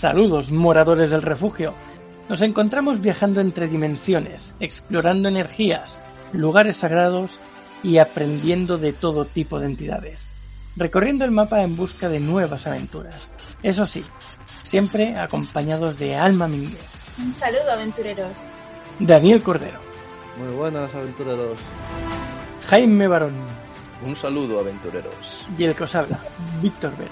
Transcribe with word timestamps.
Saludos, 0.00 0.50
moradores 0.50 1.10
del 1.10 1.20
refugio. 1.20 1.74
Nos 2.30 2.40
encontramos 2.40 3.02
viajando 3.02 3.42
entre 3.42 3.68
dimensiones, 3.68 4.54
explorando 4.58 5.28
energías, 5.28 6.00
lugares 6.32 6.78
sagrados 6.78 7.38
y 7.82 7.98
aprendiendo 7.98 8.78
de 8.78 8.94
todo 8.94 9.26
tipo 9.26 9.60
de 9.60 9.66
entidades, 9.66 10.32
recorriendo 10.74 11.26
el 11.26 11.32
mapa 11.32 11.60
en 11.62 11.76
busca 11.76 12.08
de 12.08 12.18
nuevas 12.18 12.66
aventuras. 12.66 13.30
Eso 13.62 13.84
sí, 13.84 14.02
siempre 14.62 15.18
acompañados 15.18 15.98
de 15.98 16.16
Alma 16.16 16.48
Mínguez, 16.48 16.80
Un 17.18 17.30
saludo, 17.30 17.70
aventureros. 17.70 18.38
Daniel 19.00 19.42
Cordero, 19.42 19.80
Muy 20.38 20.56
buenas, 20.56 20.94
aventureros. 20.94 21.58
Jaime 22.70 23.06
Barón 23.06 23.34
Un 24.02 24.16
saludo, 24.16 24.60
aventureros. 24.60 25.44
y 25.58 25.64
el 25.64 25.74
que 25.74 25.84
os 25.84 25.94
habla, 25.94 26.18
Víctor 26.62 26.96
Ver. 26.96 27.10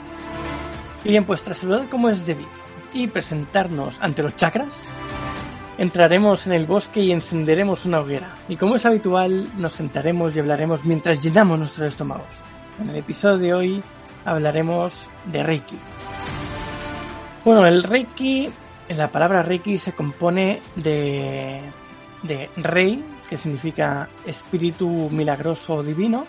Y 1.04 1.10
bien, 1.10 1.26
pues 1.26 1.42
tras 1.42 1.58
saludar 1.58 1.86
como 1.91 2.08
es 2.08 2.24
debido 2.24 2.67
y 2.92 3.06
presentarnos 3.06 3.98
ante 4.00 4.22
los 4.22 4.36
chakras, 4.36 4.98
entraremos 5.78 6.47
en 6.47 6.53
el 6.53 6.67
bosque 6.67 7.00
y 7.00 7.12
encenderemos 7.12 7.86
una 7.86 8.00
hoguera. 8.00 8.28
Y 8.48 8.56
como 8.56 8.77
es 8.77 8.86
habitual, 8.86 9.50
nos 9.56 9.75
sentaremos 9.75 10.36
y 10.36 10.41
hablaremos 10.41 10.84
mientras 10.84 11.22
llenamos 11.22 11.59
nuestros 11.59 11.89
estómagos. 11.89 12.42
En 12.81 12.91
el 12.91 12.97
episodio 12.97 13.39
de 13.39 13.55
hoy 13.55 13.83
hablaremos 14.25 15.11
de 15.27 15.42
Reiki. 15.42 15.78
Bueno, 17.44 17.66
el 17.66 17.83
Reiki, 17.83 18.50
la 18.89 19.09
palabra 19.09 19.42
Reiki 19.42 19.78
se 19.78 19.92
compone 19.92 20.61
de, 20.77 21.61
de 22.22 22.50
Rei, 22.56 23.03
que 23.28 23.36
significa 23.36 24.09
espíritu 24.27 25.09
milagroso 25.11 25.83
divino, 25.83 26.27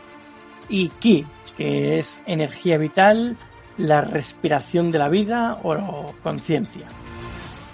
y 0.70 0.90
Ki, 0.90 1.26
que 1.58 1.98
es 1.98 2.22
energía 2.26 2.78
vital, 2.78 3.36
la 3.80 4.02
respiración 4.02 4.91
de 4.91 4.99
la 4.99 5.09
vida 5.09 5.59
o 5.63 6.13
conciencia. 6.22 6.85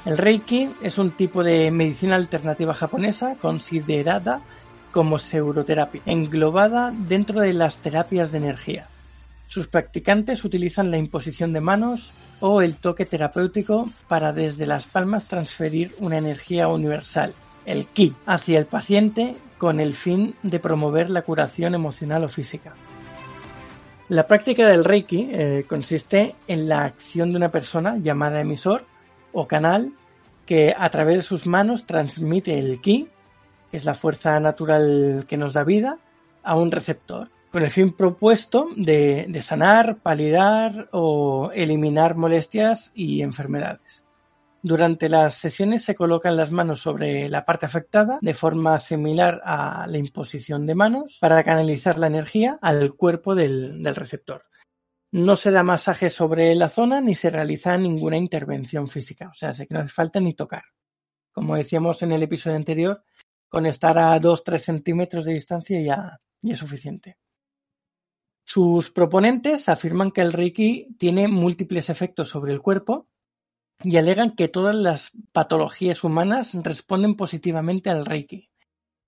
El 0.06 0.18
Reiki 0.18 0.70
es 0.82 1.00
un 1.00 1.12
tipo 1.12 1.44
de 1.44 1.72
medicina 1.72 2.16
alternativa 2.16 2.76
japonesa 2.76 3.36
considerada 3.42 4.42
como 4.92 5.18
pseudoterapia, 5.18 6.02
englobada 6.06 6.94
dentro 6.96 7.42
de 7.42 7.54
las 7.54 7.80
terapias 7.80 8.32
de 8.32 8.38
energía. 8.38 8.88
Sus 9.48 9.68
practicantes 9.68 10.46
utilizan 10.46 10.92
la 10.92 10.98
imposición 10.98 11.54
de 11.54 11.62
manos 11.62 12.14
o 12.40 12.62
el 12.62 12.76
toque 12.76 13.06
terapéutico 13.06 13.90
para 14.08 14.32
desde 14.32 14.68
las 14.68 14.86
palmas 14.86 15.26
transferir 15.26 15.96
una 16.00 16.18
energía 16.18 16.68
universal, 16.68 17.34
el 17.66 17.88
ki, 17.88 18.14
hacia 18.28 18.60
el 18.60 18.68
paciente 18.68 19.36
con 19.58 19.80
el 19.80 19.96
fin 19.96 20.36
de 20.44 20.60
promover 20.60 21.10
la 21.10 21.24
curación 21.24 21.74
emocional 21.74 22.24
o 22.24 22.30
física. 22.30 22.74
La 24.08 24.28
práctica 24.28 24.68
del 24.68 24.86
Reiki 24.86 25.30
eh, 25.32 25.66
consiste 25.68 26.36
en 26.48 26.70
la 26.70 26.86
acción 26.86 27.32
de 27.32 27.38
una 27.38 27.50
persona 27.50 27.98
llamada 27.98 28.40
emisor 28.40 28.86
o 29.34 29.48
canal 29.48 29.94
que 30.46 30.76
a 30.78 30.90
través 30.92 31.18
de 31.18 31.24
sus 31.24 31.48
manos 31.48 31.88
transmite 31.88 32.60
el 32.60 32.82
ki, 32.82 33.10
que 33.72 33.78
es 33.78 33.84
la 33.84 33.96
fuerza 33.96 34.40
natural 34.40 35.26
que 35.28 35.38
nos 35.38 35.54
da 35.54 35.64
vida, 35.64 35.98
a 36.44 36.56
un 36.56 36.72
receptor, 36.72 37.32
con 37.52 37.64
el 37.64 37.72
fin 37.72 37.94
propuesto 37.94 38.68
de, 38.76 39.26
de 39.28 39.42
sanar, 39.42 39.98
palidar 39.98 40.88
o 40.92 41.50
eliminar 41.52 42.16
molestias 42.16 42.92
y 42.94 43.24
enfermedades. 43.24 44.05
Durante 44.68 45.10
las 45.10 45.36
sesiones 45.36 45.84
se 45.84 45.94
colocan 45.94 46.36
las 46.36 46.52
manos 46.52 46.80
sobre 46.80 47.30
la 47.30 47.46
parte 47.46 47.68
afectada 47.68 48.18
de 48.20 48.34
forma 48.34 48.80
similar 48.80 49.40
a 49.46 49.86
la 49.86 50.00
imposición 50.00 50.66
de 50.66 50.74
manos 50.74 51.20
para 51.22 51.44
canalizar 51.44 52.00
la 52.00 52.08
energía 52.08 52.58
al 52.64 52.96
cuerpo 52.96 53.36
del, 53.36 53.86
receptor. 53.94 54.46
No 55.12 55.36
se 55.36 55.52
da 55.52 55.62
masaje 55.62 56.10
sobre 56.10 56.56
la 56.56 56.70
zona 56.70 57.00
ni 57.00 57.14
se 57.14 57.30
realiza 57.30 57.78
ninguna 57.78 58.18
intervención 58.18 58.88
física, 58.88 59.30
o 59.30 59.34
sea, 59.34 59.52
que 59.52 59.72
no 59.72 59.82
hace 59.82 59.90
falta 59.90 60.20
ni 60.20 60.34
tocar. 60.34 60.64
Como 61.32 61.56
decíamos 61.56 62.02
en 62.02 62.14
el 62.14 62.24
episodio 62.24 62.58
anterior, 62.58 63.04
con 63.48 63.68
estar 63.68 64.00
a 64.00 64.20
2-3 64.20 64.58
centímetros 64.58 65.26
de 65.26 65.34
distancia 65.34 65.80
ya, 65.80 66.20
ya 66.42 66.54
es 66.54 66.58
suficiente. 66.58 67.20
Sus 68.44 68.90
proponentes 68.90 69.70
afirman 69.70 70.10
que 70.10 70.22
el 70.22 70.34
Reiki 70.34 70.88
tiene 70.98 71.28
múltiples 71.28 71.92
efectos 71.92 72.30
sobre 72.30 72.52
el 72.52 72.64
cuerpo 72.64 73.10
y 73.84 73.98
alegan 73.98 74.36
que 74.36 74.48
todas 74.48 74.76
las 74.76 75.12
patologías 75.32 76.04
humanas 76.04 76.56
responden 76.64 77.16
positivamente 77.16 77.90
al 77.90 78.06
Reiki, 78.06 78.50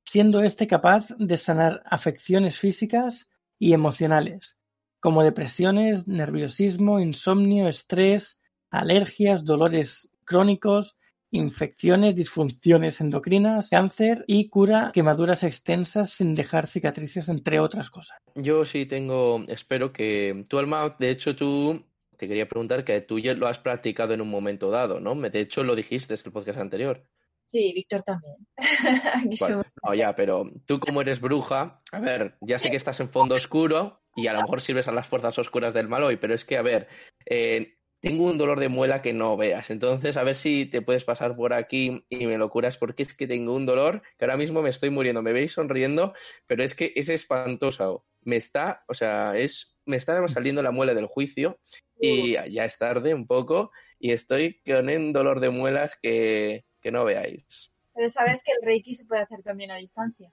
siendo 0.06 0.44
este 0.44 0.68
capaz 0.68 1.10
de 1.18 1.38
sanar 1.38 1.82
afecciones 1.86 2.58
físicas 2.58 3.28
y 3.60 3.74
emocionales, 3.74 4.58
como 5.00 5.24
depresiones, 5.24 6.08
nerviosismo, 6.08 7.00
insomnio, 7.00 7.68
estrés, 7.68 8.40
alergias, 8.70 9.46
dolores 9.46 10.10
crónicos, 10.26 10.98
infecciones, 11.32 12.16
disfunciones 12.16 13.02
endocrinas, 13.02 13.70
cáncer 13.70 14.24
y 14.28 14.50
cura 14.50 14.92
quemaduras 14.94 15.44
extensas 15.44 16.12
sin 16.12 16.36
dejar 16.36 16.68
cicatrices, 16.68 17.30
entre 17.30 17.60
otras 17.60 17.90
cosas. 17.90 18.18
Yo 18.36 18.66
sí 18.66 18.86
tengo, 18.86 19.44
espero 19.48 19.92
que 19.92 20.46
tu 20.48 20.58
alma, 20.58 20.96
de 21.00 21.10
hecho 21.10 21.36
tú, 21.36 21.84
te 22.18 22.28
quería 22.28 22.48
preguntar 22.50 22.84
que 22.84 23.00
tú 23.02 23.20
ya 23.20 23.34
lo 23.34 23.48
has 23.48 23.60
practicado 23.60 24.14
en 24.14 24.22
un 24.22 24.30
momento 24.30 24.70
dado, 24.70 25.00
¿no? 25.00 25.16
De 25.16 25.40
hecho 25.40 25.64
lo 25.64 25.76
dijiste 25.76 26.14
en 26.14 26.20
el 26.26 26.32
podcast 26.32 26.60
anterior. 26.60 27.04
Sí, 27.46 27.72
Víctor 27.74 28.04
también. 28.04 28.36
Aquí 28.58 29.38
Vale. 29.40 29.54
somos- 29.54 29.66
No, 29.84 29.94
ya, 29.94 30.16
pero 30.16 30.52
tú 30.66 30.80
como 30.80 31.02
eres 31.02 31.22
bruja, 31.22 31.82
a 31.92 32.00
ver, 32.00 32.36
ya 32.42 32.60
sé 32.60 32.70
que 32.70 32.76
estás 32.76 33.00
en 33.00 33.10
fondo 33.10 33.36
oscuro 33.36 34.02
y 34.16 34.28
a 34.28 34.34
lo 34.34 34.42
mejor 34.42 34.60
sirves 34.60 34.88
a 34.90 34.92
las 34.92 35.08
fuerzas 35.08 35.38
oscuras 35.40 35.74
del 35.74 35.88
mal 35.88 36.04
hoy, 36.04 36.18
pero 36.18 36.34
es 36.34 36.44
que, 36.44 36.58
a 36.58 36.62
ver, 36.62 36.88
eh, 37.26 37.76
tengo 38.02 38.26
un 38.26 38.38
dolor 38.38 38.60
de 38.60 38.68
muela 38.68 39.02
que 39.02 39.14
no 39.14 39.38
veas, 39.38 39.70
entonces 39.70 40.18
a 40.18 40.24
ver 40.24 40.36
si 40.36 40.66
te 40.66 40.82
puedes 40.82 41.06
pasar 41.06 41.36
por 41.36 41.54
aquí 41.54 42.06
y 42.10 42.28
me 42.28 42.38
lo 42.38 42.50
curas 42.50 42.78
porque 42.78 43.04
es 43.04 43.14
que 43.14 43.28
tengo 43.28 43.56
un 43.56 43.66
dolor 43.66 44.02
que 44.18 44.26
ahora 44.26 44.38
mismo 44.38 44.62
me 44.62 44.70
estoy 44.70 44.90
muriendo, 44.90 45.22
me 45.22 45.34
veis 45.34 45.54
sonriendo, 45.54 46.14
pero 46.48 46.64
es 46.64 46.76
que 46.76 46.92
es 46.96 47.10
espantoso, 47.10 48.06
me 48.22 48.36
está, 48.36 48.84
o 48.88 48.94
sea, 48.94 49.38
es, 49.38 49.77
me 49.88 49.98
está 49.98 50.25
saliendo 50.28 50.62
la 50.62 50.72
muela 50.72 50.94
del 50.94 51.08
juicio 51.08 51.59
y 52.00 52.34
ya 52.52 52.66
es 52.66 52.78
tarde 52.78 53.14
un 53.14 53.25
poco 53.25 53.72
y 54.00 54.12
estoy 54.12 54.62
con 54.66 54.88
un 54.90 55.14
dolor 55.14 55.40
de 55.40 55.50
muelas 55.50 55.98
que, 56.02 56.66
que 56.81 56.92
no 56.92 57.03
veáis. 57.06 57.72
Pero 57.96 58.09
sabes 58.09 58.44
que 58.44 58.52
el 58.52 58.59
Reiki 58.66 58.94
se 58.94 59.06
puede 59.06 59.24
hacer 59.24 59.42
también 59.42 59.72
a 59.72 59.78
distancia. 59.78 60.31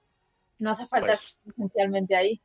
No 0.59 0.71
hace 0.71 0.85
falta 0.85 1.07
Pues- 1.07 1.19
estar 1.21 1.41
presencialmente 1.43 2.15
ahí. 2.15 2.41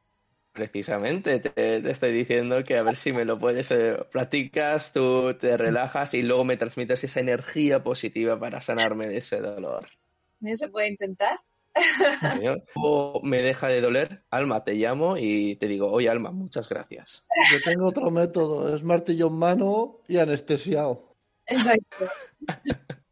Precisamente, 0.53 1.39
te, 1.39 1.51
te 1.51 1.91
estoy 1.91 2.13
diciendo 2.13 2.65
que 2.65 2.77
a 2.77 2.83
ver 2.83 2.97
si 2.97 3.13
me 3.13 3.25
lo 3.25 3.39
puedes, 3.39 3.71
eh, 3.71 3.97
practicas, 4.11 4.93
tú 4.93 5.33
te 5.39 5.57
relajas 5.57 6.13
y 6.15 6.23
luego 6.23 6.45
me 6.45 6.57
transmites 6.57 7.05
esa 7.05 7.21
energía 7.21 7.85
positiva 7.85 8.39
para 8.39 8.61
sanarme 8.61 9.07
de 9.07 9.19
ese 9.19 9.39
dolor. 9.41 9.89
¿No 10.41 10.53
se 10.57 10.69
puede 10.69 10.89
intentar? 10.89 11.39
¿No? 12.43 12.57
O 12.75 13.21
me 13.23 13.43
deja 13.43 13.69
de 13.69 13.81
doler, 13.81 14.25
Alma, 14.31 14.63
te 14.65 14.75
llamo 14.75 15.17
y 15.17 15.57
te 15.57 15.67
digo, 15.69 15.91
oye 15.91 16.09
Alma, 16.09 16.31
muchas 16.31 16.69
gracias. 16.69 17.27
Yo 17.51 17.59
tengo 17.65 17.89
otro 17.89 18.11
método, 18.11 18.75
es 18.75 18.83
martillo 18.83 19.29
en 19.29 19.39
mano 19.39 19.99
y 20.09 20.19
anestesiado. 20.19 21.15
Exacto. 21.47 22.07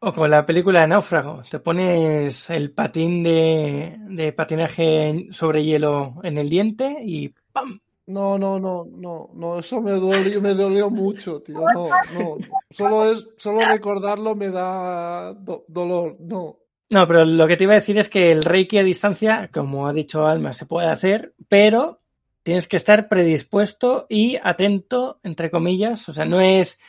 O 0.00 0.12
con 0.12 0.30
la 0.30 0.46
película 0.46 0.82
de 0.82 0.86
Náufrago, 0.86 1.42
te 1.50 1.58
pones 1.58 2.50
el 2.50 2.70
patín 2.70 3.24
de, 3.24 3.96
de 4.08 4.32
patinaje 4.32 5.26
sobre 5.32 5.64
hielo 5.64 6.20
en 6.22 6.38
el 6.38 6.48
diente 6.48 6.98
y 7.04 7.34
¡pam! 7.52 7.80
No, 8.06 8.38
no, 8.38 8.60
no, 8.60 8.84
no, 8.84 9.30
no, 9.34 9.58
eso 9.58 9.82
me 9.82 9.90
dolió, 9.90 10.40
me 10.40 10.54
dolió 10.54 10.88
mucho, 10.88 11.42
tío. 11.42 11.56
No, 11.74 11.88
no, 12.14 12.38
solo 12.70 13.10
es, 13.10 13.26
solo 13.38 13.64
recordarlo 13.64 14.36
me 14.36 14.50
da 14.50 15.34
do- 15.34 15.64
dolor, 15.66 16.16
no. 16.20 16.58
No, 16.90 17.06
pero 17.06 17.24
lo 17.24 17.46
que 17.46 17.56
te 17.56 17.64
iba 17.64 17.72
a 17.74 17.76
decir 17.80 17.98
es 17.98 18.08
que 18.08 18.32
el 18.32 18.44
Reiki 18.44 18.78
a 18.78 18.82
distancia, 18.82 19.50
como 19.52 19.86
ha 19.88 19.92
dicho 19.92 20.26
Alma, 20.26 20.52
se 20.52 20.64
puede 20.66 20.88
hacer, 20.88 21.34
pero 21.48 22.00
tienes 22.42 22.66
que 22.66 22.78
estar 22.78 23.08
predispuesto 23.08 24.06
y 24.08 24.38
atento, 24.42 25.20
entre 25.22 25.50
comillas. 25.50 26.08
O 26.08 26.12
sea, 26.12 26.24
no 26.24 26.40
es 26.40 26.80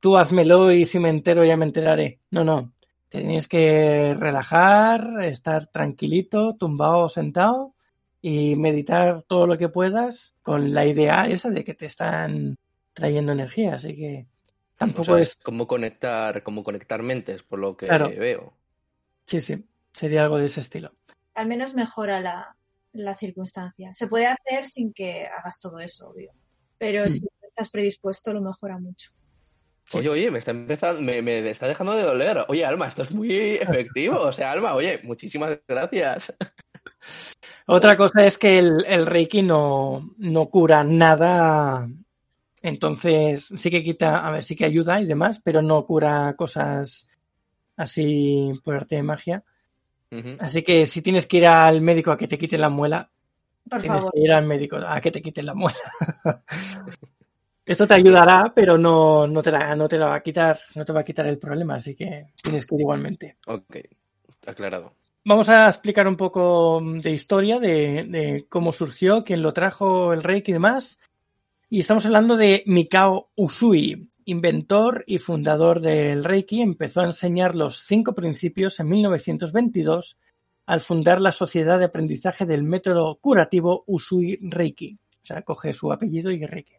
tú 0.00 0.18
házmelo 0.18 0.70
y 0.72 0.84
si 0.84 0.98
me 0.98 1.08
entero 1.08 1.44
ya 1.44 1.56
me 1.56 1.64
enteraré. 1.64 2.18
No, 2.30 2.44
no. 2.44 2.72
Te 3.08 3.20
tienes 3.20 3.48
que 3.48 4.14
relajar, 4.18 5.22
estar 5.24 5.66
tranquilito, 5.66 6.56
tumbado 6.56 6.98
o 7.04 7.08
sentado 7.08 7.74
y 8.20 8.56
meditar 8.56 9.22
todo 9.22 9.46
lo 9.46 9.56
que 9.56 9.68
puedas 9.68 10.34
con 10.42 10.72
la 10.74 10.84
idea 10.86 11.24
esa 11.26 11.50
de 11.50 11.64
que 11.64 11.74
te 11.74 11.86
están 11.86 12.56
trayendo 12.92 13.32
energía. 13.32 13.74
Así 13.74 13.94
que 13.94 14.26
tampoco 14.76 15.02
O 15.02 15.04
sea, 15.04 15.18
es. 15.18 15.30
es 15.30 15.36
como 15.36 15.66
conectar, 15.66 16.42
como 16.42 16.62
conectar 16.62 17.02
mentes, 17.02 17.42
por 17.42 17.58
lo 17.58 17.76
que 17.76 17.86
Claro. 17.86 18.10
veo. 18.10 18.52
Sí, 19.26 19.40
sí, 19.40 19.64
sería 19.92 20.22
algo 20.24 20.38
de 20.38 20.46
ese 20.46 20.60
estilo. 20.60 20.92
Al 21.34 21.46
menos 21.46 21.74
mejora 21.74 22.20
la, 22.20 22.56
la 22.92 23.14
circunstancia. 23.14 23.92
Se 23.94 24.06
puede 24.06 24.26
hacer 24.26 24.66
sin 24.66 24.92
que 24.92 25.26
hagas 25.26 25.58
todo 25.60 25.78
eso, 25.78 26.10
obvio. 26.10 26.32
Pero 26.78 27.04
Mm. 27.04 27.08
si 27.08 27.26
estás 27.42 27.70
predispuesto, 27.70 28.32
lo 28.32 28.40
mejora 28.40 28.78
mucho. 28.78 29.10
Sí. 29.86 29.98
Oye, 29.98 30.08
oye, 30.08 30.30
me 30.30 30.38
está 30.38 30.50
empezando, 30.52 31.00
me, 31.02 31.20
me 31.22 31.48
está 31.50 31.66
dejando 31.68 31.94
de 31.94 32.02
doler. 32.02 32.44
Oye, 32.48 32.64
Alma, 32.64 32.88
esto 32.88 33.02
es 33.02 33.10
muy 33.12 33.32
efectivo. 33.56 34.16
O 34.20 34.32
sea, 34.32 34.50
Alma, 34.52 34.74
oye, 34.74 35.00
muchísimas 35.04 35.58
gracias. 35.66 36.34
Otra 37.66 37.96
cosa 37.96 38.24
es 38.26 38.38
que 38.38 38.58
el, 38.58 38.84
el 38.86 39.06
Reiki 39.06 39.42
no, 39.42 40.14
no 40.18 40.46
cura 40.50 40.84
nada. 40.84 41.88
Entonces, 42.62 43.46
sí 43.56 43.70
que 43.70 43.82
quita, 43.82 44.26
a 44.26 44.30
ver, 44.30 44.42
sí 44.42 44.54
que 44.56 44.64
ayuda 44.64 45.00
y 45.00 45.06
demás, 45.06 45.40
pero 45.42 45.62
no 45.62 45.84
cura 45.84 46.34
cosas 46.36 47.08
así 47.76 48.52
por 48.64 48.74
arte 48.76 48.96
de 48.96 49.02
magia. 49.02 49.44
Así 50.40 50.62
que 50.62 50.84
si 50.84 51.00
tienes 51.00 51.26
que 51.26 51.38
ir 51.38 51.46
al 51.46 51.80
médico 51.80 52.10
a 52.12 52.18
que 52.18 52.28
te 52.28 52.36
quiten 52.36 52.60
la 52.60 52.68
muela, 52.68 53.10
Por 53.68 53.80
tienes 53.80 54.00
favor. 54.00 54.12
que 54.12 54.20
ir 54.20 54.32
al 54.32 54.44
médico 54.44 54.76
a 54.76 55.00
que 55.00 55.10
te 55.10 55.22
quiten 55.22 55.46
la 55.46 55.54
muela. 55.54 55.78
Esto 57.64 57.86
te 57.86 57.94
ayudará, 57.94 58.52
pero 58.54 58.76
no, 58.76 59.26
no, 59.26 59.40
te 59.40 59.52
la, 59.52 59.74
no 59.76 59.88
te 59.88 59.96
la 59.96 60.06
va 60.06 60.16
a 60.16 60.22
quitar, 60.22 60.58
no 60.74 60.84
te 60.84 60.92
va 60.92 61.00
a 61.00 61.04
quitar 61.04 61.26
el 61.28 61.38
problema, 61.38 61.76
así 61.76 61.94
que 61.94 62.26
tienes 62.42 62.66
que 62.66 62.74
ir 62.74 62.80
igualmente. 62.80 63.36
Ok, 63.46 63.76
aclarado. 64.46 64.94
Vamos 65.24 65.48
a 65.48 65.68
explicar 65.68 66.08
un 66.08 66.16
poco 66.16 66.80
de 66.82 67.10
historia, 67.12 67.60
de, 67.60 68.04
de 68.08 68.46
cómo 68.48 68.72
surgió, 68.72 69.22
quién 69.22 69.40
lo 69.42 69.52
trajo, 69.52 70.12
el 70.12 70.24
Reiki 70.24 70.50
y 70.50 70.54
demás. 70.54 70.98
Y 71.70 71.80
estamos 71.80 72.04
hablando 72.04 72.36
de 72.36 72.64
Mikao 72.66 73.30
Usui, 73.36 74.10
inventor 74.24 75.04
y 75.06 75.18
fundador 75.18 75.80
del 75.80 76.24
Reiki. 76.24 76.62
Empezó 76.62 77.00
a 77.00 77.06
enseñar 77.06 77.54
los 77.54 77.84
cinco 77.84 78.14
principios 78.14 78.78
en 78.80 78.88
1922 78.88 80.18
al 80.66 80.80
fundar 80.80 81.20
la 81.20 81.32
Sociedad 81.32 81.78
de 81.78 81.86
Aprendizaje 81.86 82.46
del 82.46 82.62
Método 82.62 83.18
Curativo 83.20 83.84
Usui 83.86 84.38
Reiki. 84.42 84.98
O 85.22 85.24
sea, 85.24 85.42
coge 85.42 85.72
su 85.72 85.92
apellido 85.92 86.30
y 86.30 86.44
Reiki. 86.44 86.74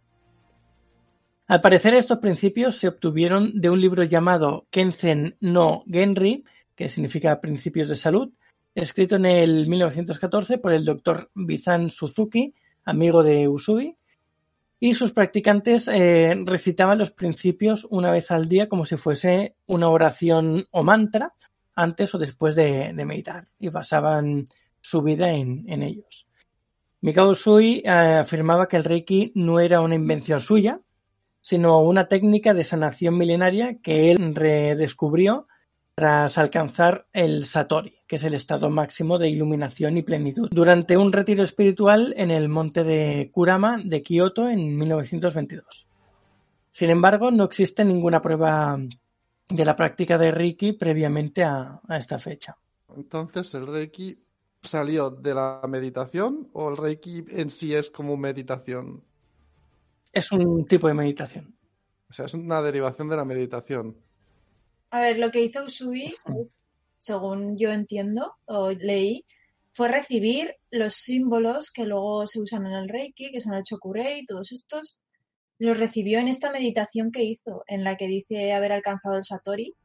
Al 1.48 1.62
parecer 1.62 1.94
estos 1.94 2.20
principios 2.20 2.76
se 2.76 2.88
obtuvieron 2.88 3.60
de 3.60 3.70
un 3.70 3.80
libro 3.80 4.04
llamado 4.04 4.66
Kenzen 4.70 5.36
no 5.42 5.84
Genri, 5.90 6.46
que 6.76 6.90
significa 6.90 7.42
Principios 7.42 7.90
de 7.90 7.96
Salud, 7.96 8.32
escrito 8.74 9.18
en 9.18 9.26
el 9.26 9.68
1914 9.68 10.58
por 10.58 10.74
el 10.74 10.86
doctor 10.86 11.30
Bizan 11.36 11.90
Suzuki, 11.90 12.54
amigo 12.86 13.24
de 13.24 13.48
Usui, 13.48 13.98
y 14.84 14.96
sus 14.96 15.14
practicantes 15.14 15.88
eh, 15.88 16.36
recitaban 16.44 16.98
los 16.98 17.12
principios 17.12 17.88
una 17.90 18.12
vez 18.12 18.32
al 18.32 18.50
día 18.50 18.68
como 18.68 18.84
si 18.84 18.98
fuese 18.98 19.56
una 19.66 19.88
oración 19.88 20.68
o 20.72 20.84
mantra 20.84 21.34
antes 21.74 22.14
o 22.14 22.18
después 22.18 22.58
de, 22.58 22.92
meditar 23.06 23.48
y 23.58 23.70
basaban 23.70 24.46
su 24.82 25.02
vida 25.02 25.32
en, 25.32 25.82
ellos. 25.82 26.28
Mikao 27.00 27.30
Usui 27.30 27.82
eh, 27.86 27.90
afirmaba 27.90 28.68
que 28.68 28.76
el 28.76 28.84
Reiki 28.84 29.32
no 29.36 29.62
era 29.62 29.80
una 29.80 29.96
invención 29.96 30.42
suya, 30.42 30.82
sino 31.40 31.80
una 31.80 32.10
técnica 32.10 32.54
de 32.54 32.66
sanación 32.66 33.18
milenaria 33.18 33.78
que 33.82 34.12
él 34.12 34.36
redescubrió 34.36 35.48
tras 35.96 36.38
alcanzar 36.38 37.08
el 37.14 37.46
Satori, 37.46 38.02
que 38.14 38.18
es 38.18 38.24
el 38.26 38.36
estado 38.36 38.70
máximo 38.70 39.18
de 39.18 39.28
iluminación 39.28 39.98
y 39.98 40.04
plenitud, 40.04 40.48
durante 40.52 40.96
un 40.98 41.12
retiro 41.12 41.42
espiritual 41.42 42.14
en 42.16 42.30
el 42.30 42.48
monte 42.48 42.84
de 42.84 43.32
Kurama 43.34 43.82
de 43.84 44.04
Kioto 44.04 44.50
en 44.50 44.78
1922. 44.78 45.88
Sin 46.70 46.92
embargo, 46.92 47.32
no 47.32 47.46
existe 47.46 47.84
ninguna 47.84 48.22
prueba 48.22 48.78
de 49.50 49.66
la 49.66 49.76
práctica 49.76 50.20
de 50.20 50.30
Reiki 50.30 50.74
previamente 50.74 51.44
a, 51.44 51.82
a 51.88 51.98
esta 51.98 52.20
fecha. 52.20 52.56
Entonces, 52.96 53.52
¿el 53.56 53.66
Reiki 53.66 54.20
salió 54.62 55.10
de 55.10 55.34
la 55.34 55.62
meditación 55.68 56.50
o 56.54 56.70
el 56.70 56.78
Reiki 56.78 57.26
en 57.30 57.50
sí 57.50 57.74
es 57.74 57.90
como 57.90 58.16
meditación? 58.16 59.04
Es 60.12 60.32
un 60.32 60.68
tipo 60.68 60.88
de 60.88 60.94
meditación. 60.94 61.56
O 62.12 62.14
sea, 62.14 62.26
es 62.26 62.36
una 62.36 62.62
derivación 62.62 63.10
de 63.10 63.16
la 63.16 63.26
meditación. 63.26 63.98
A 64.92 65.00
ver, 65.00 65.18
lo 65.18 65.32
que 65.32 65.46
hizo 65.46 65.64
Usui, 65.64 66.14
según 67.04 67.58
yo 67.58 67.70
entiendo 67.72 68.36
o 68.46 68.72
leí, 68.72 69.26
fue 69.74 69.90
recibir 69.90 70.56
los 70.72 70.94
símbolos 70.94 71.70
que 71.70 71.86
luego 71.86 72.26
se 72.28 72.40
usan 72.40 72.66
en 72.66 72.72
el 72.72 72.88
Reiki, 72.88 73.30
que 73.30 73.42
son 73.42 73.56
el 73.56 73.64
Chokurei, 73.64 74.26
todos 74.26 74.54
estos, 74.54 74.98
los 75.60 75.78
recibió 75.78 76.20
en 76.20 76.30
esta 76.30 76.50
meditación 76.50 77.12
que 77.12 77.24
hizo, 77.24 77.66
en 77.68 77.84
la 77.84 77.98
que 77.98 78.08
dice 78.08 78.54
haber 78.54 78.72
alcanzado 78.72 79.18
el 79.18 79.26
Satori. 79.26 79.76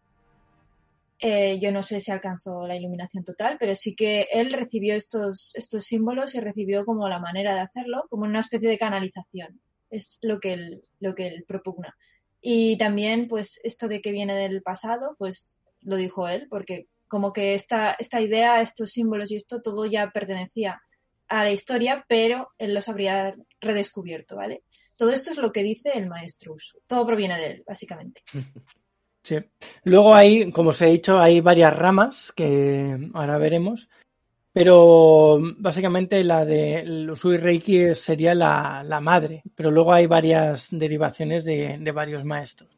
Eh, 1.18 1.58
yo 1.58 1.72
no 1.72 1.82
sé 1.82 2.00
si 2.00 2.12
alcanzó 2.12 2.68
la 2.68 2.76
iluminación 2.76 3.24
total, 3.24 3.56
pero 3.58 3.74
sí 3.74 3.96
que 3.96 4.28
él 4.30 4.52
recibió 4.52 4.94
estos, 4.94 5.50
estos 5.56 5.84
símbolos 5.86 6.36
y 6.36 6.40
recibió 6.40 6.84
como 6.84 7.08
la 7.08 7.18
manera 7.18 7.52
de 7.52 7.60
hacerlo, 7.60 8.04
como 8.10 8.26
una 8.26 8.40
especie 8.40 8.68
de 8.68 8.78
canalización. 8.78 9.60
Es 9.90 10.20
lo 10.22 10.38
que 10.38 10.52
él, 10.52 10.84
lo 11.00 11.16
que 11.16 11.26
él 11.26 11.44
propugna. 11.48 11.96
Y 12.40 12.78
también, 12.78 13.26
pues, 13.26 13.60
esto 13.64 13.88
de 13.88 14.00
que 14.00 14.12
viene 14.12 14.36
del 14.36 14.62
pasado, 14.62 15.16
pues 15.18 15.60
lo 15.80 15.96
dijo 15.96 16.28
él, 16.28 16.46
porque 16.48 16.86
como 17.08 17.32
que 17.32 17.54
esta, 17.54 17.96
esta 17.98 18.20
idea, 18.20 18.60
estos 18.60 18.92
símbolos 18.92 19.30
y 19.30 19.36
esto, 19.36 19.60
todo 19.60 19.86
ya 19.86 20.10
pertenecía 20.10 20.80
a 21.28 21.44
la 21.44 21.50
historia, 21.50 22.04
pero 22.08 22.48
él 22.58 22.74
los 22.74 22.88
habría 22.88 23.34
redescubierto, 23.60 24.36
¿vale? 24.36 24.62
Todo 24.96 25.12
esto 25.12 25.30
es 25.30 25.38
lo 25.38 25.52
que 25.52 25.62
dice 25.62 25.92
el 25.94 26.08
maestro. 26.08 26.56
Todo 26.86 27.06
proviene 27.06 27.38
de 27.38 27.46
él, 27.46 27.64
básicamente. 27.66 28.22
Sí. 29.20 29.36
Luego 29.82 30.14
hay, 30.14 30.50
como 30.52 30.70
os 30.70 30.80
he 30.80 30.86
dicho, 30.86 31.18
hay 31.18 31.42
varias 31.42 31.76
ramas 31.76 32.32
que 32.34 33.10
ahora 33.12 33.36
veremos, 33.36 33.90
pero 34.52 35.38
básicamente 35.58 36.24
la 36.24 36.46
de 36.46 37.06
Usui 37.10 37.36
Reiki 37.36 37.94
sería 37.94 38.34
la, 38.34 38.82
la 38.86 39.00
madre, 39.02 39.42
pero 39.54 39.70
luego 39.70 39.92
hay 39.92 40.06
varias 40.06 40.68
derivaciones 40.70 41.44
de, 41.44 41.76
de 41.78 41.92
varios 41.92 42.24
maestros. 42.24 42.70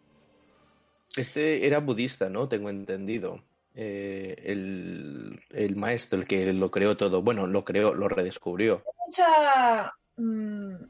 Este 1.17 1.65
era 1.65 1.79
budista, 1.79 2.29
¿no? 2.29 2.49
Tengo 2.49 2.69
entendido. 2.69 3.45
Eh, 3.83 4.35
el, 4.45 5.41
el 5.49 5.75
maestro, 5.75 6.19
el 6.19 6.27
que 6.27 6.53
lo 6.53 6.71
creó 6.71 6.99
todo. 6.99 7.23
Bueno, 7.23 7.47
lo 7.47 7.65
creó, 7.65 7.95
lo 7.95 8.11
redescubrió. 8.11 8.83
Mucha, 9.07 9.91
mm, 10.19 10.85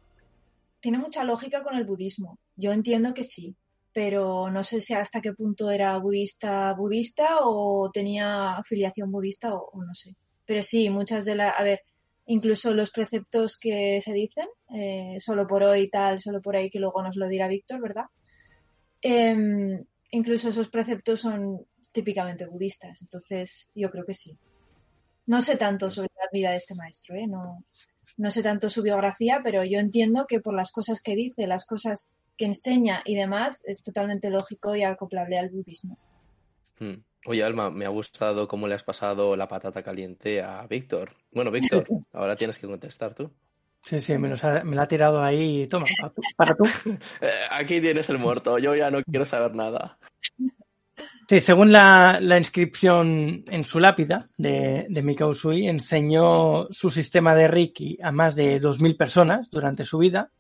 tiene 0.81 0.99
mucha 0.99 1.23
lógica 1.23 1.63
con 1.63 1.77
el 1.77 1.85
budismo. 1.85 2.41
Yo 2.57 2.73
entiendo 2.73 3.15
que 3.15 3.23
sí, 3.23 3.55
pero 3.93 4.51
no 4.51 4.65
sé 4.65 4.81
si 4.81 4.93
hasta 4.93 5.21
qué 5.21 5.33
punto 5.35 5.71
era 5.71 5.97
budista 5.99 6.73
budista 6.73 7.39
o 7.43 7.93
tenía 7.93 8.57
afiliación 8.57 9.13
budista 9.13 9.55
o, 9.55 9.71
o 9.73 9.85
no 9.85 9.95
sé. 9.95 10.17
Pero 10.45 10.61
sí, 10.65 10.91
muchas 10.91 11.25
de 11.25 11.37
las, 11.37 11.55
a 11.57 11.63
ver, 11.63 11.83
incluso 12.27 12.75
los 12.75 12.91
preceptos 12.91 13.57
que 13.57 14.01
se 14.01 14.13
dicen, 14.13 14.49
eh, 14.75 15.15
solo 15.21 15.47
por 15.47 15.63
hoy 15.63 15.89
tal, 15.89 16.19
solo 16.19 16.43
por 16.43 16.57
ahí, 16.57 16.71
que 16.71 16.81
luego 16.81 17.05
nos 17.05 17.15
lo 17.15 17.29
dirá 17.29 17.47
Víctor, 17.47 17.81
¿verdad? 17.81 18.07
Em, 19.01 19.85
incluso 20.11 20.49
esos 20.49 20.69
preceptos 20.69 21.21
son 21.21 21.67
típicamente 21.93 22.47
budistas, 22.47 23.01
entonces 23.03 23.71
yo 23.75 23.91
creo 23.91 24.05
que 24.05 24.15
sí. 24.15 24.37
No 25.27 25.41
sé 25.41 25.57
tanto 25.57 25.91
sobre 25.91 26.11
la 26.17 26.29
vida 26.33 26.51
de 26.51 26.57
este 26.57 26.75
maestro, 26.75 27.15
¿eh? 27.17 27.27
no, 27.27 27.65
no 28.17 28.31
sé 28.31 28.43
tanto 28.43 28.69
su 28.71 28.83
biografía, 28.83 29.41
pero 29.45 29.65
yo 29.65 29.79
entiendo 29.79 30.27
que 30.27 30.41
por 30.41 30.55
las 30.55 30.73
cosas 30.73 31.01
que 31.03 31.15
dice, 31.15 31.47
las 31.47 31.65
cosas 31.67 32.11
que 32.37 32.47
enseña 32.47 33.03
y 33.05 33.15
demás, 33.17 33.63
es 33.67 33.83
totalmente 33.83 34.31
lógico 34.31 34.75
y 34.75 34.83
acoplable 34.83 35.39
al 35.39 35.51
budismo. 35.51 35.99
Hmm. 36.79 36.95
Oye, 37.27 37.45
Alma, 37.45 37.71
me 37.71 37.85
ha 37.85 37.91
gustado 37.91 38.49
cómo 38.49 38.67
le 38.67 38.75
has 38.75 38.83
pasado 38.83 39.37
la 39.37 39.47
patata 39.47 39.83
caliente 39.83 40.41
a 40.41 40.67
Víctor. 40.67 41.15
Bueno, 41.33 41.51
Víctor, 41.51 41.87
ahora 42.13 42.35
tienes 42.35 42.59
que 42.59 42.67
contestar 42.67 43.15
tú. 43.15 43.31
Sí, 43.83 43.99
sí, 44.01 44.17
me, 44.19 44.29
los 44.29 44.43
ha- 44.45 44.65
me 44.65 44.75
la 44.77 44.83
ha 44.83 44.89
tirado 44.89 45.23
ahí. 45.23 45.67
Toma, 45.69 45.87
para 46.01 46.13
tú. 46.15 46.23
para 46.37 46.55
tú. 46.55 46.65
Eh, 47.21 47.29
aquí 47.51 47.81
tienes 47.83 48.09
el 48.09 48.19
muerto, 48.19 48.59
yo 48.59 48.75
ya 48.75 48.91
no 48.91 49.03
quiero 49.03 49.25
saber 49.27 49.55
nada. 49.55 49.99
Sí, 51.31 51.39
según 51.39 51.71
la, 51.71 52.19
inscripción 52.37 53.45
en 53.47 53.63
su 53.63 53.79
lápida 53.79 54.29
de, 54.37 54.87
de 54.89 55.03
Mikao 55.05 55.31
Usui, 55.31 55.69
enseñó 55.69 56.67
su 56.71 56.91
sistema 56.91 57.37
de 57.37 57.47
Reiki 57.47 57.99
a 58.03 58.11
más 58.11 58.35
de 58.35 58.61
2.000 58.61 58.97
personas 58.97 59.49
durante 59.49 59.85
su 59.85 59.99
vida. 59.99 60.33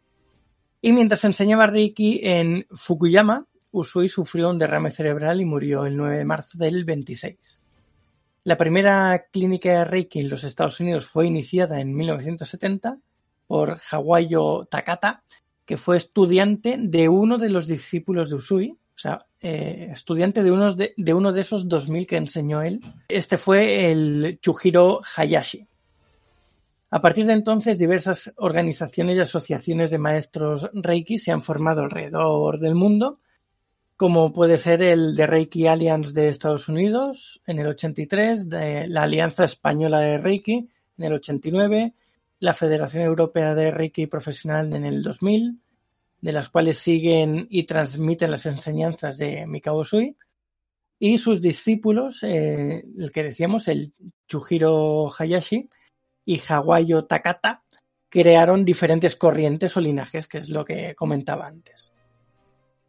Y 0.80 0.90
mientras 0.90 1.25
enseñaba 1.25 1.68
Reiki 1.68 2.23
en 2.25 2.66
Fukuyama, 2.73 3.47
Usui 3.70 4.09
sufrió 4.09 4.50
un 4.50 4.59
derrame 4.59 4.90
cerebral 4.90 5.40
y 5.40 5.44
murió 5.44 5.87
el 5.87 5.97
9 5.97 6.18
de 6.18 6.25
marzo 6.25 6.59
del 6.59 6.85
26. 6.85 7.62
La 8.42 8.56
primera 8.56 9.26
clínica 9.30 9.70
de 9.70 9.85
Reiki 9.85 10.18
en 10.18 10.28
los 10.28 10.42
Estados 10.42 10.80
Unidos 10.80 11.06
fue 11.06 11.25
iniciada 11.25 11.80
en 11.80 11.94
1970 11.94 12.99
por 13.47 13.80
Hawayo 13.92 14.66
Takata, 14.68 15.23
que 15.64 15.76
fue 15.76 15.97
estudiante 15.97 16.75
de 16.80 17.09
uno 17.09 17.38
de 17.38 17.50
los 17.50 17.68
discípulos 17.68 18.28
de 18.28 18.35
Usui, 18.35 18.76
sea, 19.00 19.26
eh, 19.40 19.88
estudiante 19.92 20.42
de, 20.42 20.52
unos 20.52 20.76
de, 20.76 21.14
uno 21.14 21.33
de 21.33 21.40
esos 21.40 21.69
2000 21.69 22.07
que 22.07 22.16
enseñó 22.16 22.62
él. 22.62 22.80
Este 23.09 23.37
fue 23.37 23.90
el 23.90 24.38
Chujiro 24.40 25.00
Hayashi. 25.16 25.66
A 26.90 27.00
partir 27.00 27.25
de 27.25 27.33
entonces, 27.33 27.78
diversas 27.78 28.33
organizaciones 28.37 29.16
y 29.16 29.21
asociaciones 29.21 29.90
de 29.90 29.99
maestros 29.99 30.71
Reiki 30.75 31.19
se 31.19 31.30
han 31.30 31.40
formado 31.40 31.83
alrededor 31.83 32.59
del 32.59 32.75
mundo, 32.75 33.19
como 33.97 34.33
puede 34.33 34.57
ser 34.57 34.83
el 34.83 35.14
de 35.14 35.26
Reiki 35.26 35.66
Alliance 35.66 36.12
de 36.12 36.28
Estados 36.28 36.69
Unidos 36.69 37.40
en 37.47 37.59
el 37.59 37.69
83, 37.69 38.49
de 38.49 38.88
la 38.88 39.02
Alianza 39.02 39.45
Española 39.45 40.00
de 40.00 40.19
Reiki 40.19 40.69
en 40.99 41.04
el 41.04 41.14
89, 41.14 41.95
la 42.40 42.52
Federación 42.54 43.04
Europea 43.04 43.54
de 43.54 43.71
Reiki 43.71 44.07
Profesional 44.07 44.73
en 44.75 44.85
el 44.85 45.02
2000, 45.02 45.61
de 46.21 46.33
las 46.33 46.49
cuales 46.49 46.79
siguen 46.79 47.47
y 47.50 47.65
transmiten 47.65 48.31
las 48.31 48.47
enseñanzas 48.47 49.19
de 49.19 49.47
Mikao 49.47 49.79
Usui, 49.81 50.17
y 50.99 51.17
sus 51.17 51.41
discípulos, 51.41 52.23
eh, 52.23 52.85
el 52.99 53.11
que 53.11 53.25
decíamos, 53.25 53.69
el 53.69 53.95
Chujiro 54.29 55.09
Hayashi, 55.19 55.69
y 56.27 56.41
Hawayo 56.47 57.07
Takata 57.07 57.65
crearon 58.11 58.65
diferentes 58.65 59.17
corrientes 59.17 59.77
o 59.77 59.81
linajes, 59.81 60.29
que 60.29 60.39
es 60.39 60.50
lo 60.50 60.65
que 60.65 60.95
comentaba 60.95 61.47
antes. 61.47 61.95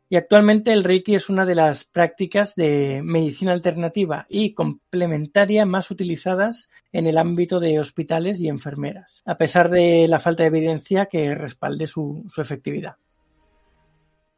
Y 0.10 0.18
actualmente 0.18 0.74
el 0.74 0.84
Reiki 0.84 1.16
es 1.16 1.30
una 1.30 1.46
de 1.46 1.56
las 1.56 1.86
prácticas 1.86 2.54
de 2.56 3.02
medicina 3.02 3.54
alternativa 3.54 4.26
y 4.28 4.54
complementaria 4.54 5.66
más 5.66 5.90
utilizadas 5.90 6.68
en 6.92 7.08
el 7.08 7.18
ámbito 7.18 7.62
de 7.62 7.80
hospitales 7.80 8.42
y 8.42 8.50
enfermeras, 8.50 9.22
a 9.26 9.38
pesar 9.38 9.70
de 9.70 10.10
la 10.10 10.20
falta 10.20 10.44
de 10.44 10.48
evidencia 10.48 11.06
que 11.06 11.34
respalde 11.34 11.88
su 11.88 12.26
efectividad. 12.38 12.98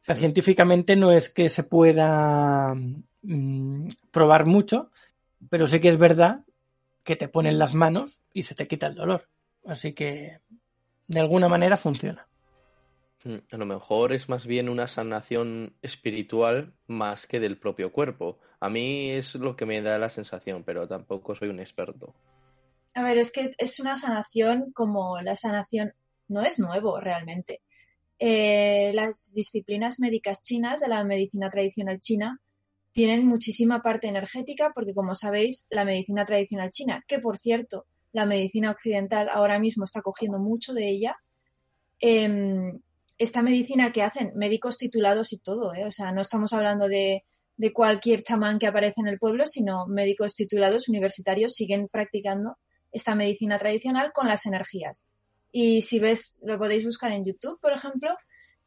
O 0.04 0.06
sea, 0.06 0.16
científicamente 0.16 0.98
no 0.98 1.14
es 1.14 1.30
que 1.30 1.48
se 1.48 1.64
pueda 1.64 2.76
mmm, 3.22 3.88
probar 4.12 4.46
mucho, 4.46 4.92
pero 5.50 5.66
sí 5.66 5.80
que 5.80 5.88
es 5.88 5.98
verdad 5.98 6.42
que 7.06 7.16
te 7.16 7.30
ponen 7.30 7.58
las 7.58 7.74
manos 7.74 8.22
y 8.34 8.44
se 8.44 8.54
te 8.54 8.68
quita 8.68 8.88
el 8.88 8.96
dolor. 8.96 9.30
Así 9.66 9.94
que 9.94 10.40
de 11.08 11.20
alguna 11.22 11.48
manera 11.48 11.78
funciona. 11.78 12.28
Mm, 13.24 13.38
a 13.50 13.58
lo 13.58 13.66
mejor 13.66 14.12
es 14.12 14.28
más 14.28 14.46
bien 14.46 14.68
una 14.68 14.88
sanación 14.88 15.74
espiritual 15.82 16.74
más 16.88 17.26
que 17.26 17.40
del 17.40 17.58
propio 17.58 17.94
cuerpo. 17.94 18.40
A 18.60 18.70
mí 18.70 19.10
es 19.12 19.36
lo 19.36 19.56
que 19.56 19.66
me 19.66 19.82
da 19.82 19.98
la 19.98 20.10
sensación, 20.10 20.66
pero 20.66 20.86
tampoco 20.86 21.34
soy 21.34 21.48
un 21.48 21.62
experto. 21.62 22.14
A 22.94 23.04
ver, 23.04 23.18
es 23.18 23.32
que 23.32 23.56
es 23.58 23.80
una 23.80 23.96
sanación 23.96 24.74
como 24.74 25.22
la 25.22 25.38
sanación 25.38 25.94
no 26.28 26.42
es 26.42 26.60
nuevo 26.60 27.00
realmente. 27.00 27.62
Eh, 28.20 28.92
las 28.94 29.34
disciplinas 29.34 30.00
médicas 30.00 30.44
chinas 30.44 30.82
de 30.82 30.88
la 30.88 31.04
medicina 31.04 31.50
tradicional 31.50 32.00
china 32.00 32.40
tienen 32.92 33.26
muchísima 33.26 33.82
parte 33.82 34.08
energética 34.08 34.72
porque, 34.74 34.94
como 34.94 35.16
sabéis, 35.16 35.68
la 35.70 35.84
medicina 35.84 36.26
tradicional 36.26 36.70
china, 36.70 37.04
que 37.08 37.20
por 37.20 37.38
cierto, 37.38 37.86
la 38.12 38.26
medicina 38.26 38.72
occidental 38.72 39.30
ahora 39.30 39.60
mismo 39.60 39.84
está 39.86 40.02
cogiendo 40.02 40.40
mucho 40.40 40.74
de 40.74 40.90
ella, 40.90 41.18
eh, 42.00 42.72
esta 43.18 43.42
medicina 43.42 43.92
que 43.92 44.04
hacen 44.04 44.34
médicos 44.36 44.78
titulados 44.78 45.34
y 45.34 45.40
todo, 45.40 45.74
¿eh? 45.74 45.86
o 45.86 45.92
sea, 45.92 46.12
no 46.12 46.22
estamos 46.22 46.54
hablando 46.54 46.88
de, 46.88 47.24
de 47.58 47.74
cualquier 47.74 48.22
chamán 48.22 48.60
que 48.60 48.68
aparece 48.68 49.02
en 49.02 49.08
el 49.08 49.20
pueblo, 49.20 49.46
sino 49.46 49.88
médicos 49.88 50.36
titulados 50.36 50.90
universitarios 50.90 51.54
siguen 51.54 51.88
practicando 51.88 52.58
esta 52.92 53.16
medicina 53.16 53.58
tradicional 53.58 54.12
con 54.14 54.28
las 54.28 54.46
energías. 54.46 55.08
Y 55.56 55.82
si 55.84 56.00
ves, 56.00 56.40
lo 56.44 56.58
podéis 56.58 56.84
buscar 56.84 57.12
en 57.12 57.24
YouTube, 57.24 57.60
por 57.62 57.74
ejemplo, 57.74 58.10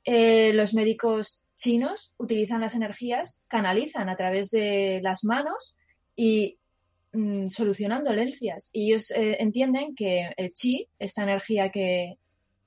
eh, 0.05 0.53
los 0.53 0.73
médicos 0.73 1.43
chinos 1.57 2.15
utilizan 2.17 2.61
las 2.61 2.77
energías, 2.77 3.45
canalizan 3.49 4.09
a 4.09 4.17
través 4.17 4.51
de 4.51 5.01
las 5.03 5.25
manos 5.25 5.77
y 6.15 6.59
mm, 7.13 7.49
solucionan 7.49 8.05
dolencias. 8.05 8.71
Y 8.73 8.87
ellos 8.87 9.11
eh, 9.11 9.39
entienden 9.41 9.97
que 9.97 10.31
el 10.37 10.53
chi, 10.53 10.89
esta 11.01 11.25
energía 11.25 11.71
que 11.71 12.19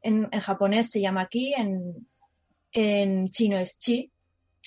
en, 0.01 0.29
japonés 0.31 0.91
se 0.91 0.99
llama 0.99 1.29
ki, 1.29 1.53
en, 1.53 2.07
en, 2.73 3.29
chino 3.29 3.57
es 3.57 3.79
chi, 3.79 4.11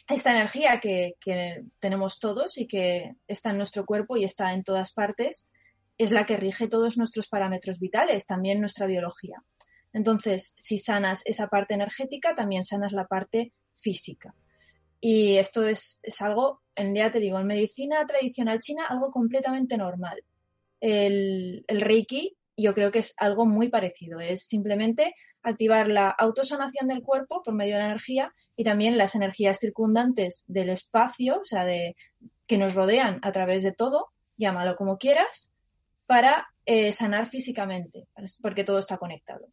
esta 0.08 0.30
energía 0.30 0.80
que, 0.80 1.16
que 1.20 1.62
tenemos 1.78 2.18
todos 2.18 2.56
y 2.56 2.66
que 2.66 3.16
está 3.28 3.50
en 3.50 3.58
nuestro 3.58 3.84
cuerpo 3.84 4.16
y 4.16 4.24
está 4.24 4.54
en 4.54 4.64
todas 4.64 4.94
partes, 4.94 5.50
es 5.98 6.10
la 6.10 6.26
que 6.26 6.36
rige 6.36 6.68
todos 6.68 6.96
nuestros 6.96 7.28
parámetros 7.28 7.78
vitales, 7.78 8.26
también 8.26 8.60
nuestra 8.60 8.86
biología. 8.86 9.42
Entonces, 9.92 10.54
si 10.56 10.78
sanas 10.78 11.22
esa 11.26 11.48
parte 11.48 11.74
energética, 11.74 12.34
también 12.34 12.64
sanas 12.64 12.92
la 12.92 13.06
parte 13.06 13.52
física. 13.74 14.34
Y 15.00 15.36
esto 15.36 15.66
es, 15.66 16.00
es 16.02 16.22
algo, 16.22 16.62
en, 16.74 16.94
ya 16.94 17.10
te 17.10 17.18
digo, 17.18 17.38
en 17.38 17.46
medicina 17.46 18.06
tradicional 18.06 18.60
china, 18.60 18.86
algo 18.88 19.10
completamente 19.10 19.76
normal. 19.76 20.22
El, 20.80 21.64
el 21.66 21.80
Reiki 21.80 22.36
yo 22.56 22.74
creo 22.74 22.90
que 22.90 23.00
es 23.00 23.14
algo 23.16 23.46
muy 23.46 23.68
parecido. 23.68 24.20
Es 24.20 24.46
simplemente 24.46 25.14
activar 25.42 25.88
la 25.88 26.10
autosanación 26.10 26.88
del 26.88 27.02
cuerpo 27.02 27.42
por 27.42 27.54
medio 27.54 27.74
de 27.74 27.80
la 27.80 27.86
energía 27.86 28.32
y 28.56 28.64
también 28.64 28.98
las 28.98 29.14
energías 29.14 29.58
circundantes 29.58 30.44
del 30.46 30.70
espacio, 30.70 31.40
o 31.40 31.44
sea, 31.44 31.64
de, 31.64 31.96
que 32.46 32.58
nos 32.58 32.74
rodean 32.74 33.18
a 33.22 33.32
través 33.32 33.62
de 33.62 33.72
todo, 33.72 34.08
llámalo 34.36 34.76
como 34.76 34.98
quieras, 34.98 35.51
para 36.06 36.46
eh, 36.66 36.92
sanar 36.92 37.26
físicamente, 37.26 38.06
porque 38.40 38.64
todo 38.64 38.78
está 38.78 38.98
conectado. 38.98 39.48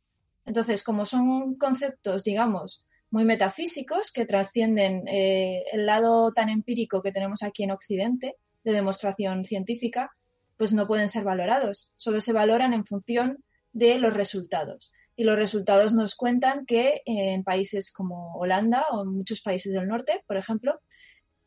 Entonces, 0.45 0.83
como 0.83 1.05
son 1.05 1.55
conceptos, 1.55 2.23
digamos, 2.23 2.85
muy 3.11 3.25
metafísicos 3.25 4.11
que 4.11 4.25
trascienden 4.25 5.07
eh, 5.07 5.63
el 5.71 5.85
lado 5.85 6.31
tan 6.31 6.49
empírico 6.49 7.01
que 7.01 7.11
tenemos 7.11 7.43
aquí 7.43 7.63
en 7.63 7.71
Occidente, 7.71 8.35
de 8.63 8.73
demostración 8.73 9.45
científica, 9.45 10.11
pues 10.57 10.73
no 10.73 10.87
pueden 10.87 11.09
ser 11.09 11.23
valorados. 11.23 11.93
Solo 11.95 12.19
se 12.19 12.33
valoran 12.33 12.73
en 12.73 12.85
función 12.85 13.43
de 13.71 13.97
los 13.97 14.13
resultados. 14.13 14.91
Y 15.15 15.23
los 15.23 15.35
resultados 15.35 15.93
nos 15.93 16.15
cuentan 16.15 16.65
que 16.65 17.01
en 17.05 17.43
países 17.43 17.91
como 17.91 18.35
Holanda 18.35 18.85
o 18.91 19.03
en 19.03 19.09
muchos 19.09 19.41
países 19.41 19.73
del 19.73 19.87
norte, 19.87 20.23
por 20.27 20.37
ejemplo, 20.37 20.79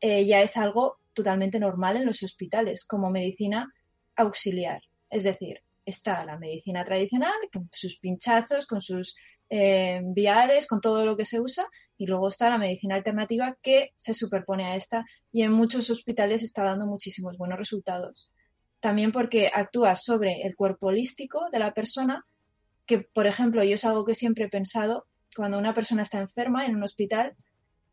eh, 0.01 0.27
ya 0.27 0.41
es 0.41 0.57
algo 0.57 0.99
totalmente 1.13 1.61
normal 1.61 1.97
en 1.97 2.07
los 2.07 2.23
hospitales 2.23 2.85
como 2.85 3.11
medicina 3.11 3.73
auxiliar. 4.17 4.83
Es 5.13 5.25
decir, 5.25 5.63
está 5.85 6.25
la 6.25 6.39
medicina 6.39 6.85
tradicional 6.87 7.35
con 7.53 7.69
sus 7.71 7.99
pinchazos, 7.99 8.65
con 8.67 8.81
sus 8.81 9.15
eh, 9.51 10.01
viales, 10.03 10.67
con 10.67 10.81
todo 10.81 11.05
lo 11.05 11.19
que 11.19 11.27
se 11.27 11.39
usa, 11.39 11.67
y 11.99 12.07
luego 12.07 12.29
está 12.29 12.49
la 12.49 12.57
medicina 12.57 12.95
alternativa 12.95 13.59
que 13.61 13.93
se 13.95 14.15
superpone 14.15 14.65
a 14.65 14.75
esta 14.75 15.05
y 15.31 15.43
en 15.43 15.53
muchos 15.53 15.91
hospitales 15.91 16.43
está 16.43 16.65
dando 16.65 16.87
muchísimos 16.87 17.37
buenos 17.37 17.59
resultados. 17.59 18.31
También 18.81 19.13
porque 19.13 19.51
actúa 19.55 19.97
sobre 19.97 20.41
el 20.47 20.57
cuerpo 20.57 20.87
holístico 20.87 21.51
de 21.53 21.59
la 21.59 21.75
persona, 21.75 22.25
que 22.87 23.01
por 23.01 23.27
ejemplo 23.27 23.63
yo 23.63 23.75
es 23.75 23.85
algo 23.85 24.07
que 24.07 24.15
siempre 24.15 24.47
he 24.47 24.49
pensado, 24.49 25.05
cuando 25.37 25.59
una 25.59 25.75
persona 25.75 26.05
está 26.05 26.21
enferma 26.21 26.65
en 26.65 26.77
un 26.77 26.85
hospital, 26.85 27.37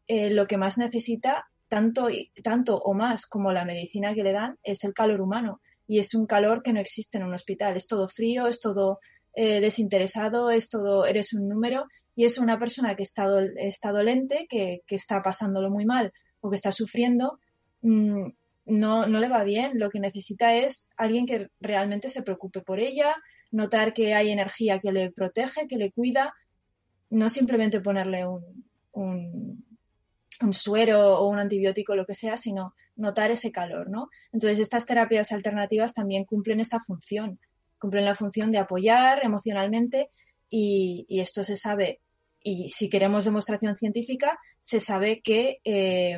eh, 0.08 0.30
lo 0.32 0.48
que 0.48 0.58
más 0.58 0.78
necesita, 0.78 1.50
tanto, 1.68 2.08
tanto 2.42 2.78
o 2.78 2.94
más 2.94 3.26
como 3.26 3.52
la 3.52 3.66
medicina 3.66 4.14
que 4.14 4.24
le 4.24 4.32
dan, 4.32 4.58
es 4.64 4.86
el 4.86 4.94
calor 4.94 5.20
humano. 5.20 5.60
Y 5.90 5.98
es 5.98 6.14
un 6.14 6.28
calor 6.28 6.62
que 6.62 6.72
no 6.72 6.80
existe 6.80 7.18
en 7.18 7.24
un 7.24 7.34
hospital. 7.34 7.76
Es 7.76 7.88
todo 7.88 8.08
frío, 8.08 8.46
es 8.46 8.60
todo 8.60 9.00
eh, 9.34 9.60
desinteresado, 9.60 10.52
es 10.52 10.70
todo, 10.70 11.08
eres 11.08 11.34
un 11.34 11.50
número 11.50 11.86
y 12.16 12.26
es 12.26 12.38
una 12.38 12.60
persona 12.60 12.96
que 12.96 13.02
está, 13.02 13.26
do, 13.26 13.40
está 13.58 13.92
dolente, 13.92 14.46
que, 14.48 14.84
está 14.88 15.24
pasándolo 15.24 15.72
muy 15.72 15.86
mal 15.86 16.14
o 16.42 16.52
que 16.52 16.58
está 16.58 16.72
sufriendo, 16.72 17.40
mmm, 17.82 18.28
no, 18.68 19.08
no 19.08 19.20
le 19.20 19.30
va 19.30 19.44
bien. 19.44 19.80
Lo 19.80 19.90
que 19.90 20.00
necesita 20.00 20.54
es 20.54 20.92
alguien 20.96 21.26
que 21.26 21.50
realmente 21.60 22.08
se 22.08 22.22
preocupe 22.22 22.62
por 22.62 22.80
ella, 22.80 23.16
notar 23.50 23.94
que 23.96 24.14
hay 24.14 24.30
energía 24.30 24.80
que 24.80 24.92
le 24.92 25.12
protege, 25.12 25.68
que 25.68 25.78
le 25.78 25.92
cuida, 25.92 26.36
no 27.10 27.30
simplemente 27.30 27.82
ponerle 27.82 28.28
un, 28.28 29.66
un 30.42 30.54
suero 30.54 31.18
o 31.18 31.28
un 31.28 31.40
antibiótico, 31.40 31.96
lo 31.96 32.06
que 32.06 32.14
sea, 32.14 32.38
sino 32.38 32.76
notar 33.00 33.32
ese 33.32 33.52
calor, 33.52 33.90
¿no? 33.90 34.10
Entonces, 34.32 34.60
estas 34.60 34.86
terapias 34.86 35.32
alternativas 35.32 35.94
también 35.94 36.26
cumplen 36.26 36.60
esta 36.60 36.80
función 36.80 37.40
cumplen 37.80 38.06
la 38.06 38.14
función 38.14 38.52
de 38.52 38.60
apoyar 38.60 39.26
emocionalmente 39.26 40.12
y, 40.50 41.06
esto 41.10 41.44
se 41.44 41.58
sabe, 41.58 42.02
y 42.44 42.68
si 42.68 42.90
queremos 42.90 43.26
demostración 43.26 43.76
científica, 43.76 44.38
se 44.62 44.80
sabe 44.80 45.22
que 45.22 45.60
eh, 45.64 46.18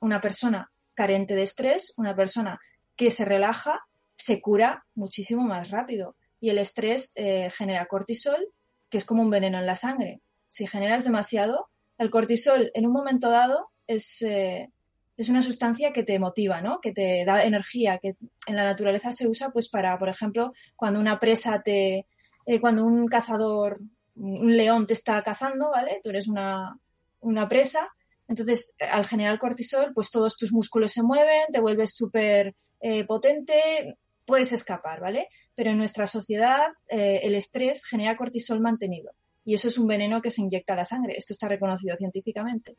una 0.00 0.20
persona 0.20 0.70
carente 0.94 1.34
de 1.34 1.42
estrés, 1.42 1.92
una 1.96 2.16
persona 2.16 2.60
que 2.96 3.10
se 3.10 3.24
relaja, 3.24 3.80
se 4.14 4.40
cura 4.40 4.84
muchísimo 4.94 5.42
más 5.42 5.70
rápido. 5.70 6.16
Y 6.40 6.50
el 6.50 6.58
estrés 6.58 7.12
eh, 7.14 7.50
genera 7.50 7.86
cortisol, 7.86 8.48
que 8.88 8.98
es 8.98 9.04
como 9.04 9.22
un 9.22 9.30
veneno 9.30 9.58
en 9.58 9.66
la 9.66 9.76
sangre. 9.76 10.20
Si 10.48 10.66
generas 10.66 11.04
demasiado, 11.04 11.68
el 11.98 12.10
cortisol 12.10 12.70
en 12.74 12.86
un 12.86 12.92
momento 12.92 13.30
dado 13.30 13.70
es, 13.86 14.22
eh, 14.22 14.70
es 15.16 15.28
una 15.28 15.42
sustancia 15.42 15.92
que 15.92 16.02
te 16.02 16.18
motiva, 16.18 16.60
¿no? 16.60 16.80
Que 16.80 16.92
te 16.92 17.24
da 17.24 17.44
energía, 17.44 17.98
que 17.98 18.16
en 18.46 18.56
la 18.56 18.64
naturaleza 18.64 19.12
se 19.12 19.28
usa 19.28 19.50
pues 19.50 19.68
para, 19.68 19.98
por 19.98 20.08
ejemplo, 20.08 20.52
cuando 20.76 21.00
una 21.00 21.18
presa 21.18 21.62
te, 21.62 22.06
eh, 22.46 22.60
cuando 22.60 22.84
un 22.84 23.06
cazador, 23.06 23.80
un 24.16 24.56
león 24.56 24.86
te 24.86 24.94
está 24.94 25.22
cazando, 25.22 25.70
¿vale? 25.70 26.00
Tú 26.02 26.10
eres 26.10 26.28
una, 26.28 26.78
una 27.20 27.48
presa, 27.48 27.88
Entonces, 28.28 28.74
al 28.78 29.04
generar 29.04 29.38
cortisol, 29.38 29.92
pues 29.94 30.10
todos 30.10 30.36
tus 30.36 30.52
músculos 30.52 30.92
se 30.92 31.02
mueven, 31.02 31.46
te 31.52 31.60
vuelves 31.60 31.94
súper 31.94 32.54
eh, 32.80 33.04
potente, 33.04 33.96
puedes 34.24 34.52
escapar, 34.52 35.00
¿vale? 35.00 35.28
Pero 35.54 35.70
en 35.70 35.78
nuestra 35.78 36.06
sociedad 36.06 36.72
eh, 36.88 37.20
el 37.24 37.34
estrés 37.34 37.84
genera 37.84 38.16
cortisol 38.16 38.60
mantenido 38.60 39.12
y 39.44 39.54
eso 39.54 39.68
es 39.68 39.78
un 39.78 39.86
veneno 39.86 40.22
que 40.22 40.30
se 40.30 40.42
inyecta 40.42 40.74
a 40.74 40.76
la 40.76 40.84
sangre. 40.84 41.14
Esto 41.16 41.32
está 41.32 41.48
reconocido 41.48 41.96
científicamente. 41.96 42.76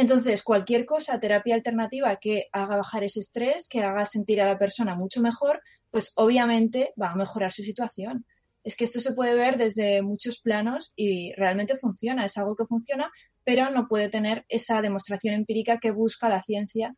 Entonces, 0.00 0.44
cualquier 0.44 0.86
cosa, 0.86 1.18
terapia 1.18 1.56
alternativa 1.56 2.14
que 2.20 2.46
haga 2.52 2.76
bajar 2.76 3.02
ese 3.02 3.18
estrés, 3.18 3.66
que 3.66 3.82
haga 3.82 4.04
sentir 4.04 4.40
a 4.40 4.46
la 4.46 4.56
persona 4.56 4.94
mucho 4.94 5.20
mejor, 5.20 5.60
pues 5.90 6.12
obviamente 6.14 6.92
va 7.02 7.10
a 7.10 7.16
mejorar 7.16 7.50
su 7.50 7.64
situación. 7.64 8.24
Es 8.62 8.76
que 8.76 8.84
esto 8.84 9.00
se 9.00 9.12
puede 9.14 9.34
ver 9.34 9.56
desde 9.56 10.00
muchos 10.02 10.40
planos 10.40 10.92
y 10.94 11.32
realmente 11.32 11.76
funciona, 11.76 12.24
es 12.24 12.38
algo 12.38 12.54
que 12.54 12.66
funciona, 12.66 13.10
pero 13.42 13.70
no 13.70 13.88
puede 13.88 14.08
tener 14.08 14.44
esa 14.48 14.80
demostración 14.82 15.34
empírica 15.34 15.80
que 15.80 15.90
busca 15.90 16.28
la 16.28 16.44
ciencia, 16.44 16.94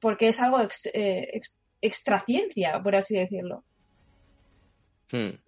porque 0.00 0.26
es 0.26 0.40
algo 0.40 0.58
eh, 0.92 1.40
extra 1.80 2.24
ciencia, 2.24 2.82
por 2.82 2.96
así 2.96 3.16
decirlo. 3.16 3.62
Hmm. 5.12 5.38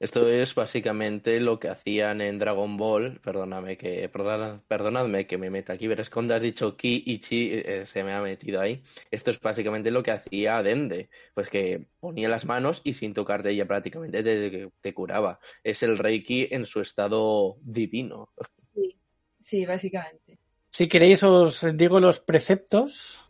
Esto 0.00 0.28
es 0.28 0.54
básicamente 0.54 1.38
lo 1.40 1.60
que 1.60 1.68
hacían 1.68 2.20
en 2.20 2.38
Dragon 2.38 2.76
Ball. 2.76 3.20
Perdóname 3.20 3.76
que, 3.76 4.08
perdonadme 4.08 5.26
que 5.26 5.38
me 5.38 5.50
meta 5.50 5.74
aquí, 5.74 5.86
pero 5.86 6.02
es 6.02 6.10
cuando 6.10 6.34
has 6.34 6.42
dicho 6.42 6.76
Ki 6.76 7.04
y 7.06 7.20
Chi 7.20 7.50
eh, 7.52 7.86
se 7.86 8.02
me 8.02 8.12
ha 8.12 8.20
metido 8.20 8.60
ahí. 8.60 8.82
Esto 9.10 9.30
es 9.30 9.40
básicamente 9.40 9.90
lo 9.92 10.02
que 10.02 10.10
hacía 10.10 10.62
Dende, 10.62 11.10
pues 11.32 11.48
que 11.48 11.86
ponía 12.00 12.28
las 12.28 12.44
manos 12.44 12.80
y 12.82 12.94
sin 12.94 13.14
tocarte 13.14 13.50
ella 13.50 13.66
prácticamente 13.66 14.22
te, 14.22 14.70
te 14.80 14.94
curaba. 14.94 15.38
Es 15.62 15.82
el 15.84 15.96
Reiki 15.96 16.48
en 16.50 16.66
su 16.66 16.80
estado 16.80 17.56
divino. 17.62 18.30
Sí, 18.74 18.96
sí, 19.38 19.64
básicamente. 19.64 20.38
Si 20.70 20.88
queréis 20.88 21.22
os 21.22 21.64
digo 21.74 22.00
los 22.00 22.18
preceptos, 22.18 23.24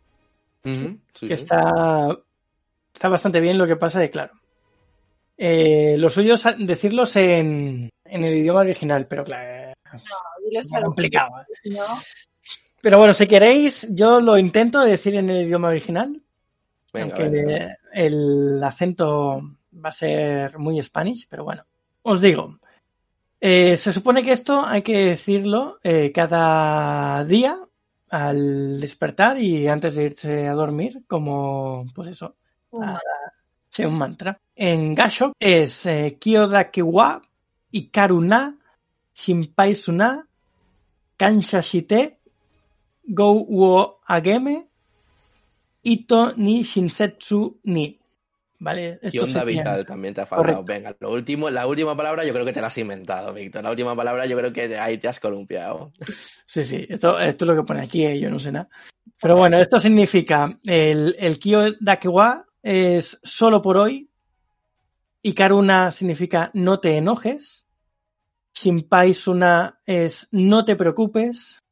que 0.63 1.33
está, 1.33 2.17
está 2.91 3.07
bastante 3.07 3.39
bien. 3.39 3.59
Lo 3.59 3.67
que 3.67 3.75
pasa 3.75 4.03
es 4.03 4.09
claro, 4.09 4.33
eh, 5.37 5.95
lo 5.97 6.09
suyo 6.09 6.35
es 6.35 6.43
decirlos 6.59 7.15
en, 7.15 7.89
en, 8.05 8.23
el 8.23 8.33
idioma 8.35 8.61
original, 8.61 9.07
pero 9.07 9.23
claro, 9.23 9.73
no, 9.93 10.59
es 10.59 10.67
complicado. 10.83 11.31
¿no? 11.65 11.85
Pero 12.81 12.97
bueno, 12.99 13.13
si 13.13 13.27
queréis, 13.27 13.87
yo 13.89 14.21
lo 14.21 14.37
intento 14.37 14.81
decir 14.81 15.15
en 15.15 15.29
el 15.29 15.47
idioma 15.47 15.69
original. 15.69 16.21
aunque 16.93 17.75
el 17.91 18.63
acento 18.63 19.41
va 19.73 19.89
a 19.89 19.91
ser 19.91 20.57
muy 20.57 20.81
Spanish, 20.81 21.27
pero 21.29 21.43
bueno. 21.43 21.65
Os 22.03 22.21
digo, 22.21 22.59
eh, 23.41 23.75
se 23.77 23.91
supone 23.91 24.23
que 24.23 24.31
esto 24.31 24.65
hay 24.65 24.81
que 24.81 25.05
decirlo 25.05 25.79
eh, 25.83 26.11
cada 26.13 27.23
día 27.25 27.59
al 28.09 28.79
despertar 28.79 29.39
y 29.39 29.67
antes 29.67 29.95
de 29.95 30.03
irse 30.03 30.47
a 30.47 30.53
dormir, 30.53 31.03
como, 31.07 31.85
pues 31.93 32.09
eso, 32.09 32.35
un 32.71 33.97
mantra. 33.97 34.39
En 34.55 34.95
Gashok 34.95 35.33
es 35.39 35.85
eh, 35.85 36.17
Kyodakewa, 36.19 37.21
Ikaruna, 37.71 38.57
Shinpai 39.13 39.75
Suna, 39.75 40.25
Kansha 41.17 41.61
Shite, 41.61 42.19
Go 43.03 43.45
wo 43.45 43.99
Ageme, 44.07 44.67
Ito 45.83 46.33
ni 46.37 46.63
Shinsetsu 46.63 47.59
ni. 47.65 47.99
¿Vale? 48.57 48.97
Esto 49.01 49.17
y 49.17 49.19
onda 49.19 49.43
vital 49.43 49.85
también 49.85 50.13
te 50.13 50.21
ha 50.21 50.25
faltado. 50.25 50.63
Venga, 50.63 50.95
lo 50.99 51.11
último, 51.11 51.49
la 51.49 51.67
última 51.67 51.95
palabra 51.95 52.25
yo 52.25 52.33
creo 52.33 52.45
que 52.45 52.53
te 52.53 52.61
la 52.61 52.67
has 52.67 52.77
inventado, 52.77 53.33
Víctor. 53.33 53.63
La 53.63 53.69
última 53.69 53.95
palabra 53.95 54.25
yo 54.25 54.37
creo 54.37 54.51
que 54.51 54.77
ahí 54.77 54.97
te 54.97 55.07
has 55.07 55.19
columpiado. 55.19 55.91
Sí, 56.47 56.63
sí, 56.63 56.85
esto, 56.89 57.19
esto 57.19 57.45
es 57.45 57.49
lo 57.49 57.55
que 57.55 57.67
pone 57.67 57.81
aquí, 57.81 58.05
eh, 58.05 58.19
yo 58.19 58.29
no 58.29 58.39
sé 58.39 58.51
nada. 58.51 58.69
Pero 59.21 59.35
bueno, 59.35 59.59
esto 59.59 59.79
significa 59.79 60.57
el, 60.65 61.15
el 61.19 61.37
Kyodakewa 61.37 62.45
es 62.63 63.19
solo 63.21 63.61
por 63.61 63.77
hoy. 63.77 64.09
Y 65.25 65.33
Karuna 65.33 65.89
significa 65.89 66.51
no 66.53 66.79
te 66.79 66.97
enojes. 66.97 67.65
Shinpai 68.53 69.11
Suna 69.15 69.81
es 69.83 70.27
no 70.31 70.63
te 70.63 70.75
preocupes. 70.75 71.63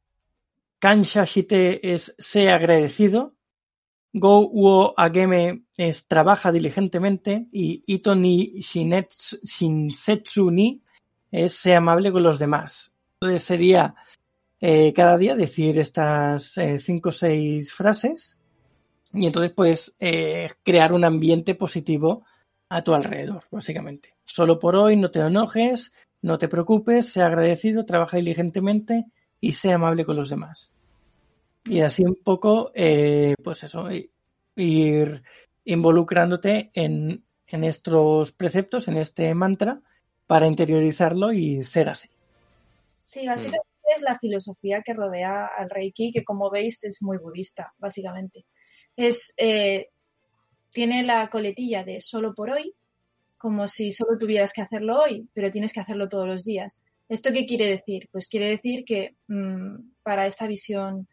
Kansha 0.80 1.22
Shite 1.22 1.94
es 1.94 2.16
sé 2.18 2.50
agradecido. 2.50 3.36
Go 4.12 4.48
Uo 4.50 4.92
Ageme 4.96 5.66
es 5.76 6.08
trabaja 6.08 6.50
diligentemente. 6.50 7.46
Y 7.52 7.84
Ito 7.86 8.16
ni 8.16 8.58
Shinsetsu 8.58 10.50
ni 10.50 10.82
es 11.30 11.52
sé 11.52 11.76
amable 11.76 12.10
con 12.10 12.24
los 12.24 12.40
demás. 12.40 12.92
Entonces 13.20 13.44
sería 13.44 13.94
eh, 14.60 14.92
cada 14.92 15.16
día 15.16 15.36
decir 15.36 15.78
estas 15.78 16.58
eh, 16.58 16.80
cinco 16.80 17.10
o 17.10 17.12
seis 17.12 17.72
frases 17.72 18.36
y 19.12 19.26
entonces 19.26 19.52
puedes 19.52 19.94
eh, 20.00 20.50
crear 20.64 20.92
un 20.92 21.04
ambiente 21.04 21.54
positivo 21.54 22.24
a 22.74 22.82
tu 22.82 22.92
alrededor, 22.92 23.44
básicamente. 23.52 24.16
Solo 24.24 24.58
por 24.58 24.74
hoy, 24.74 24.96
no 24.96 25.12
te 25.12 25.20
enojes, 25.20 25.92
no 26.22 26.38
te 26.38 26.48
preocupes, 26.48 27.06
sea 27.12 27.26
agradecido, 27.26 27.84
trabaja 27.84 28.16
diligentemente 28.16 29.04
y 29.40 29.52
sea 29.52 29.76
amable 29.76 30.04
con 30.04 30.16
los 30.16 30.28
demás. 30.28 30.72
Y 31.66 31.82
así 31.82 32.02
un 32.02 32.16
poco, 32.16 32.72
eh, 32.74 33.36
pues 33.44 33.62
eso, 33.62 33.86
ir 34.56 35.22
involucrándote 35.64 36.72
en, 36.74 37.24
en 37.46 37.62
estos 37.62 38.32
preceptos, 38.32 38.88
en 38.88 38.96
este 38.96 39.32
mantra, 39.34 39.80
para 40.26 40.48
interiorizarlo 40.48 41.32
y 41.32 41.62
ser 41.62 41.88
así. 41.88 42.08
Sí, 43.02 43.24
básicamente 43.24 43.68
es 43.94 44.02
la 44.02 44.18
filosofía 44.18 44.82
que 44.84 44.94
rodea 44.94 45.46
al 45.46 45.70
Reiki, 45.70 46.10
que 46.12 46.24
como 46.24 46.50
veis 46.50 46.82
es 46.82 47.02
muy 47.02 47.18
budista, 47.18 47.72
básicamente 47.78 48.46
es, 48.96 49.34
eh, 49.36 49.88
tiene 50.74 51.04
la 51.04 51.30
coletilla 51.30 51.84
de 51.84 52.00
solo 52.00 52.34
por 52.34 52.50
hoy, 52.50 52.74
como 53.38 53.68
si 53.68 53.92
solo 53.92 54.18
tuvieras 54.18 54.52
que 54.52 54.60
hacerlo 54.60 55.00
hoy, 55.00 55.28
pero 55.32 55.50
tienes 55.50 55.72
que 55.72 55.80
hacerlo 55.80 56.08
todos 56.08 56.26
los 56.26 56.44
días. 56.44 56.84
¿Esto 57.08 57.32
qué 57.32 57.46
quiere 57.46 57.66
decir? 57.66 58.08
Pues 58.10 58.28
quiere 58.28 58.48
decir 58.48 58.84
que 58.84 59.14
mm, 59.28 59.76
para 60.02 60.26
esta 60.26 60.46
visión 60.48 61.06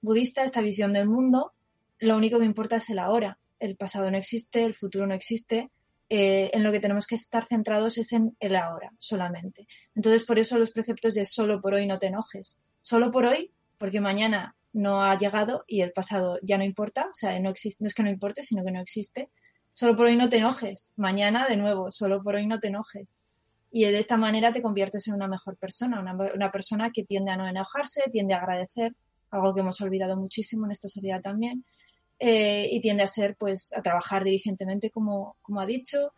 budista, 0.00 0.42
esta 0.42 0.60
visión 0.60 0.92
del 0.92 1.08
mundo, 1.08 1.52
lo 2.00 2.16
único 2.16 2.40
que 2.40 2.44
importa 2.44 2.76
es 2.76 2.90
el 2.90 2.98
ahora. 2.98 3.38
El 3.60 3.76
pasado 3.76 4.10
no 4.10 4.18
existe, 4.18 4.64
el 4.64 4.74
futuro 4.74 5.06
no 5.06 5.14
existe. 5.14 5.70
Eh, 6.10 6.50
en 6.52 6.64
lo 6.64 6.72
que 6.72 6.80
tenemos 6.80 7.06
que 7.06 7.14
estar 7.14 7.44
centrados 7.44 7.96
es 7.96 8.12
en 8.12 8.36
el 8.40 8.56
ahora 8.56 8.90
solamente. 8.98 9.66
Entonces, 9.94 10.24
por 10.24 10.38
eso 10.38 10.58
los 10.58 10.72
preceptos 10.72 11.14
de 11.14 11.24
solo 11.24 11.60
por 11.60 11.74
hoy 11.74 11.86
no 11.86 11.98
te 11.98 12.08
enojes. 12.08 12.58
Solo 12.82 13.10
por 13.10 13.26
hoy, 13.26 13.52
porque 13.78 14.00
mañana 14.00 14.54
no 14.74 15.02
ha 15.02 15.16
llegado 15.16 15.64
y 15.66 15.80
el 15.80 15.92
pasado 15.92 16.38
ya 16.42 16.58
no 16.58 16.64
importa, 16.64 17.06
o 17.06 17.14
sea, 17.14 17.38
no, 17.40 17.48
existe, 17.48 17.82
no 17.82 17.86
es 17.86 17.94
que 17.94 18.02
no 18.02 18.10
importe, 18.10 18.42
sino 18.42 18.64
que 18.64 18.72
no 18.72 18.80
existe. 18.80 19.30
Solo 19.72 19.96
por 19.96 20.06
hoy 20.06 20.16
no 20.16 20.28
te 20.28 20.36
enojes, 20.36 20.92
mañana 20.96 21.48
de 21.48 21.56
nuevo, 21.56 21.90
solo 21.90 22.22
por 22.22 22.34
hoy 22.34 22.46
no 22.46 22.58
te 22.58 22.68
enojes. 22.68 23.20
Y 23.70 23.84
de 23.84 23.98
esta 23.98 24.16
manera 24.16 24.52
te 24.52 24.62
conviertes 24.62 25.08
en 25.08 25.14
una 25.14 25.26
mejor 25.26 25.56
persona, 25.56 26.00
una, 26.00 26.52
persona 26.52 26.90
que 26.92 27.04
tiende 27.04 27.32
a 27.32 27.36
no 27.36 27.48
enojarse, 27.48 28.02
tiende 28.12 28.34
a 28.34 28.38
agradecer, 28.38 28.94
algo 29.30 29.54
que 29.54 29.60
hemos 29.60 29.80
olvidado 29.80 30.16
muchísimo 30.16 30.66
en 30.66 30.72
esta 30.72 30.88
sociedad 30.88 31.20
también, 31.20 31.64
eh, 32.18 32.68
y 32.70 32.80
tiende 32.80 33.02
a 33.02 33.08
ser, 33.08 33.36
pues, 33.36 33.72
a 33.76 33.82
trabajar 33.82 34.22
diligentemente, 34.22 34.90
como, 34.90 35.36
como 35.42 35.60
ha 35.60 35.66
dicho. 35.66 36.12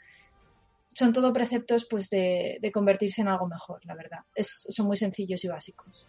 Son 0.95 1.15
todo 1.15 1.33
preceptos, 1.33 1.87
pues, 1.89 2.11
de, 2.11 2.71
convertirse 2.75 3.23
en 3.23 3.29
algo 3.29 3.47
mejor, 3.47 3.81
la 3.87 3.95
verdad. 3.95 4.21
Son 4.39 4.87
muy 4.87 4.99
sencillos 4.99 5.43
y 5.45 5.49
básicos. 5.49 6.07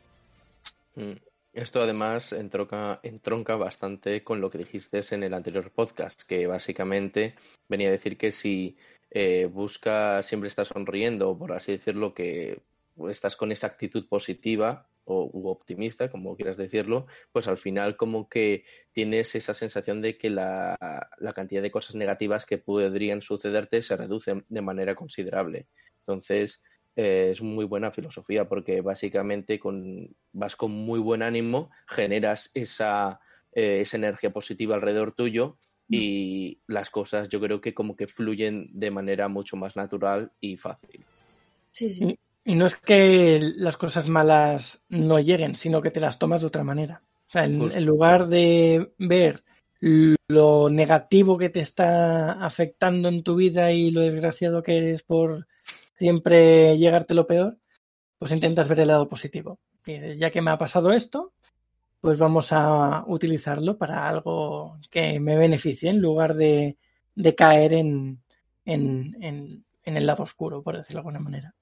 Esto 1.58 1.82
además 1.82 2.34
entronca, 2.34 3.00
entronca 3.02 3.56
bastante 3.56 4.24
con 4.24 4.42
lo 4.42 4.52
que 4.52 4.60
dijiste 4.60 5.02
en 5.10 5.24
el 5.24 5.34
anterior 5.34 5.72
podcast, 5.72 6.22
que 6.22 6.46
básicamente 6.46 7.34
venía 7.68 7.88
a 7.88 7.92
decir 7.92 8.16
que 8.16 8.32
si 8.32 8.78
eh, 9.10 9.48
buscas, 9.52 10.24
siempre 10.24 10.50
estás 10.50 10.68
sonriendo, 10.68 11.36
por 11.36 11.54
así 11.54 11.72
decirlo, 11.72 12.14
que 12.14 12.62
estás 13.10 13.36
con 13.36 13.52
esa 13.52 13.66
actitud 13.66 14.08
positiva 14.08 14.88
o 15.06 15.32
u 15.34 15.48
optimista, 15.48 16.12
como 16.12 16.36
quieras 16.36 16.58
decirlo, 16.58 17.08
pues 17.32 17.48
al 17.48 17.58
final 17.58 17.98
como 17.98 18.30
que 18.30 18.64
tienes 18.92 19.34
esa 19.34 19.56
sensación 19.56 20.00
de 20.00 20.16
que 20.16 20.30
la, 20.30 20.78
la 21.18 21.34
cantidad 21.34 21.64
de 21.64 21.72
cosas 21.72 21.96
negativas 21.96 22.46
que 22.46 22.60
podrían 22.60 23.22
sucederte 23.22 23.82
se 23.82 23.98
reduce 23.98 24.44
de 24.48 24.62
manera 24.62 24.94
considerable. 24.94 25.66
Entonces, 26.02 26.62
eh, 27.00 27.30
es 27.32 27.44
muy 27.44 27.64
buena 27.64 27.92
filosofía 27.92 28.50
porque 28.50 28.82
básicamente 28.82 29.60
con, 29.60 30.16
vas 30.34 30.56
con 30.56 30.72
muy 30.72 31.00
buen 31.00 31.22
ánimo, 31.22 31.70
generas 31.86 32.50
esa, 32.56 33.20
eh, 33.54 33.82
esa 33.82 33.98
energía 33.98 34.32
positiva 34.32 34.74
alrededor 34.74 35.12
tuyo 35.12 35.58
mm. 35.90 35.94
y 35.94 36.60
las 36.66 36.90
cosas 36.90 37.30
yo 37.30 37.40
creo 37.40 37.62
que 37.62 37.76
como 37.76 37.96
que 37.96 38.08
fluyen 38.08 38.72
de 38.74 38.90
manera 38.90 39.28
mucho 39.28 39.56
más 39.56 39.76
natural 39.76 40.32
y 40.42 40.58
fácil. 40.58 41.06
Sí, 41.72 41.92
sí. 41.92 42.18
Y, 42.44 42.56
no 42.56 42.66
es 42.66 42.78
que 42.78 43.40
las 43.58 43.78
cosas 43.78 44.10
malas 44.10 44.84
no 44.90 45.20
lleguen, 45.20 45.54
sino 45.54 45.82
que 45.82 45.92
te 45.92 46.00
las 46.00 46.18
tomas 46.18 46.42
de 46.42 46.48
otra 46.48 46.64
manera. 46.64 47.04
O 47.28 47.32
sea, 47.32 47.44
en 47.44 47.86
lugar 47.86 48.28
de 48.28 48.94
ver 48.98 49.44
lo 50.28 50.70
negativo 50.70 51.38
que 51.38 51.50
te 51.50 51.60
está 51.60 52.44
afectando 52.44 53.10
en 53.10 53.22
tu 53.22 53.36
vida 53.36 53.72
y 53.72 53.92
lo 53.92 54.02
desgraciado 54.02 54.64
que 54.64 54.78
eres 54.78 55.04
por 55.04 55.46
siempre 55.98 56.78
llegarte 56.78 57.16
lo 57.16 57.26
peor, 57.26 57.58
pues 58.18 58.32
intentas 58.32 58.68
ver 58.68 58.82
el 58.82 58.90
lado 58.90 59.10
positivo. 59.10 59.60
Ya 60.16 60.30
que 60.30 60.42
me 60.42 60.52
ha 60.52 60.58
pasado 60.58 60.92
esto, 60.92 61.34
pues 62.02 62.18
vamos 62.18 62.52
a 62.52 63.04
utilizarlo 63.08 63.78
para 63.78 64.08
algo 64.08 64.80
que 64.92 65.20
me 65.20 65.36
beneficie 65.36 65.90
en 65.90 66.00
lugar 66.00 66.36
de, 66.36 66.78
de 67.16 67.36
caer 67.36 67.74
en, 67.74 68.22
en, 68.66 69.16
en, 69.22 69.66
en, 69.84 69.98
el 69.98 70.06
lado 70.06 70.24
oscuro, 70.24 70.62
por 70.62 70.78
decirlo 70.78 70.98
de 70.98 71.08
alguna 71.08 71.20
manera. 71.20 71.56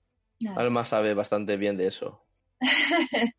Alma 0.55 0.83
sabe 0.83 1.13
bastante 1.13 1.55
bien 1.55 1.77
de 1.77 1.87
eso. 1.87 2.25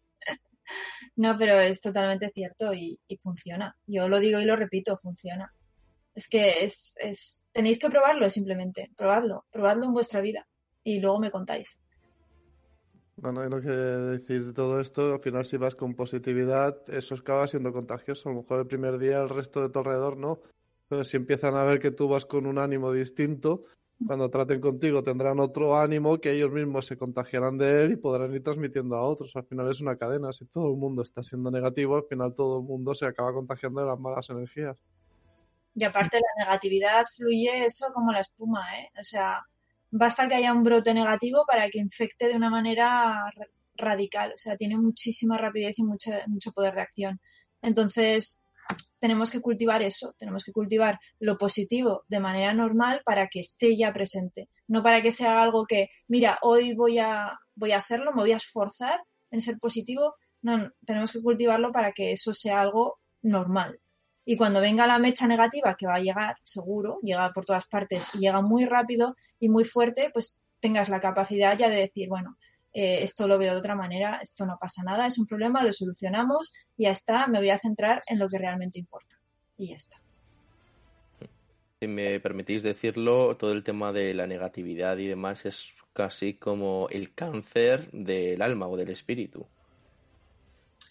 no, 1.16 1.36
pero 1.36 1.60
es 1.60 1.80
totalmente 1.80 2.30
cierto 2.30 2.72
y, 2.72 2.98
y, 3.06 3.16
funciona. 3.18 3.76
Yo 3.86 4.08
lo 4.08 4.18
digo 4.18 4.40
y 4.40 4.44
lo 4.44 4.56
repito, 4.56 4.96
funciona. 4.98 5.52
Es 6.14 6.28
que 6.28 6.64
es, 6.64 6.94
es, 7.00 7.48
tenéis 7.52 7.78
que 7.78 7.90
probarlo 7.90 8.30
simplemente, 8.30 8.90
probadlo, 8.96 9.44
probadlo 9.50 9.84
en 9.84 9.92
vuestra 9.92 10.22
vida 10.22 10.46
y 10.86 11.00
luego 11.00 11.18
me 11.18 11.32
contáis. 11.32 11.82
Bueno, 13.16 13.44
y 13.44 13.50
lo 13.50 13.60
que 13.60 13.68
decís 13.68 14.46
de 14.46 14.52
todo 14.52 14.80
esto, 14.80 15.14
al 15.14 15.20
final 15.20 15.44
si 15.44 15.56
vas 15.56 15.74
con 15.74 15.94
positividad, 15.94 16.76
eso 16.88 17.14
acaba 17.16 17.48
siendo 17.48 17.72
contagioso. 17.72 18.28
A 18.28 18.32
lo 18.32 18.42
mejor 18.42 18.60
el 18.60 18.66
primer 18.66 18.98
día 18.98 19.20
el 19.20 19.28
resto 19.28 19.60
de 19.62 19.70
tu 19.70 19.80
alrededor 19.80 20.16
no, 20.16 20.38
pero 20.88 21.02
si 21.02 21.16
empiezan 21.16 21.56
a 21.56 21.64
ver 21.64 21.80
que 21.80 21.90
tú 21.90 22.08
vas 22.08 22.24
con 22.24 22.46
un 22.46 22.58
ánimo 22.58 22.92
distinto, 22.92 23.64
cuando 24.06 24.30
traten 24.30 24.60
contigo 24.60 25.02
tendrán 25.02 25.40
otro 25.40 25.76
ánimo 25.76 26.18
que 26.18 26.32
ellos 26.32 26.52
mismos 26.52 26.86
se 26.86 26.96
contagiarán 26.96 27.58
de 27.58 27.82
él 27.82 27.92
y 27.92 27.96
podrán 27.96 28.32
ir 28.32 28.44
transmitiendo 28.44 28.94
a 28.94 29.02
otros. 29.02 29.34
Al 29.34 29.46
final 29.46 29.68
es 29.70 29.80
una 29.80 29.96
cadena. 29.96 30.32
Si 30.32 30.44
todo 30.44 30.70
el 30.70 30.76
mundo 30.76 31.02
está 31.02 31.22
siendo 31.22 31.50
negativo, 31.50 31.96
al 31.96 32.04
final 32.04 32.32
todo 32.32 32.60
el 32.60 32.64
mundo 32.64 32.94
se 32.94 33.06
acaba 33.06 33.32
contagiando 33.32 33.80
de 33.80 33.88
las 33.88 33.98
malas 33.98 34.30
energías. 34.30 34.78
Y 35.74 35.82
aparte 35.82 36.18
la 36.18 36.44
negatividad 36.44 37.02
fluye 37.16 37.64
eso 37.64 37.86
como 37.92 38.12
la 38.12 38.20
espuma, 38.20 38.62
¿eh? 38.78 38.90
O 39.00 39.02
sea, 39.02 39.42
basta 39.98 40.28
que 40.28 40.34
haya 40.34 40.52
un 40.52 40.62
brote 40.62 40.94
negativo 40.94 41.44
para 41.46 41.68
que 41.70 41.78
infecte 41.78 42.28
de 42.28 42.36
una 42.36 42.50
manera 42.50 43.32
radical. 43.74 44.32
O 44.34 44.38
sea, 44.38 44.56
tiene 44.56 44.76
muchísima 44.76 45.38
rapidez 45.38 45.78
y 45.78 45.82
mucho, 45.82 46.10
mucho 46.26 46.52
poder 46.52 46.74
de 46.74 46.82
acción. 46.82 47.20
Entonces, 47.62 48.42
tenemos 48.98 49.30
que 49.30 49.40
cultivar 49.40 49.82
eso, 49.82 50.14
tenemos 50.18 50.44
que 50.44 50.52
cultivar 50.52 50.98
lo 51.20 51.36
positivo 51.38 52.04
de 52.08 52.20
manera 52.20 52.52
normal 52.52 53.02
para 53.04 53.28
que 53.28 53.40
esté 53.40 53.76
ya 53.76 53.92
presente, 53.92 54.48
no 54.66 54.82
para 54.82 55.02
que 55.02 55.12
sea 55.12 55.42
algo 55.42 55.66
que, 55.66 55.88
mira, 56.08 56.38
hoy 56.42 56.74
voy 56.74 56.98
a, 56.98 57.38
voy 57.54 57.72
a 57.72 57.78
hacerlo, 57.78 58.12
me 58.12 58.22
voy 58.22 58.32
a 58.32 58.36
esforzar 58.36 59.00
en 59.30 59.40
ser 59.40 59.56
positivo, 59.60 60.14
no, 60.42 60.70
tenemos 60.84 61.12
que 61.12 61.22
cultivarlo 61.22 61.72
para 61.72 61.92
que 61.92 62.12
eso 62.12 62.32
sea 62.32 62.60
algo 62.60 62.98
normal. 63.22 63.78
Y 64.28 64.36
cuando 64.36 64.60
venga 64.60 64.86
la 64.88 64.98
mecha 64.98 65.28
negativa, 65.28 65.76
que 65.76 65.86
va 65.86 65.94
a 65.94 66.00
llegar, 66.00 66.34
seguro, 66.42 66.98
llega 67.00 67.32
por 67.32 67.44
todas 67.44 67.64
partes 67.66 68.12
y 68.16 68.18
llega 68.18 68.42
muy 68.42 68.66
rápido 68.66 69.14
y 69.38 69.48
muy 69.48 69.64
fuerte, 69.64 70.10
pues 70.12 70.42
tengas 70.60 70.88
la 70.88 70.98
capacidad 70.98 71.56
ya 71.56 71.68
de 71.68 71.76
decir, 71.76 72.08
bueno, 72.08 72.36
eh, 72.72 73.02
esto 73.02 73.28
lo 73.28 73.38
veo 73.38 73.52
de 73.52 73.58
otra 73.58 73.76
manera, 73.76 74.18
esto 74.20 74.44
no 74.44 74.58
pasa 74.60 74.82
nada, 74.82 75.06
es 75.06 75.16
un 75.18 75.26
problema, 75.26 75.62
lo 75.62 75.72
solucionamos, 75.72 76.52
ya 76.76 76.90
está, 76.90 77.28
me 77.28 77.38
voy 77.38 77.50
a 77.50 77.58
centrar 77.58 78.02
en 78.08 78.18
lo 78.18 78.28
que 78.28 78.38
realmente 78.38 78.80
importa. 78.80 79.16
Y 79.56 79.68
ya 79.68 79.76
está. 79.76 79.96
Si 81.80 81.86
me 81.86 82.18
permitís 82.18 82.64
decirlo, 82.64 83.36
todo 83.36 83.52
el 83.52 83.62
tema 83.62 83.92
de 83.92 84.12
la 84.12 84.26
negatividad 84.26 84.98
y 84.98 85.06
demás 85.06 85.46
es 85.46 85.68
casi 85.92 86.34
como 86.34 86.88
el 86.90 87.14
cáncer 87.14 87.88
del 87.92 88.42
alma 88.42 88.66
o 88.66 88.76
del 88.76 88.90
espíritu. 88.90 89.46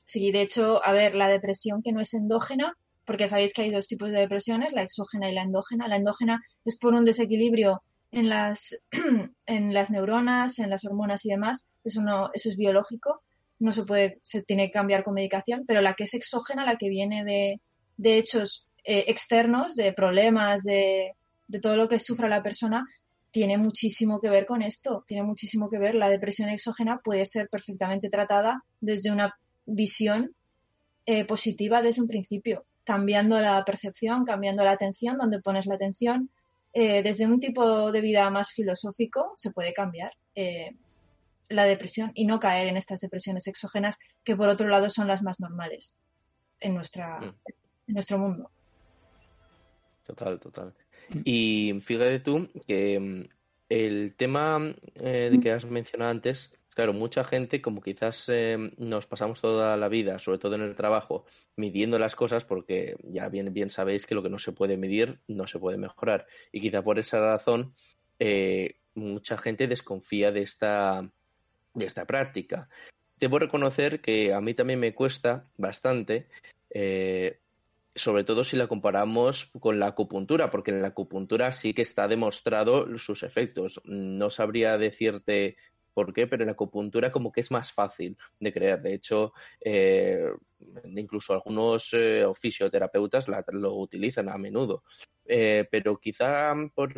Sí, 0.06 0.32
de 0.32 0.42
hecho, 0.42 0.84
a 0.86 0.94
ver, 0.94 1.16
la 1.16 1.28
depresión 1.28 1.82
que 1.84 1.92
no 1.92 2.00
es 2.00 2.14
endógena, 2.14 2.78
porque 3.06 3.28
sabéis 3.28 3.54
que 3.54 3.64
hay 3.64 3.72
dos 3.72 3.88
tipos 3.88 4.12
de 4.12 4.20
depresiones, 4.20 4.74
la 4.74 4.84
exógena 4.84 5.30
y 5.30 5.34
la 5.34 5.44
endógena. 5.44 5.88
La 5.88 5.98
endógena 5.98 6.42
es 6.64 6.78
por 6.78 6.94
un 6.94 7.06
desequilibrio 7.06 7.82
en 8.12 8.30
las, 8.30 8.78
en 9.46 9.74
las 9.74 9.92
neuronas, 9.92 10.60
en 10.60 10.70
las 10.70 10.86
hormonas 10.86 11.26
y 11.26 11.30
demás, 11.30 11.70
eso, 11.84 12.02
no, 12.02 12.30
eso 12.34 12.50
es 12.50 12.58
biológico, 12.58 13.22
no 13.60 13.72
se 13.72 13.84
puede, 13.84 14.20
se 14.22 14.44
tiene 14.44 14.68
que 14.68 14.72
cambiar 14.72 15.04
con 15.04 15.14
medicación, 15.14 15.64
pero 15.68 15.82
la 15.82 15.94
que 15.94 16.06
es 16.06 16.14
exógena, 16.14 16.66
la 16.66 16.78
que 16.78 16.90
viene 16.90 17.24
de, 17.24 18.18
hechos 18.18 18.68
eh, 18.84 19.06
externos, 19.08 19.76
de 19.76 19.94
problemas, 19.94 20.64
de, 20.64 21.12
de 21.48 21.60
todo 21.60 21.76
lo 21.76 21.88
que 21.88 22.00
sufra 22.00 22.30
la 22.30 22.44
persona, 22.44 22.86
tiene 23.32 23.58
muchísimo 23.58 24.22
que 24.22 24.30
ver 24.30 24.46
con 24.46 24.62
esto, 24.62 25.04
tiene 25.06 25.24
muchísimo 25.24 25.70
que 25.70 25.78
ver. 25.78 25.96
La 25.96 26.08
depresión 26.08 26.50
exógena 26.50 27.02
puede 27.04 27.26
ser 27.26 27.50
perfectamente 27.50 28.08
tratada 28.08 28.64
desde 28.80 29.12
una 29.12 29.36
visión 29.66 30.34
eh, 31.06 31.26
positiva 31.26 31.82
desde 31.82 32.02
un 32.02 32.08
principio, 32.08 32.66
cambiando 32.86 33.40
la 33.40 33.66
percepción, 33.66 34.24
cambiando 34.24 34.64
la 34.64 34.72
atención, 34.72 35.18
donde 35.18 35.42
pones 35.42 35.66
la 35.66 35.76
atención, 35.76 36.30
eh, 36.74 37.02
desde 37.04 37.26
un 37.26 37.40
tipo 37.40 37.92
de 37.92 38.02
vida 38.02 38.30
más 38.30 38.52
filosófico 38.52 39.34
se 39.38 39.52
puede 39.52 39.74
cambiar 39.74 40.12
eh, 40.36 40.72
la 41.50 41.64
depresión 41.64 42.12
y 42.14 42.26
no 42.26 42.40
caer 42.40 42.68
en 42.68 42.78
estas 42.78 43.00
depresiones 43.00 43.48
exógenas 43.48 43.98
que 44.24 44.36
por 44.36 44.50
otro 44.50 44.68
lado 44.68 44.90
son 44.90 45.08
las 45.08 45.22
más 45.22 45.40
normales 45.40 45.96
en, 46.60 46.76
nuestra, 46.76 47.20
mm. 47.20 47.34
en 47.88 47.94
nuestro 47.94 48.18
mundo. 48.18 48.52
Total, 50.06 50.40
total. 50.40 50.74
Mm. 51.10 51.22
Y 51.24 51.80
fíjate 51.82 52.20
tú 52.20 52.50
que 52.68 53.00
mm, 53.00 53.24
el 53.70 54.14
tema 54.16 54.60
eh, 54.96 55.30
de 55.32 55.40
que 55.40 55.52
has 55.52 55.66
mencionado 55.66 56.12
antes 56.12 56.52
Claro, 56.76 56.92
mucha 56.92 57.24
gente, 57.24 57.62
como 57.62 57.82
quizás 57.82 58.28
eh, 58.28 58.58
nos 58.78 59.08
pasamos 59.08 59.40
toda 59.40 59.78
la 59.78 59.88
vida, 59.88 60.20
sobre 60.20 60.40
todo 60.40 60.56
en 60.56 60.62
el 60.62 60.76
trabajo, 60.76 61.26
midiendo 61.56 61.98
las 61.98 62.18
cosas, 62.18 62.44
porque 62.44 62.98
ya 63.04 63.30
bien, 63.30 63.54
bien 63.54 63.70
sabéis 63.70 64.06
que 64.06 64.14
lo 64.14 64.22
que 64.22 64.30
no 64.30 64.38
se 64.38 64.52
puede 64.52 64.76
medir 64.76 65.20
no 65.30 65.48
se 65.48 65.58
puede 65.58 65.78
mejorar. 65.78 66.28
Y 66.52 66.60
quizá 66.60 66.84
por 66.84 67.00
esa 67.00 67.22
razón 67.22 67.74
eh, 68.20 68.76
mucha 68.94 69.38
gente 69.38 69.70
desconfía 69.70 70.34
de 70.34 70.42
esta, 70.42 71.10
de 71.74 71.86
esta 71.86 72.04
práctica. 72.04 72.68
Debo 73.18 73.40
reconocer 73.40 74.02
que 74.02 74.34
a 74.34 74.42
mí 74.42 74.54
también 74.54 74.82
me 74.82 74.94
cuesta 74.94 75.48
bastante, 75.56 76.28
eh, 76.72 77.40
sobre 77.96 78.26
todo 78.26 78.44
si 78.44 78.58
la 78.58 78.68
comparamos 78.68 79.50
con 79.62 79.80
la 79.80 79.88
acupuntura, 79.88 80.52
porque 80.52 80.72
en 80.72 80.82
la 80.82 80.90
acupuntura 80.90 81.54
sí 81.54 81.74
que 81.74 81.84
está 81.84 82.10
demostrado 82.10 82.98
sus 82.98 83.24
efectos. 83.24 83.80
No 83.86 84.30
sabría 84.30 84.78
decirte 84.78 85.56
por 85.96 86.14
qué, 86.14 86.28
pero 86.28 86.44
en 86.44 86.48
la 86.48 86.52
acupuntura 86.52 87.12
como 87.12 87.32
que 87.32 87.40
es 87.40 87.50
más 87.50 87.72
fácil 87.72 88.18
de 88.40 88.54
creer. 88.54 88.82
De 88.82 88.94
hecho, 88.94 89.34
eh, 89.62 90.30
incluso 90.84 91.34
algunos 91.34 91.90
eh, 91.94 92.26
fisioterapeutas 92.36 93.28
lo 93.28 93.76
utilizan 93.76 94.30
a 94.30 94.38
menudo. 94.38 94.84
Eh, 95.26 95.66
pero 95.72 95.98
quizá 95.98 96.54
por, 96.76 96.94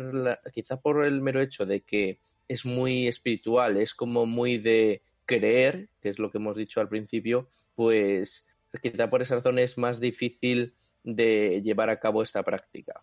quizá 0.52 0.76
por 0.78 1.04
el 1.04 1.22
mero 1.22 1.40
hecho 1.40 1.64
de 1.64 1.80
que 1.82 2.18
es 2.48 2.66
muy 2.66 3.06
espiritual, 3.06 3.76
es 3.76 3.94
como 3.94 4.26
muy 4.26 4.58
de 4.58 5.02
creer, 5.24 5.88
que 6.00 6.08
es 6.08 6.18
lo 6.18 6.30
que 6.30 6.38
hemos 6.38 6.56
dicho 6.56 6.80
al 6.80 6.88
principio, 6.88 7.48
pues 7.76 8.48
quizá 8.82 9.08
por 9.08 9.22
esa 9.22 9.36
razón 9.36 9.60
es 9.60 9.78
más 9.78 10.00
difícil 10.00 10.74
de 11.04 11.62
llevar 11.62 11.88
a 11.88 12.00
cabo 12.00 12.20
esta 12.22 12.42
práctica. 12.42 13.00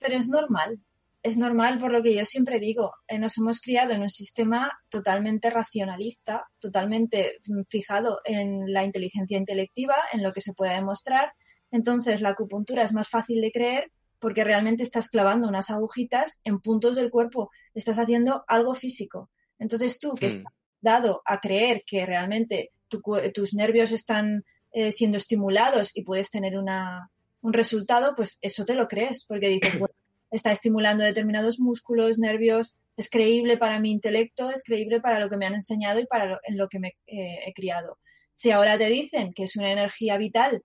Pero 0.00 0.16
es 0.16 0.28
normal, 0.28 0.78
es 1.22 1.36
normal 1.36 1.78
por 1.78 1.92
lo 1.92 2.02
que 2.02 2.14
yo 2.14 2.24
siempre 2.24 2.60
digo, 2.60 2.92
eh, 3.06 3.18
nos 3.18 3.36
hemos 3.38 3.60
criado 3.60 3.92
en 3.92 4.02
un 4.02 4.10
sistema 4.10 4.72
totalmente 4.88 5.50
racionalista, 5.50 6.46
totalmente 6.60 7.38
mm, 7.46 7.62
fijado 7.68 8.20
en 8.24 8.72
la 8.72 8.84
inteligencia 8.84 9.36
intelectiva, 9.36 9.96
en 10.12 10.22
lo 10.22 10.32
que 10.32 10.40
se 10.40 10.54
puede 10.54 10.74
demostrar. 10.74 11.32
Entonces 11.70 12.20
la 12.20 12.30
acupuntura 12.30 12.82
es 12.82 12.92
más 12.92 13.08
fácil 13.08 13.40
de 13.40 13.52
creer 13.52 13.90
porque 14.18 14.44
realmente 14.44 14.82
estás 14.82 15.08
clavando 15.08 15.48
unas 15.48 15.70
agujitas 15.70 16.40
en 16.44 16.60
puntos 16.60 16.96
del 16.96 17.10
cuerpo, 17.10 17.50
estás 17.74 17.98
haciendo 17.98 18.44
algo 18.48 18.74
físico. 18.74 19.30
Entonces 19.58 19.98
tú 19.98 20.14
que 20.14 20.26
hmm. 20.26 20.28
estás 20.28 20.52
dado 20.80 21.22
a 21.24 21.40
creer 21.40 21.82
que 21.86 22.06
realmente 22.06 22.70
tus 22.88 23.54
nervios 23.54 23.92
están 23.92 24.44
eh, 24.72 24.92
siendo 24.92 25.18
estimulados 25.18 25.96
y 25.96 26.04
puedes 26.04 26.30
tener 26.30 26.56
una, 26.56 27.10
un 27.40 27.52
resultado, 27.52 28.14
pues 28.16 28.38
eso 28.40 28.64
te 28.64 28.74
lo 28.74 28.88
crees, 28.88 29.24
porque 29.26 29.48
dices, 29.48 29.60
bueno, 29.78 29.94
está 30.30 30.50
estimulando 30.52 31.04
determinados 31.04 31.58
músculos, 31.58 32.18
nervios, 32.18 32.76
es 32.96 33.08
creíble 33.08 33.56
para 33.56 33.80
mi 33.80 33.90
intelecto, 33.90 34.50
es 34.50 34.62
creíble 34.64 35.00
para 35.00 35.20
lo 35.20 35.30
que 35.30 35.36
me 35.36 35.46
han 35.46 35.54
enseñado 35.54 36.00
y 36.00 36.06
para 36.06 36.26
lo, 36.26 36.38
en 36.42 36.58
lo 36.58 36.68
que 36.68 36.80
me 36.80 36.88
eh, 37.06 37.40
he 37.46 37.52
criado. 37.52 37.98
Si 38.34 38.50
ahora 38.50 38.76
te 38.76 38.88
dicen 38.88 39.32
que 39.32 39.44
es 39.44 39.56
una 39.56 39.72
energía 39.72 40.16
vital 40.18 40.62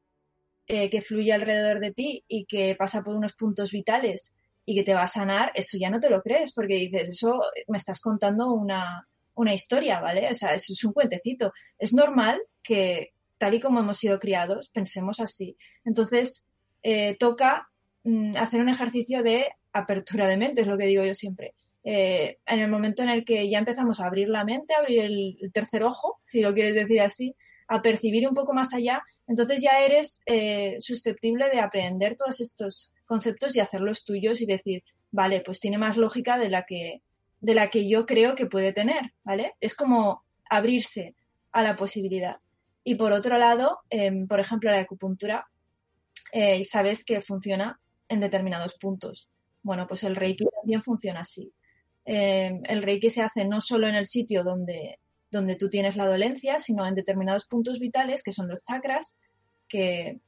eh, 0.68 0.90
que 0.90 1.02
fluye 1.02 1.34
alrededor 1.34 1.80
de 1.80 1.92
ti 1.92 2.24
y 2.28 2.46
que 2.46 2.76
pasa 2.76 3.04
por 3.04 3.16
unos 3.16 3.34
puntos 3.34 3.72
vitales 3.72 4.36
y 4.66 4.76
que 4.76 4.84
te 4.84 4.94
va 4.94 5.04
a 5.04 5.08
sanar, 5.08 5.52
eso 5.56 5.78
ya 5.78 5.90
no 5.90 6.00
te 6.00 6.10
lo 6.10 6.22
crees, 6.22 6.54
porque 6.54 6.76
dices, 6.76 7.10
eso 7.10 7.42
me 7.68 7.78
estás 7.78 8.00
contando 8.00 8.54
una, 8.54 9.08
una 9.36 9.54
historia, 9.54 10.00
¿vale? 10.00 10.30
O 10.32 10.34
sea, 10.34 10.54
eso 10.54 10.74
es 10.74 10.84
un 10.84 10.94
cuentecito. 10.94 11.52
Es 11.78 11.94
normal 11.94 12.42
que, 12.62 13.14
tal 13.38 13.56
y 13.56 13.60
como 13.60 13.80
hemos 13.80 13.98
sido 13.98 14.20
criados, 14.20 14.70
pensemos 14.70 15.20
así. 15.20 15.58
Entonces, 15.84 16.48
eh, 16.82 17.18
toca 17.18 17.70
Mm, 18.04 18.36
hacer 18.38 18.60
un 18.62 18.70
ejercicio 18.70 19.24
de 19.24 19.48
apertura 19.72 20.28
de 20.28 20.38
mente, 20.38 20.62
es 20.62 20.68
lo 20.68 20.78
que 20.78 20.86
digo 20.86 21.04
yo 21.04 21.14
siempre. 21.14 21.56
Eh, 21.84 22.38
en 22.46 22.60
el 22.60 22.70
momento 22.70 23.04
en 23.04 23.10
el 23.10 23.26
que 23.26 23.50
ya 23.50 23.60
empezamos 23.60 24.00
a 24.00 24.08
abrir 24.08 24.30
la 24.30 24.46
mente, 24.46 24.74
a 24.74 24.80
abrir 24.80 25.00
el, 25.02 25.52
tercer 25.54 25.84
ojo, 25.84 26.20
si 26.26 26.42
lo 26.42 26.54
quieres 26.54 26.76
decir 26.76 27.02
así, 27.02 27.36
a 27.68 27.82
percibir 27.82 28.28
un 28.28 28.34
poco 28.34 28.54
más 28.54 28.74
allá, 28.74 29.02
entonces 29.28 29.62
ya 29.62 29.80
eres 29.80 30.22
eh, 30.26 30.76
susceptible 30.80 31.50
de 31.50 31.60
aprender 31.60 32.16
todos 32.16 32.42
estos 32.42 32.94
conceptos 33.06 33.56
y 33.56 33.60
hacerlos 33.60 34.06
tuyos 34.06 34.42
y 34.42 34.46
decir, 34.46 34.84
vale, 35.12 35.42
pues 35.42 35.60
tiene 35.60 35.78
más 35.78 35.98
lógica 35.98 36.38
de 36.38 36.50
la 36.50 36.64
que, 36.64 37.02
de 37.40 37.56
la 37.56 37.70
que 37.70 37.88
yo 37.88 38.06
creo 38.06 38.36
que 38.36 38.48
puede 38.48 38.74
tener, 38.74 39.14
¿vale? 39.24 39.54
Es 39.62 39.76
como 39.76 40.24
abrirse 40.50 41.16
a 41.52 41.64
la 41.64 41.76
posibilidad. 41.76 42.38
Y 42.84 42.96
por 42.96 43.14
otro 43.14 43.38
lado, 43.38 43.80
em, 43.90 44.28
por 44.28 44.40
ejemplo, 44.40 44.72
la 44.72 44.82
acupuntura, 44.82 45.48
eh, 46.34 46.64
sabes 46.66 47.06
que 47.06 47.22
funciona 47.22 47.80
en 48.14 48.20
determinados 48.20 48.76
puntos. 48.76 49.30
Bueno, 49.62 49.88
pues 49.88 50.04
el 50.04 50.16
Reiki 50.16 50.46
también 50.62 50.84
funciona 50.84 51.22
así. 51.22 51.52
Em, 52.06 52.62
el 52.66 52.84
Reiki 52.84 53.10
se 53.10 53.22
hace 53.22 53.46
no 53.46 53.62
solo 53.62 53.88
en 53.88 53.96
el 53.96 54.06
sitio 54.06 54.44
donde, 54.44 55.00
donde 55.32 55.56
tú 55.56 55.70
tienes 55.70 55.96
la 55.96 56.06
dolencia, 56.06 56.60
sino 56.60 56.86
en 56.86 56.96
determinados 56.96 57.46
puntos 57.46 57.80
vitales, 57.80 58.24
que 58.24 58.32
son 58.32 58.48
los 58.48 58.62
chakras, 58.64 59.20
que 59.68 60.20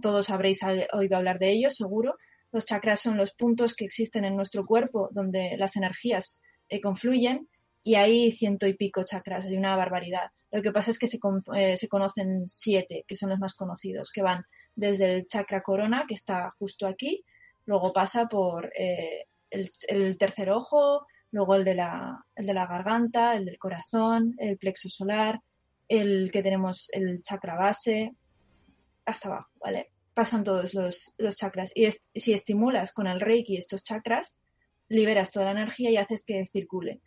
todos 0.00 0.30
habréis 0.30 0.60
oído 0.92 1.16
hablar 1.16 1.38
de 1.38 1.50
ellos, 1.52 1.76
seguro. 1.76 2.16
Los 2.50 2.66
chakras 2.66 3.00
son 3.00 3.16
los 3.16 3.32
puntos 3.32 3.74
que 3.74 3.84
existen 3.84 4.24
en 4.24 4.36
nuestro 4.36 4.66
cuerpo 4.66 5.08
donde 5.12 5.56
las 5.56 5.76
energías 5.76 6.42
eh, 6.68 6.80
confluyen 6.80 7.48
y 7.82 7.94
hay 7.94 8.32
ciento 8.32 8.66
y 8.66 8.74
pico 8.74 9.02
chakras, 9.04 9.46
hay 9.46 9.56
una 9.56 9.76
barbaridad. 9.76 10.30
Lo 10.50 10.60
que 10.62 10.72
pasa 10.72 10.90
es 10.90 10.98
que 10.98 11.06
se, 11.06 11.18
eh, 11.56 11.76
se, 11.76 11.88
conocen 11.88 12.44
siete, 12.48 13.04
que 13.08 13.16
son 13.16 13.30
los 13.30 13.38
más 13.38 13.54
conocidos, 13.54 14.10
que 14.12 14.22
van 14.22 14.44
desde 14.74 15.14
el 15.14 15.26
chakra 15.26 15.62
corona, 15.62 16.04
que 16.06 16.14
está 16.14 16.54
justo 16.58 16.86
aquí, 16.86 17.24
luego 17.66 17.92
pasa 17.92 18.26
por 18.26 18.72
eh, 18.76 19.26
el, 19.50 20.18
tercer 20.18 20.50
ojo, 20.50 21.06
luego 21.30 21.54
el 21.54 21.64
de, 21.64 21.74
la, 21.74 22.24
el 22.34 22.46
de 22.46 22.54
la 22.54 22.66
garganta, 22.66 23.34
el 23.34 23.44
del 23.44 23.58
corazón, 23.58 24.34
el 24.38 24.58
plexo 24.58 24.88
solar, 24.88 25.40
el 25.88 26.30
que 26.32 26.42
tenemos 26.42 26.88
el 26.92 27.22
chakra 27.22 27.56
base, 27.56 28.14
hasta 29.04 29.28
abajo, 29.28 29.50
¿vale? 29.60 29.90
Pasan 30.14 30.44
todos 30.44 30.74
los, 30.74 31.14
los 31.18 31.36
chakras. 31.36 31.72
Y 31.74 31.88
si 31.90 32.32
estimulas 32.32 32.92
con 32.92 33.06
el 33.06 33.20
reiki 33.20 33.56
estos 33.56 33.82
chakras, 33.82 34.40
liberas 34.88 35.30
toda 35.30 35.46
la 35.46 35.52
energía 35.52 35.90
y 35.90 35.96
haces 35.96 36.24
que 36.24 36.46
circule. 36.46 37.00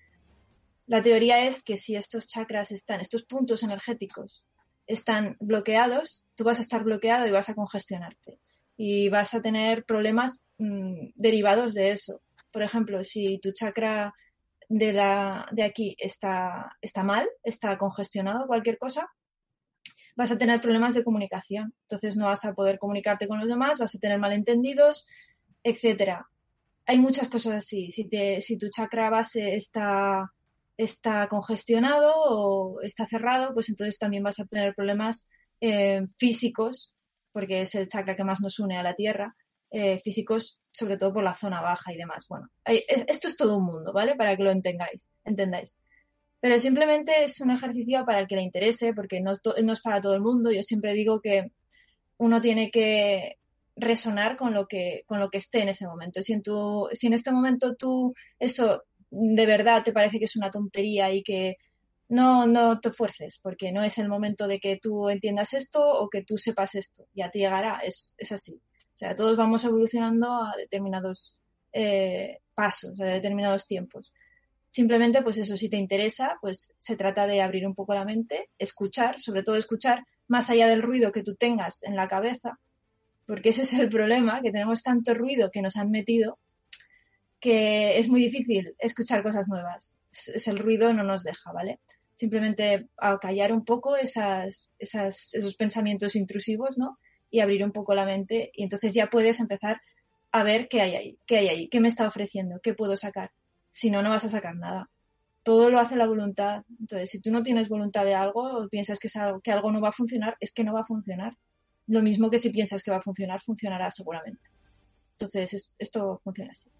La 0.87 1.01
teoría 1.01 1.45
es 1.45 1.63
que 1.63 1.77
si 1.77 1.95
estos 1.95 2.27
chakras 2.27 2.71
están, 2.71 3.01
estos 3.01 3.23
puntos 3.23 3.63
energéticos 3.63 4.45
están 4.87 5.37
bloqueados, 5.39 6.25
tú 6.35 6.43
vas 6.43 6.59
a 6.59 6.61
estar 6.61 6.83
bloqueado 6.83 7.27
y 7.27 7.31
vas 7.31 7.49
a 7.49 7.55
congestionarte. 7.55 8.39
Y 8.77 9.09
vas 9.09 9.33
a 9.33 9.41
tener 9.41 9.85
problemas 9.85 10.45
mm, 10.57 11.11
derivados 11.15 11.73
de 11.73 11.91
eso. 11.91 12.21
Por 12.51 12.61
ejemplo, 12.61 13.03
si 13.03 13.39
tu 13.39 13.51
chakra 13.51 14.13
de, 14.69 14.93
la, 14.93 15.47
de 15.51 15.63
aquí 15.63 15.95
está, 15.99 16.75
está 16.81 17.03
mal, 17.03 17.27
está 17.43 17.77
congestionado, 17.77 18.47
cualquier 18.47 18.77
cosa, 18.77 19.09
vas 20.15 20.31
a 20.31 20.37
tener 20.37 20.61
problemas 20.61 20.95
de 20.95 21.03
comunicación. 21.03 21.73
Entonces 21.81 22.15
no 22.15 22.25
vas 22.25 22.45
a 22.45 22.53
poder 22.53 22.79
comunicarte 22.79 23.27
con 23.27 23.39
los 23.39 23.47
demás, 23.47 23.79
vas 23.79 23.95
a 23.95 23.99
tener 23.99 24.19
malentendidos, 24.19 25.07
etcétera. 25.63 26.27
Hay 26.85 26.99
muchas 26.99 27.29
cosas 27.29 27.53
así. 27.53 27.91
Si, 27.91 28.07
te, 28.07 28.41
si 28.41 28.57
tu 28.57 28.69
chakra 28.69 29.09
base 29.09 29.55
está 29.55 30.31
está 30.77 31.27
congestionado 31.27 32.13
o 32.15 32.81
está 32.81 33.07
cerrado, 33.07 33.53
pues 33.53 33.69
entonces 33.69 33.97
también 33.97 34.23
vas 34.23 34.39
a 34.39 34.45
tener 34.45 34.75
problemas 34.75 35.29
eh, 35.61 36.01
físicos, 36.17 36.95
porque 37.31 37.61
es 37.61 37.75
el 37.75 37.87
chakra 37.87 38.15
que 38.15 38.23
más 38.23 38.41
nos 38.41 38.59
une 38.59 38.77
a 38.77 38.83
la 38.83 38.95
Tierra, 38.95 39.35
eh, 39.71 39.99
físicos 39.99 40.61
sobre 40.71 40.97
todo 40.97 41.13
por 41.13 41.23
la 41.23 41.35
zona 41.35 41.61
baja 41.61 41.93
y 41.93 41.97
demás. 41.97 42.27
Bueno, 42.29 42.49
esto 42.65 43.27
es 43.27 43.37
todo 43.37 43.57
un 43.57 43.65
mundo, 43.65 43.93
¿vale? 43.93 44.15
Para 44.15 44.35
que 44.35 44.43
lo 44.43 44.51
entendáis, 44.51 45.09
entendáis. 45.23 45.79
Pero 46.39 46.59
simplemente 46.59 47.23
es 47.23 47.39
un 47.41 47.51
ejercicio 47.51 48.05
para 48.05 48.19
el 48.19 48.27
que 48.27 48.35
le 48.35 48.43
interese, 48.43 48.93
porque 48.93 49.21
no, 49.21 49.33
no 49.63 49.73
es 49.73 49.81
para 49.81 50.01
todo 50.01 50.13
el 50.13 50.21
mundo. 50.21 50.51
Yo 50.51 50.63
siempre 50.63 50.93
digo 50.93 51.21
que 51.21 51.51
uno 52.17 52.41
tiene 52.41 52.71
que 52.71 53.37
resonar 53.75 54.37
con 54.37 54.53
lo 54.53 54.67
que, 54.67 55.03
con 55.07 55.19
lo 55.19 55.29
que 55.29 55.37
esté 55.37 55.61
en 55.61 55.69
ese 55.69 55.87
momento. 55.87 56.21
Si 56.21 56.33
en, 56.33 56.43
tu, 56.43 56.87
si 56.93 57.07
en 57.07 57.13
este 57.13 57.31
momento 57.31 57.75
tú 57.75 58.13
eso 58.39 58.83
de 59.09 59.45
verdad 59.45 59.83
te 59.83 59.93
parece 59.93 60.19
que 60.19 60.25
es 60.25 60.35
una 60.35 60.51
tontería 60.51 61.11
y 61.11 61.23
que 61.23 61.57
no, 62.09 62.45
no 62.47 62.79
te 62.79 62.91
fuerces, 62.91 63.39
porque 63.41 63.71
no 63.71 63.83
es 63.83 63.97
el 63.97 64.09
momento 64.09 64.47
de 64.47 64.59
que 64.59 64.77
tú 64.81 65.09
entiendas 65.09 65.53
esto 65.53 65.83
o 65.83 66.09
que 66.09 66.23
tú 66.23 66.37
sepas 66.37 66.75
esto. 66.75 67.07
Ya 67.13 67.29
te 67.29 67.39
llegará, 67.39 67.79
es, 67.79 68.15
es 68.17 68.31
así. 68.31 68.53
O 68.53 68.97
sea, 68.97 69.15
todos 69.15 69.35
vamos 69.37 69.63
evolucionando 69.65 70.31
a 70.31 70.53
determinados 70.57 71.41
eh, 71.73 72.39
pasos, 72.53 72.99
a 73.01 73.05
determinados 73.05 73.67
tiempos. 73.67 74.13
Simplemente, 74.69 75.21
pues 75.21 75.37
eso, 75.37 75.57
si 75.57 75.69
te 75.69 75.77
interesa, 75.77 76.37
pues 76.41 76.75
se 76.77 76.97
trata 76.97 77.27
de 77.27 77.41
abrir 77.41 77.65
un 77.65 77.75
poco 77.75 77.93
la 77.93 78.05
mente, 78.05 78.49
escuchar, 78.57 79.19
sobre 79.19 79.43
todo 79.43 79.55
escuchar 79.55 80.05
más 80.27 80.49
allá 80.49 80.67
del 80.67 80.81
ruido 80.81 81.11
que 81.11 81.23
tú 81.23 81.35
tengas 81.35 81.83
en 81.83 81.95
la 81.95 82.07
cabeza, 82.07 82.59
porque 83.25 83.49
ese 83.49 83.63
es 83.63 83.73
el 83.73 83.89
problema, 83.89 84.41
que 84.41 84.51
tenemos 84.51 84.83
tanto 84.83 85.13
ruido 85.13 85.49
que 85.51 85.61
nos 85.61 85.77
han 85.77 85.91
metido 85.91 86.39
que 87.45 87.99
es 87.99 88.09
muy 88.09 88.21
difícil 88.21 88.75
escuchar 88.79 89.21
cosas 89.21 89.47
nuevas. 89.47 90.01
Es, 90.11 90.47
el 90.47 90.57
ruido 90.57 90.91
no 90.93 91.03
nos 91.03 91.21
deja, 91.21 91.51
¿vale? 91.51 91.79
Simplemente 92.15 92.89
a 92.97 93.19
callar 93.19 93.53
un 93.53 93.63
poco 93.63 93.95
esas, 93.95 94.73
esos 94.79 95.55
pensamientos 95.55 96.15
intrusivos, 96.15 96.79
¿no? 96.79 96.97
Y 97.29 97.41
abrir 97.41 97.63
un 97.63 97.71
poco 97.71 97.93
la 97.93 98.03
mente 98.03 98.49
y 98.51 98.63
entonces 98.63 98.95
ya 98.95 99.11
puedes 99.11 99.39
empezar 99.39 99.79
a 100.31 100.43
ver 100.43 100.67
qué 100.67 100.81
hay 100.81 100.95
ahí, 100.95 101.19
qué 101.27 101.37
hay 101.37 101.47
ahí, 101.49 101.69
qué 101.69 101.79
me 101.79 101.87
está 101.87 102.07
ofreciendo, 102.07 102.59
qué 102.63 102.73
puedo 102.73 102.97
sacar. 102.97 103.29
Si 103.69 103.91
no, 103.91 104.01
no 104.01 104.09
vas 104.09 104.25
a 104.25 104.29
sacar 104.29 104.55
nada. 104.55 104.89
Todo 105.43 105.69
lo 105.69 105.79
hace 105.79 105.97
la 105.97 106.07
voluntad. 106.07 106.63
Entonces, 106.79 107.11
si 107.11 107.21
tú 107.21 107.29
no 107.29 107.43
tienes 107.43 107.69
voluntad 107.69 108.05
de 108.05 108.15
algo 108.15 108.41
o 108.41 108.67
piensas 108.69 108.97
que, 108.97 109.07
algo, 109.19 109.39
que 109.41 109.51
algo 109.51 109.71
no 109.71 109.81
va 109.81 109.89
a 109.89 109.99
funcionar, 109.99 110.35
es 110.39 110.51
que 110.51 110.63
no 110.63 110.73
va 110.73 110.79
a 110.79 110.85
funcionar. 110.85 111.37
Lo 111.85 112.01
mismo 112.01 112.31
que 112.31 112.39
si 112.39 112.49
piensas 112.49 112.81
que 112.81 112.89
va 112.89 112.97
a 112.97 113.03
funcionar, 113.03 113.39
funcionará 113.39 113.91
seguramente. 113.91 114.49
Entonces, 115.19 115.75
esto 115.77 116.19
funciona 116.23 116.51
así. 116.51 116.71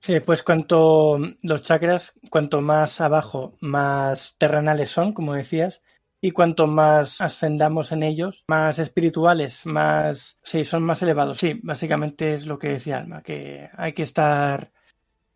Sí, 0.00 0.20
pues 0.20 0.42
cuanto 0.44 1.18
los 1.42 1.62
chakras, 1.62 2.14
cuanto 2.30 2.60
más 2.60 3.00
abajo, 3.00 3.56
más 3.60 4.36
terrenales 4.38 4.88
son, 4.90 5.12
como 5.12 5.34
decías, 5.34 5.82
y 6.20 6.30
cuanto 6.30 6.66
más 6.66 7.20
ascendamos 7.20 7.92
en 7.92 8.02
ellos, 8.04 8.44
más 8.48 8.78
espirituales, 8.78 9.66
más, 9.66 10.38
sí, 10.42 10.62
son 10.64 10.84
más 10.84 11.02
elevados. 11.02 11.38
Sí, 11.38 11.60
básicamente 11.62 12.34
es 12.34 12.46
lo 12.46 12.58
que 12.58 12.68
decía 12.68 12.98
Alma, 12.98 13.22
que 13.22 13.68
hay 13.76 13.92
que 13.94 14.02
estar 14.02 14.72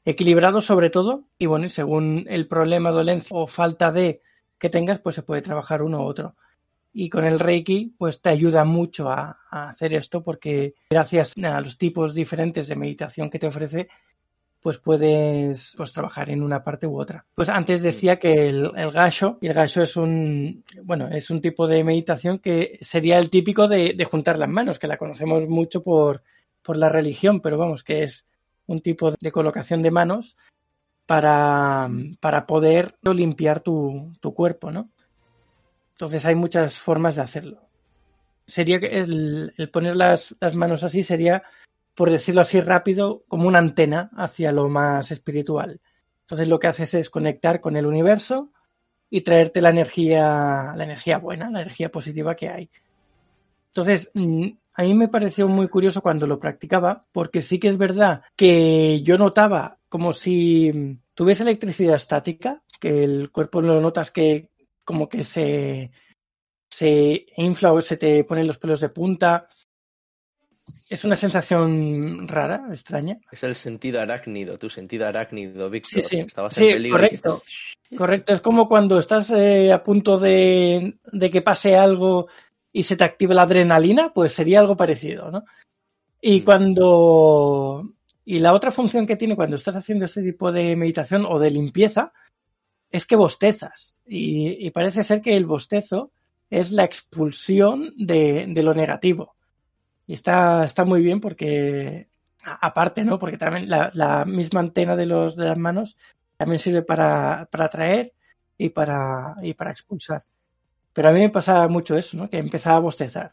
equilibrado 0.04 0.60
sobre 0.60 0.90
todo, 0.90 1.24
y 1.36 1.46
bueno, 1.46 1.68
según 1.68 2.26
el 2.28 2.46
problema, 2.46 2.90
dolencia 2.90 3.36
o 3.36 3.46
falta 3.46 3.90
de 3.90 4.22
que 4.58 4.70
tengas, 4.70 5.00
pues 5.00 5.16
se 5.16 5.22
puede 5.22 5.42
trabajar 5.42 5.82
uno 5.82 6.00
u 6.00 6.04
otro. 6.04 6.36
Y 6.92 7.08
con 7.08 7.24
el 7.24 7.38
Reiki, 7.38 7.94
pues 7.96 8.20
te 8.20 8.30
ayuda 8.30 8.64
mucho 8.64 9.08
a, 9.10 9.36
hacer 9.50 9.94
esto 9.94 10.22
porque 10.22 10.74
gracias 10.90 11.34
a 11.42 11.60
los 11.60 11.78
tipos 11.78 12.14
diferentes 12.14 12.66
de 12.66 12.76
meditación 12.76 13.30
que 13.30 13.38
te 13.38 13.46
ofrece, 13.46 13.88
pues 14.60 14.78
puedes 14.78 15.74
pues, 15.76 15.92
trabajar 15.92 16.30
en 16.30 16.42
una 16.42 16.62
parte 16.62 16.86
u 16.86 17.00
otra. 17.00 17.24
Pues 17.34 17.48
antes 17.48 17.82
decía 17.82 18.18
que 18.18 18.48
el, 18.48 18.72
el 18.76 18.90
gasho, 18.90 19.38
y 19.40 19.46
el 19.46 19.54
gasho 19.54 19.82
es 19.82 19.96
un, 19.96 20.64
bueno, 20.82 21.08
es 21.08 21.30
un 21.30 21.40
tipo 21.40 21.66
de 21.66 21.82
meditación 21.84 22.38
que 22.38 22.78
sería 22.80 23.18
el 23.18 23.30
típico 23.30 23.68
de, 23.68 23.96
juntar 24.04 24.38
las 24.38 24.48
manos, 24.48 24.78
que 24.78 24.88
la 24.88 24.98
conocemos 24.98 25.46
mucho 25.48 25.82
por, 25.82 26.22
por 26.62 26.76
la 26.76 26.88
religión, 26.88 27.40
pero 27.40 27.56
vamos, 27.56 27.82
que 27.84 28.02
es 28.02 28.26
un 28.66 28.80
tipo 28.82 29.12
de 29.18 29.32
colocación 29.32 29.82
de 29.82 29.90
manos 29.90 30.36
para, 31.06 31.88
para 32.20 32.46
poder 32.46 32.96
limpiar 33.02 33.60
tu, 33.60 34.12
tu 34.20 34.34
cuerpo, 34.34 34.70
¿no? 34.70 34.90
Entonces 36.00 36.24
hay 36.24 36.34
muchas 36.34 36.78
formas 36.78 37.16
de 37.16 37.22
hacerlo. 37.22 37.68
Sería 38.46 38.78
el, 38.78 39.52
el 39.58 39.68
poner 39.68 39.96
las, 39.96 40.34
las, 40.40 40.54
manos 40.54 40.82
así 40.82 41.02
sería, 41.02 41.42
por 41.94 42.10
decirlo 42.10 42.40
así 42.40 42.58
rápido, 42.62 43.22
como 43.28 43.46
una 43.46 43.58
antena 43.58 44.10
hacia 44.16 44.50
lo 44.50 44.70
más 44.70 45.10
espiritual. 45.10 45.78
Entonces 46.22 46.48
lo 46.48 46.58
que 46.58 46.68
haces 46.68 46.94
es 46.94 47.10
conectar 47.10 47.60
con 47.60 47.76
el 47.76 47.84
universo 47.84 48.50
y 49.10 49.20
traerte 49.20 49.60
la 49.60 49.68
energía, 49.68 50.72
la 50.74 50.84
energía 50.84 51.18
buena, 51.18 51.50
la 51.50 51.60
energía 51.60 51.90
positiva 51.90 52.34
que 52.34 52.48
hay. 52.48 52.70
Entonces, 53.66 54.10
mm, 54.14 54.46
a 54.72 54.82
mí 54.82 54.94
me 54.94 55.08
pareció 55.08 55.48
muy 55.48 55.68
curioso 55.68 56.00
cuando 56.00 56.26
lo 56.26 56.40
practicaba, 56.40 57.02
porque 57.12 57.42
sí 57.42 57.58
que 57.58 57.68
es 57.68 57.76
verdad 57.76 58.22
que 58.36 59.02
yo 59.02 59.18
notaba 59.18 59.76
como 59.90 60.14
si 60.14 60.98
tuviese 61.12 61.42
electricidad 61.42 61.96
estática, 61.96 62.62
que 62.80 63.04
el 63.04 63.30
cuerpo 63.30 63.60
lo 63.60 63.78
notas 63.82 64.10
que 64.10 64.49
como 64.90 65.08
que 65.08 65.22
se, 65.22 65.92
se 66.68 67.26
infla 67.36 67.72
o 67.72 67.80
se 67.80 67.96
te 67.96 68.24
ponen 68.24 68.48
los 68.48 68.58
pelos 68.58 68.80
de 68.80 68.88
punta. 68.88 69.46
Es 70.88 71.04
una 71.04 71.14
sensación 71.14 72.26
rara, 72.26 72.66
extraña. 72.70 73.20
Es 73.30 73.44
el 73.44 73.54
sentido 73.54 74.00
arácnido, 74.00 74.58
tu 74.58 74.68
sentido 74.68 75.06
arácnido, 75.06 75.70
Víctor. 75.70 76.02
Sí, 76.02 76.26
sí. 76.50 76.90
correcto. 76.90 77.40
Correcto, 77.96 78.32
es 78.32 78.40
como 78.40 78.68
cuando 78.68 78.98
estás 78.98 79.30
eh, 79.30 79.72
a 79.72 79.80
punto 79.80 80.18
de, 80.18 80.98
de, 81.12 81.30
que 81.30 81.42
pase 81.42 81.76
algo 81.76 82.26
y 82.72 82.82
se 82.82 82.96
te 82.96 83.04
active 83.04 83.34
la 83.34 83.42
adrenalina, 83.42 84.12
pues 84.12 84.32
sería 84.32 84.58
algo 84.58 84.76
parecido, 84.76 85.30
¿no? 85.30 85.44
Y 86.20 86.40
mm. 86.40 86.44
cuando... 86.44 87.92
Y 88.24 88.40
la 88.40 88.54
otra 88.54 88.72
función 88.72 89.06
que 89.06 89.16
tiene 89.16 89.36
cuando 89.36 89.54
estás 89.54 89.76
haciendo 89.76 90.04
este 90.04 90.22
tipo 90.22 90.50
de 90.50 90.74
meditación 90.74 91.24
o 91.28 91.38
de 91.38 91.50
limpieza 91.50 92.12
es 92.90 93.06
que 93.06 93.16
bostezas. 93.16 93.94
Y, 94.06 94.70
parece 94.70 95.04
ser 95.04 95.20
que 95.20 95.36
el 95.36 95.46
bostezo 95.46 96.12
es 96.50 96.72
la 96.72 96.84
expulsión 96.84 97.92
de, 97.96 98.52
lo 98.62 98.74
negativo. 98.74 99.36
Y 100.06 100.14
está, 100.14 100.64
está 100.64 100.84
muy 100.84 101.00
bien 101.00 101.20
porque, 101.20 102.08
aparte, 102.42 103.04
¿no? 103.04 103.18
Porque 103.18 103.38
también 103.38 103.68
la, 103.68 104.24
misma 104.26 104.60
antena 104.60 104.96
de, 104.96 105.06
los, 105.06 105.36
de 105.36 105.46
las 105.46 105.58
manos 105.58 105.96
también 106.36 106.58
sirve 106.58 106.82
para, 106.82 107.48
para 107.50 107.66
atraer 107.66 108.12
y 108.58 108.70
para, 108.70 109.36
y 109.42 109.54
para 109.54 109.70
expulsar. 109.70 110.24
Pero 110.92 111.08
a 111.08 111.12
mí 111.12 111.20
me 111.20 111.30
pasaba 111.30 111.68
mucho 111.68 111.96
eso, 111.96 112.16
¿no? 112.16 112.28
Que 112.28 112.38
empezaba 112.38 112.76
a 112.76 112.80
bostezar. 112.80 113.32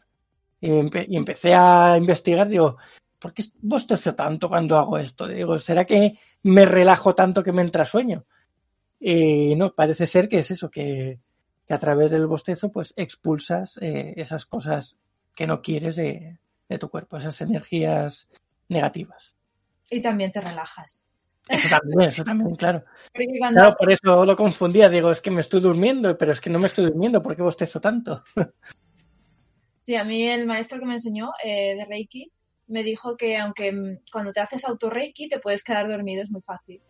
Y, 0.60 0.70
y 0.70 1.16
empecé 1.16 1.54
a 1.54 1.96
investigar, 1.98 2.48
digo, 2.48 2.76
¿por 3.18 3.34
qué 3.34 3.42
bostezo 3.60 4.14
tanto 4.14 4.48
cuando 4.48 4.78
hago 4.78 4.98
esto? 4.98 5.26
Digo, 5.26 5.58
¿será 5.58 5.84
que 5.84 6.16
me 6.44 6.64
relajo 6.64 7.14
tanto 7.16 7.42
que 7.42 7.52
me 7.52 7.62
entra 7.62 7.84
sueño? 7.84 8.24
Y 9.00 9.54
no, 9.56 9.74
parece 9.74 10.06
ser 10.06 10.28
que 10.28 10.38
es 10.38 10.50
eso, 10.50 10.70
que, 10.70 11.20
que 11.66 11.74
a 11.74 11.78
través 11.78 12.10
del 12.10 12.26
bostezo 12.26 12.72
pues 12.72 12.94
expulsas 12.96 13.78
eh, 13.80 14.14
esas 14.16 14.46
cosas 14.46 14.98
que 15.34 15.46
no 15.46 15.62
quieres 15.62 15.96
de, 15.96 16.38
de 16.68 16.78
tu 16.78 16.88
cuerpo, 16.88 17.16
esas 17.16 17.40
energías 17.40 18.28
negativas. 18.68 19.36
Y 19.90 20.00
también 20.00 20.32
te 20.32 20.40
relajas. 20.40 21.08
Eso 21.48 21.68
también, 21.68 22.08
eso 22.08 22.24
también, 22.24 22.54
claro. 22.56 22.84
Cuando 23.38 23.60
Claro, 23.60 23.76
por 23.78 23.90
eso 23.90 24.24
lo 24.26 24.36
confundía. 24.36 24.88
Digo, 24.88 25.10
es 25.10 25.20
que 25.20 25.30
me 25.30 25.40
estoy 25.40 25.60
durmiendo, 25.60 26.16
pero 26.18 26.32
es 26.32 26.40
que 26.40 26.50
no 26.50 26.58
me 26.58 26.66
estoy 26.66 26.86
durmiendo. 26.86 27.22
¿Por 27.22 27.34
qué 27.34 27.42
bostezo 27.42 27.80
tanto? 27.80 28.22
Sí, 29.80 29.96
a 29.96 30.04
mí 30.04 30.28
el 30.28 30.44
maestro 30.44 30.78
que 30.78 30.84
me 30.84 30.92
enseñó 30.92 31.30
eh, 31.42 31.74
de 31.74 31.86
Reiki 31.86 32.30
me 32.66 32.82
dijo 32.82 33.16
que 33.16 33.38
aunque 33.38 33.72
mm, 33.72 34.00
cuando 34.12 34.32
te 34.32 34.40
haces 34.40 34.66
auto 34.66 34.90
Reiki 34.90 35.28
te 35.28 35.38
puedes 35.38 35.64
quedar 35.64 35.88
dormido, 35.88 36.22
es 36.22 36.30
muy 36.30 36.42
fácil. 36.42 36.82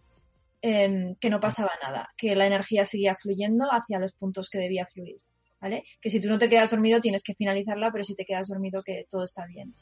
Em, 0.61 1.15
que 1.21 1.31
no 1.31 1.39
pasaba 1.39 1.71
nada, 1.81 2.09
que 2.17 2.35
la 2.35 2.47
energía 2.47 2.85
seguía 2.85 3.15
fluyendo 3.15 3.67
hacia 3.71 4.01
los 4.01 4.13
puntos 4.15 4.51
que 4.51 4.59
debía 4.59 4.87
fluir, 4.87 5.21
¿vale? 5.61 5.85
Que 6.01 6.11
si 6.11 6.21
tú 6.21 6.29
no 6.29 6.37
te 6.37 6.49
quedas 6.49 6.73
dormido 6.73 7.01
tienes 7.01 7.23
que 7.23 7.35
finalizarla, 7.35 7.93
pero 7.93 8.03
si 8.03 8.17
te 8.17 8.25
quedas 8.25 8.49
dormido 8.49 8.83
que 8.83 9.07
todo 9.09 9.23
está 9.23 9.47
bien. 9.47 9.73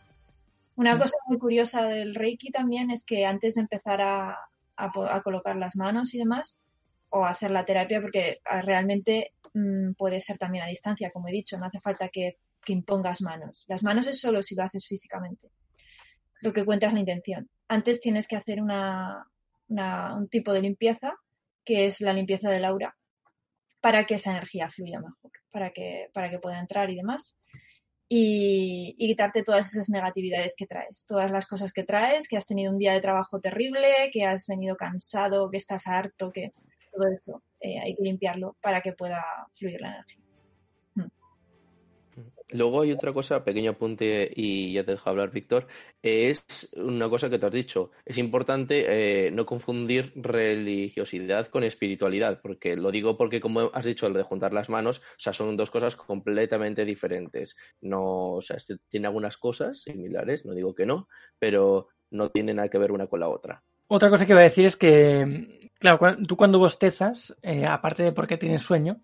Una 0.74 0.98
cosa 0.98 1.16
muy 1.28 1.38
curiosa 1.38 1.86
del 1.86 2.14
Reiki 2.14 2.50
también 2.50 2.90
es 2.90 3.06
que 3.06 3.24
antes 3.24 3.54
de 3.54 3.62
empezar 3.62 4.02
a, 4.02 4.36
a 4.76 4.92
po- 4.92 5.06
a 5.06 5.22
colocar 5.22 5.56
las 5.56 5.76
manos 5.76 6.12
y 6.12 6.18
demás, 6.18 6.60
o 7.08 7.24
hacer 7.24 7.50
la 7.52 7.64
terapia, 7.64 8.02
porque 8.02 8.40
ah, 8.44 8.60
realmente 8.60 9.32
mm, 9.54 9.92
puede 9.94 10.20
ser 10.20 10.36
también 10.36 10.64
a 10.64 10.66
distancia, 10.68 11.10
como 11.10 11.28
he 11.28 11.32
dicho, 11.32 11.56
no 11.58 11.64
hace 11.64 11.80
falta 11.80 12.10
que, 12.10 12.36
que 12.62 12.74
impongas 12.74 13.22
manos. 13.22 13.64
Las 13.68 13.82
manos 13.82 14.06
es 14.08 14.20
solo 14.20 14.42
si 14.42 14.54
lo 14.54 14.64
haces 14.64 14.86
físicamente. 14.86 15.48
Lo 16.42 16.52
que 16.52 16.66
cuenta 16.66 16.88
es 16.88 16.92
la 16.92 17.00
intención. 17.00 17.48
Antes 17.68 18.02
tienes 18.02 18.28
que 18.28 18.36
hacer 18.36 18.60
una, 18.60 19.26
una- 19.68 20.14
un 20.16 20.28
tipo 20.28 20.52
de 20.52 20.62
limpieza, 20.62 21.14
que 21.64 21.86
es 21.86 22.00
la 22.00 22.12
limpieza 22.12 22.50
del 22.50 22.64
aura, 22.64 22.96
para 23.80 24.04
que 24.04 24.14
esa 24.16 24.30
energía 24.32 24.70
fluya 24.70 25.00
mejor, 25.00 25.30
para 25.50 25.70
que, 25.70 26.08
para 26.12 26.30
que 26.30 26.38
pueda 26.38 26.58
entrar 26.60 26.90
y 26.90 26.96
demás. 26.96 27.38
Y, 28.08 28.94
quitarte 28.98 29.42
todas 29.42 29.72
esas 29.74 29.88
negatividades 29.88 30.54
que 30.56 30.66
traes, 30.66 31.04
todas 31.06 31.30
las 31.32 31.46
cosas 31.46 31.72
que 31.72 31.82
traes, 31.82 32.28
que 32.28 32.36
has 32.36 32.46
tenido 32.46 32.72
un 32.72 32.78
día 32.78 32.92
de 32.94 33.00
trabajo 33.00 33.40
terrible, 33.40 34.10
que 34.12 34.24
has 34.24 34.46
venido 34.46 34.76
cansado, 34.76 35.50
que 35.50 35.56
estás 35.56 35.86
harto, 35.88 36.30
que 36.32 36.52
todo 36.92 37.08
eso 37.08 37.42
eh, 37.60 37.80
hay 37.80 37.96
que 37.96 38.02
limpiarlo 38.04 38.56
para 38.60 38.80
que 38.80 38.92
pueda 38.92 39.24
fluir 39.52 39.80
la 39.80 39.88
energía. 39.88 40.25
Luego 42.50 42.82
hay 42.82 42.92
otra 42.92 43.12
cosa, 43.12 43.42
pequeño 43.44 43.72
apunte 43.72 44.30
y 44.32 44.72
ya 44.72 44.84
te 44.84 44.92
dejo 44.92 45.10
hablar, 45.10 45.32
Víctor. 45.32 45.66
Es 46.00 46.70
una 46.76 47.08
cosa 47.08 47.28
que 47.28 47.38
te 47.40 47.46
has 47.46 47.52
dicho. 47.52 47.90
Es 48.04 48.18
importante 48.18 49.26
eh, 49.26 49.30
no 49.32 49.44
confundir 49.44 50.12
religiosidad 50.14 51.48
con 51.48 51.64
espiritualidad, 51.64 52.40
porque 52.40 52.76
lo 52.76 52.92
digo 52.92 53.16
porque, 53.16 53.40
como 53.40 53.70
has 53.74 53.84
dicho, 53.84 54.08
lo 54.08 54.18
de 54.18 54.22
juntar 54.24 54.52
las 54.52 54.68
manos, 54.68 55.00
o 55.00 55.02
sea, 55.18 55.32
son 55.32 55.56
dos 55.56 55.70
cosas 55.70 55.96
completamente 55.96 56.84
diferentes. 56.84 57.56
No, 57.80 58.34
o 58.34 58.40
sea, 58.40 58.58
tiene 58.88 59.08
algunas 59.08 59.36
cosas 59.36 59.82
similares, 59.82 60.46
no 60.46 60.54
digo 60.54 60.72
que 60.74 60.86
no, 60.86 61.08
pero 61.40 61.88
no 62.10 62.30
tienen 62.30 62.56
nada 62.56 62.68
que 62.68 62.78
ver 62.78 62.92
una 62.92 63.08
con 63.08 63.18
la 63.20 63.28
otra. 63.28 63.64
Otra 63.88 64.10
cosa 64.10 64.26
que 64.26 64.32
iba 64.32 64.40
a 64.40 64.44
decir 64.44 64.66
es 64.66 64.76
que, 64.76 65.70
claro, 65.78 66.16
tú 66.26 66.36
cuando 66.36 66.58
bostezas, 66.58 67.36
eh, 67.42 67.66
aparte 67.66 68.02
de 68.02 68.12
porque 68.12 68.36
tienes 68.36 68.62
sueño, 68.62 69.00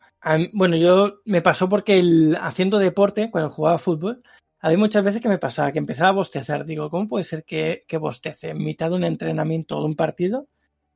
bueno, 0.52 0.76
yo 0.76 1.20
me 1.24 1.40
pasó 1.40 1.68
porque 1.68 2.00
el, 2.00 2.36
haciendo 2.40 2.78
deporte, 2.78 3.30
cuando 3.30 3.50
jugaba 3.50 3.78
fútbol, 3.78 4.22
había 4.58 4.78
muchas 4.78 5.04
veces 5.04 5.20
que 5.20 5.28
me 5.28 5.38
pasaba 5.38 5.70
que 5.72 5.78
empezaba 5.78 6.10
a 6.10 6.12
bostezar. 6.14 6.64
Digo, 6.64 6.90
¿cómo 6.90 7.06
puede 7.06 7.24
ser 7.24 7.44
que, 7.44 7.82
que 7.86 7.96
bostece 7.96 8.50
en 8.50 8.58
mitad 8.58 8.90
de 8.90 8.96
un 8.96 9.04
entrenamiento 9.04 9.76
o 9.76 9.80
de 9.80 9.86
un 9.86 9.96
partido 9.96 10.48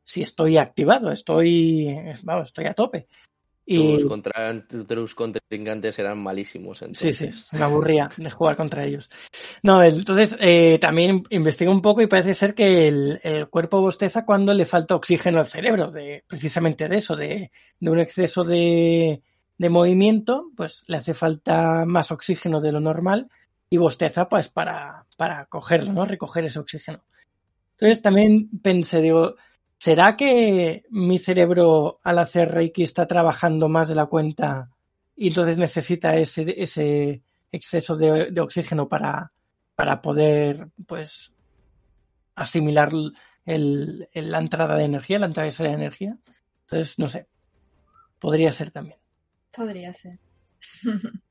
si 0.02 0.22
estoy 0.22 0.56
activado, 0.56 1.10
estoy, 1.10 1.88
vamos, 2.22 2.48
estoy 2.48 2.66
a 2.66 2.74
tope? 2.74 3.06
Y 3.68 3.94
Tus, 3.96 4.06
contra- 4.06 4.64
tus 4.86 5.14
contrincantes 5.16 5.98
eran 5.98 6.18
malísimos, 6.22 6.78
Sí, 6.92 7.12
sí, 7.12 7.24
entonces. 7.24 7.48
me 7.52 7.62
aburría 7.64 8.08
de 8.16 8.30
jugar 8.30 8.54
contra 8.56 8.84
ellos. 8.84 9.08
No, 9.64 9.82
entonces 9.82 10.36
eh, 10.38 10.78
también 10.80 11.24
investigué 11.30 11.68
un 11.68 11.82
poco 11.82 12.00
y 12.00 12.06
parece 12.06 12.32
ser 12.32 12.54
que 12.54 12.86
el, 12.86 13.18
el 13.24 13.48
cuerpo 13.48 13.80
bosteza 13.80 14.24
cuando 14.24 14.54
le 14.54 14.64
falta 14.66 14.94
oxígeno 14.94 15.38
al 15.38 15.46
cerebro, 15.46 15.90
de, 15.90 16.22
precisamente 16.28 16.88
de 16.88 16.96
eso, 16.98 17.16
de, 17.16 17.50
de 17.80 17.90
un 17.90 17.98
exceso 17.98 18.44
de, 18.44 19.20
de 19.58 19.68
movimiento, 19.68 20.50
pues 20.56 20.84
le 20.86 20.98
hace 20.98 21.12
falta 21.12 21.84
más 21.86 22.12
oxígeno 22.12 22.60
de 22.60 22.70
lo 22.70 22.78
normal 22.78 23.28
y 23.68 23.78
bosteza 23.78 24.28
pues 24.28 24.48
para, 24.48 25.06
para 25.16 25.46
cogerlo, 25.46 25.92
¿no? 25.92 26.04
Recoger 26.04 26.44
ese 26.44 26.60
oxígeno. 26.60 27.00
Entonces 27.72 28.00
también 28.00 28.48
pensé, 28.62 29.00
digo, 29.00 29.34
¿será 29.78 30.16
que 30.16 30.84
mi 30.90 31.18
cerebro 31.18 31.94
al 32.02 32.18
hacer 32.18 32.50
Reiki 32.50 32.82
está 32.82 33.06
trabajando 33.06 33.68
más 33.68 33.88
de 33.88 33.94
la 33.94 34.06
cuenta 34.06 34.70
y 35.14 35.28
entonces 35.28 35.56
necesita 35.58 36.16
ese, 36.16 37.22
exceso 37.52 37.96
de, 37.96 38.40
oxígeno 38.40 38.88
para, 38.88 39.32
poder 40.02 40.68
pues 40.86 41.32
asimilar 42.34 42.90
el, 43.46 44.08
la 44.12 44.38
entrada 44.38 44.76
de 44.76 44.84
energía, 44.84 45.18
la 45.18 45.26
entrada 45.26 45.48
de 45.48 45.68
energía. 45.68 46.18
Entonces, 46.62 46.98
no 46.98 47.08
sé, 47.08 47.26
podría 48.18 48.52
ser 48.52 48.70
también. 48.70 48.98
Podría 49.52 49.94
ser. 49.94 50.18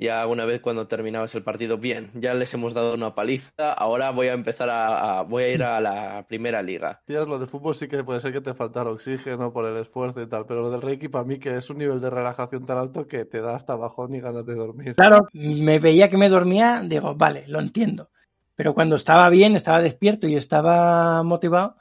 Ya 0.00 0.24
una 0.28 0.44
vez 0.44 0.60
cuando 0.60 0.86
terminabas 0.86 1.34
el 1.34 1.42
partido, 1.42 1.76
bien, 1.76 2.10
ya 2.14 2.32
les 2.32 2.54
hemos 2.54 2.72
dado 2.72 2.94
una 2.94 3.16
paliza, 3.16 3.72
ahora 3.72 4.12
voy 4.12 4.28
a 4.28 4.32
empezar 4.32 4.70
a, 4.70 5.18
a- 5.18 5.22
voy 5.22 5.42
a 5.42 5.48
ir 5.48 5.62
a 5.64 5.80
la 5.80 6.24
primera 6.28 6.62
liga. 6.62 7.02
Tías, 7.06 7.26
lo 7.26 7.38
de 7.40 7.48
fútbol 7.48 7.74
sí 7.74 7.88
que 7.88 8.04
puede 8.04 8.20
ser 8.20 8.32
que 8.32 8.40
te 8.40 8.54
faltara 8.54 8.90
oxígeno 8.90 9.52
por 9.52 9.66
el 9.66 9.76
esfuerzo 9.76 10.22
y 10.22 10.28
tal, 10.28 10.46
pero 10.46 10.62
lo 10.62 10.70
del 10.70 10.82
Reiki 10.82 11.08
para 11.08 11.24
mí 11.24 11.38
que 11.40 11.56
es 11.56 11.68
un 11.68 11.78
nivel 11.78 12.00
de 12.00 12.10
relajación 12.10 12.64
tan 12.64 12.78
alto 12.78 13.08
que 13.08 13.24
te 13.24 13.40
da 13.40 13.56
hasta 13.56 13.74
bajón 13.74 14.14
y 14.14 14.20
ganas 14.20 14.46
de 14.46 14.54
dormir. 14.54 14.94
Claro, 14.94 15.26
me 15.32 15.80
veía 15.80 16.08
que 16.08 16.16
me 16.16 16.28
dormía, 16.28 16.80
digo, 16.84 17.16
vale, 17.16 17.44
lo 17.48 17.58
entiendo. 17.58 18.10
Pero 18.54 18.74
cuando 18.74 18.94
estaba 18.96 19.28
bien, 19.30 19.56
estaba 19.56 19.80
despierto 19.82 20.26
y 20.28 20.36
estaba 20.36 21.22
motivado, 21.24 21.76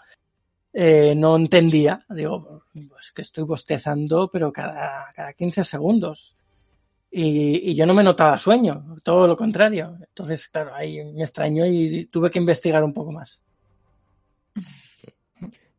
eh, 0.74 1.14
no 1.16 1.36
entendía. 1.36 2.06
Digo, 2.10 2.64
pues 2.90 3.12
que 3.12 3.22
estoy 3.22 3.44
bostezando, 3.44 4.30
pero 4.32 4.52
cada, 4.52 5.12
cada 5.16 5.34
15 5.34 5.64
segundos. 5.64 6.36
Y, 7.10 7.72
y 7.72 7.76
yo 7.76 7.86
no 7.86 7.94
me 7.94 8.04
notaba 8.04 8.38
sueño, 8.38 8.96
todo 9.04 9.28
lo 9.28 9.36
contrario. 9.36 9.98
Entonces, 10.10 10.48
claro, 10.50 10.74
ahí 10.76 11.04
me 11.14 11.24
extrañó 11.24 11.66
y 11.66 12.06
tuve 12.08 12.30
que 12.30 12.40
investigar 12.40 12.84
un 12.84 12.94
poco 12.94 13.12
más. 13.12 13.42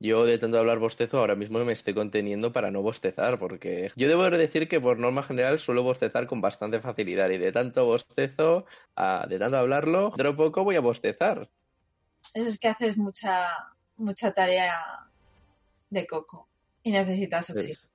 Yo 0.01 0.25
de 0.25 0.39
tanto 0.39 0.59
hablar 0.59 0.79
bostezo 0.79 1.19
ahora 1.19 1.35
mismo 1.35 1.59
me 1.65 1.73
estoy 1.73 1.93
conteniendo 1.93 2.53
para 2.53 2.71
no 2.71 2.83
bostezar, 2.83 3.39
porque 3.41 3.91
yo 3.97 4.09
debo 4.09 4.31
decir 4.31 4.69
que 4.69 4.81
por 4.81 4.99
norma 4.99 5.25
general 5.25 5.59
suelo 5.59 5.83
bostezar 5.83 6.29
con 6.29 6.41
bastante 6.41 6.81
facilidad 6.81 7.29
y 7.31 7.39
de 7.39 7.51
tanto 7.51 7.85
bostezo, 7.85 8.65
a- 8.95 9.27
de 9.29 9.39
tanto 9.41 9.57
hablarlo, 9.59 10.11
dentro 10.11 10.31
de 10.31 10.37
poco 10.37 10.63
voy 10.63 10.77
a 10.77 10.81
bostezar. 10.81 11.51
Eso 12.33 12.49
es 12.49 12.59
que 12.61 12.69
haces 12.69 12.97
mucha, 12.97 13.49
mucha 13.97 14.33
tarea 14.33 14.77
de 15.91 16.07
coco 16.07 16.49
y 16.85 16.93
necesitas 16.93 17.51
oxígeno. 17.51 17.89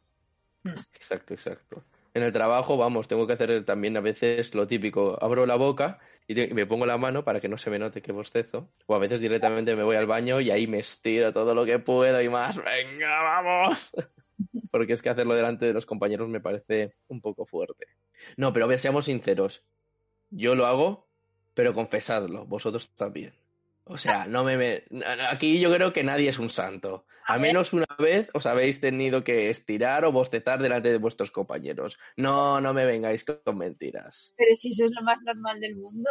Mm. 0.64 0.70
Exacto, 0.94 1.34
exacto. 1.34 1.84
En 2.16 2.22
el 2.24 2.32
trabajo, 2.34 2.78
vamos, 2.78 3.08
tengo 3.08 3.26
que 3.26 3.34
hacer 3.34 3.66
también 3.66 3.98
a 3.98 4.02
veces 4.02 4.54
lo 4.54 4.68
típico, 4.68 5.18
abro 5.24 5.46
la 5.48 5.56
boca 5.56 6.00
y, 6.28 6.36
te- 6.36 6.44
y 6.46 6.54
me 6.54 6.68
pongo 6.68 6.86
la 6.86 6.98
mano 6.98 7.24
para 7.24 7.40
que 7.40 7.50
no 7.50 7.58
se 7.58 7.72
me 7.72 7.80
note 7.80 8.02
que 8.04 8.12
bostezo, 8.12 8.70
o 8.86 8.96
a 8.96 9.00
veces 9.00 9.20
directamente 9.20 9.76
me 9.76 9.84
voy 9.84 9.96
al 9.96 10.06
baño 10.06 10.40
y 10.40 10.52
ahí 10.52 10.68
me 10.68 10.80
estiro 10.80 11.34
todo 11.34 11.56
lo 11.56 11.66
que 11.66 11.80
puedo 11.80 12.22
y 12.22 12.30
más, 12.30 12.58
venga, 12.58 13.22
vamos. 13.24 13.90
Porque 14.72 14.94
es 14.94 15.02
que 15.02 15.10
hacerlo 15.10 15.34
delante 15.36 15.66
de 15.66 15.74
los 15.74 15.86
compañeros 15.86 16.30
me 16.30 16.40
parece 16.42 16.96
un 17.08 17.22
poco 17.22 17.46
fuerte. 17.46 17.88
No, 18.38 18.54
pero 18.54 18.66
a 18.66 18.68
ver, 18.68 18.80
seamos 18.80 19.06
sinceros. 19.06 19.64
Yo 20.30 20.56
lo 20.56 20.66
hago, 20.68 21.08
pero 21.54 21.74
confesadlo, 21.74 22.46
vosotros 22.46 22.92
también. 22.96 23.34
O 23.86 23.98
sea, 23.98 24.26
no 24.28 24.44
me, 24.44 24.58
me- 24.58 24.84
Aquí 25.30 25.60
yo 25.60 25.74
creo 25.74 25.92
que 25.94 26.04
nadie 26.04 26.30
es 26.30 26.40
un 26.40 26.50
santo. 26.50 27.06
Al 27.26 27.40
menos 27.40 27.72
una 27.72 27.86
vez 28.00 28.28
os 28.34 28.46
habéis 28.46 28.82
tenido 28.82 29.24
que 29.24 29.50
estirar 29.50 30.04
o 30.04 30.12
bostezar 30.12 30.62
delante 30.62 30.92
de 30.92 30.98
vuestros 30.98 31.32
compañeros. 31.32 31.98
No, 32.18 32.60
no 32.60 32.74
me 32.74 32.84
vengáis 32.86 33.24
con 33.24 33.58
mentiras. 33.58 34.34
Pero 34.36 34.54
si 34.56 34.72
eso 34.72 34.84
es 34.86 34.92
lo 34.92 35.02
más 35.04 35.20
normal 35.26 35.58
del 35.62 35.78
mundo. 35.78 36.10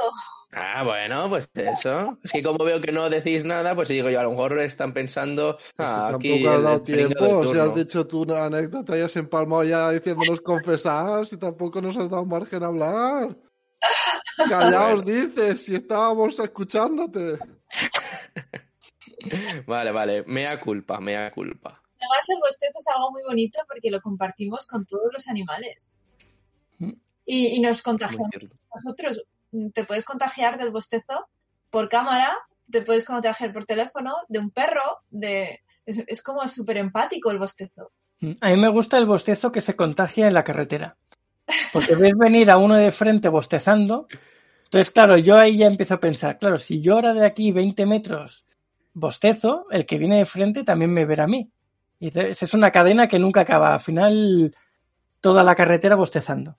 Ah, 0.52 0.82
bueno, 0.84 1.28
pues 1.28 1.50
eso. 1.54 2.18
Es 2.22 2.32
que 2.32 2.42
como 2.42 2.64
veo 2.64 2.80
que 2.80 2.92
no 2.92 3.10
decís 3.10 3.44
nada, 3.44 3.74
pues 3.74 3.88
digo 3.88 4.08
yo, 4.08 4.20
a 4.20 4.22
lo 4.22 4.30
mejor 4.30 4.58
están 4.60 4.94
pensando, 4.94 5.58
ah, 5.76 6.08
Si 6.08 6.14
aquí 6.14 6.28
tampoco 6.40 6.56
has 6.56 6.62
dado 6.62 6.82
tiempo, 6.82 7.44
si 7.52 7.58
has 7.58 7.74
dicho 7.74 8.06
tú 8.06 8.22
una 8.22 8.44
anécdota 8.44 8.96
y 8.96 9.02
has 9.02 9.16
empalmado 9.16 9.64
ya 9.64 9.90
diciéndonos 9.90 10.40
confesar, 10.42 11.26
si 11.26 11.36
tampoco 11.36 11.82
nos 11.82 11.98
has 11.98 12.08
dado 12.08 12.24
margen 12.24 12.62
a 12.62 12.66
hablar. 12.66 13.36
Callaos, 14.48 15.04
dices, 15.04 15.62
si 15.62 15.74
estábamos 15.74 16.38
escuchándote. 16.38 17.38
Vale, 19.66 19.92
vale, 19.92 20.24
mea 20.26 20.60
culpa, 20.60 21.00
mea 21.00 21.30
culpa. 21.30 21.80
Además, 22.00 22.28
el 22.28 22.38
bostezo 22.40 22.78
es 22.78 22.88
algo 22.88 23.12
muy 23.12 23.22
bonito 23.22 23.60
porque 23.68 23.90
lo 23.90 24.00
compartimos 24.00 24.66
con 24.66 24.84
todos 24.84 25.12
los 25.12 25.28
animales. 25.28 26.00
Mm. 26.78 26.92
Y, 27.24 27.46
y 27.48 27.60
nos 27.60 27.82
contagiamos 27.82 28.30
nosotros. 28.74 29.24
Te 29.72 29.84
puedes 29.84 30.04
contagiar 30.04 30.58
del 30.58 30.70
bostezo 30.70 31.28
por 31.70 31.88
cámara, 31.88 32.36
te 32.70 32.82
puedes 32.82 33.04
contagiar 33.04 33.52
por 33.52 33.64
teléfono, 33.64 34.16
de 34.28 34.38
un 34.38 34.50
perro, 34.50 35.02
de... 35.10 35.60
Es, 35.86 36.02
es 36.06 36.22
como 36.22 36.46
súper 36.48 36.78
empático 36.78 37.30
el 37.30 37.38
bostezo. 37.38 37.92
Mm. 38.20 38.32
A 38.40 38.48
mí 38.50 38.56
me 38.56 38.68
gusta 38.68 38.98
el 38.98 39.06
bostezo 39.06 39.52
que 39.52 39.60
se 39.60 39.76
contagia 39.76 40.26
en 40.26 40.34
la 40.34 40.44
carretera. 40.44 40.96
Porque 41.72 41.94
ves 41.94 42.14
venir 42.16 42.50
a 42.50 42.56
uno 42.56 42.76
de 42.76 42.90
frente 42.90 43.28
bostezando. 43.28 44.06
Entonces, 44.72 44.90
claro, 44.90 45.18
yo 45.18 45.36
ahí 45.36 45.58
ya 45.58 45.66
empiezo 45.66 45.92
a 45.92 46.00
pensar, 46.00 46.38
claro, 46.38 46.56
si 46.56 46.80
yo 46.80 46.94
ahora 46.94 47.12
de 47.12 47.26
aquí 47.26 47.52
20 47.52 47.84
metros 47.84 48.46
bostezo, 48.94 49.66
el 49.70 49.84
que 49.84 49.98
viene 49.98 50.16
de 50.16 50.24
frente 50.24 50.64
también 50.64 50.90
me 50.90 51.04
verá 51.04 51.24
a 51.24 51.28
mí. 51.28 51.52
Y 52.00 52.10
es 52.18 52.54
una 52.54 52.72
cadena 52.72 53.06
que 53.06 53.18
nunca 53.18 53.42
acaba. 53.42 53.74
Al 53.74 53.80
final, 53.80 54.56
toda 55.20 55.44
la 55.44 55.54
carretera 55.54 55.94
bostezando. 55.94 56.56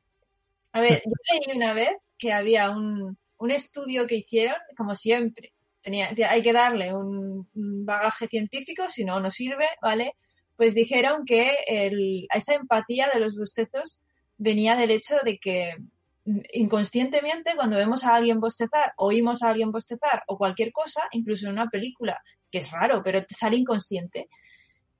A 0.74 0.82
ver, 0.82 1.02
yo 1.04 1.12
leí 1.32 1.58
una 1.58 1.74
vez 1.74 1.90
que 2.20 2.32
había 2.32 2.70
un, 2.70 3.18
un 3.38 3.52
estudio 3.52 4.06
que 4.06 4.18
hicieron, 4.18 4.58
como 4.78 4.94
siempre, 4.94 5.52
tenía, 5.82 6.14
hay 6.30 6.44
que 6.44 6.54
darle 6.54 6.94
un, 6.94 7.50
bagaje 7.56 8.28
científico, 8.28 8.90
si 8.90 9.06
no, 9.06 9.20
no 9.20 9.32
sirve, 9.32 9.66
¿vale? 9.82 10.14
Pues 10.56 10.76
dijeron 10.76 11.26
que 11.26 11.56
el, 11.66 12.28
esa 12.32 12.54
empatía 12.54 13.10
de 13.12 13.20
los 13.20 13.36
bostezos 13.36 14.00
venía 14.38 14.76
del 14.76 14.92
hecho 14.92 15.16
de 15.26 15.40
que 15.40 15.78
inconscientemente 16.54 17.56
cuando 17.56 17.78
vemos 17.78 18.04
a 18.04 18.16
alguien 18.16 18.40
bostezar, 18.40 18.94
oímos 18.98 19.44
a 19.44 19.50
alguien 19.50 19.72
bostezar 19.72 20.24
o 20.28 20.38
cualquier 20.38 20.72
cosa, 20.72 21.02
incluso 21.12 21.48
en 21.48 21.54
una 21.54 21.70
película, 21.70 22.22
que 22.52 22.60
es 22.60 22.72
raro, 22.72 23.02
pero 23.04 23.24
te 23.24 23.34
sale 23.34 23.58
inconsciente, 23.58 24.30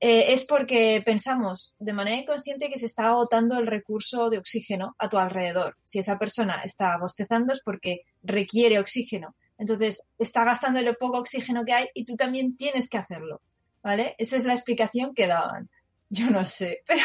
eh, 0.00 0.32
es 0.32 0.44
porque 0.44 1.02
pensamos 1.04 1.74
de 1.78 1.92
manera 1.92 2.20
inconsciente 2.20 2.68
que 2.68 2.78
se 2.78 2.86
está 2.86 3.06
agotando 3.06 3.58
el 3.58 3.66
recurso 3.66 4.28
de 4.28 4.38
oxígeno 4.38 4.94
a 4.98 5.08
tu 5.08 5.18
alrededor. 5.18 5.76
Si 5.84 5.98
esa 5.98 6.18
persona 6.18 6.60
está 6.62 6.98
bostezando 6.98 7.52
es 7.52 7.62
porque 7.64 8.02
requiere 8.22 8.78
oxígeno. 8.78 9.34
Entonces, 9.56 10.02
está 10.18 10.44
gastando 10.44 10.80
el 10.80 10.94
poco 10.96 11.18
oxígeno 11.18 11.64
que 11.64 11.72
hay 11.72 11.86
y 11.94 12.04
tú 12.04 12.16
también 12.16 12.56
tienes 12.56 12.88
que 12.90 12.98
hacerlo. 12.98 13.40
¿Vale? 13.82 14.14
Esa 14.18 14.36
es 14.36 14.44
la 14.44 14.54
explicación 14.54 15.14
que 15.14 15.26
daban. 15.26 15.70
Yo 16.14 16.30
no 16.30 16.46
sé, 16.46 16.82
pero 16.86 17.02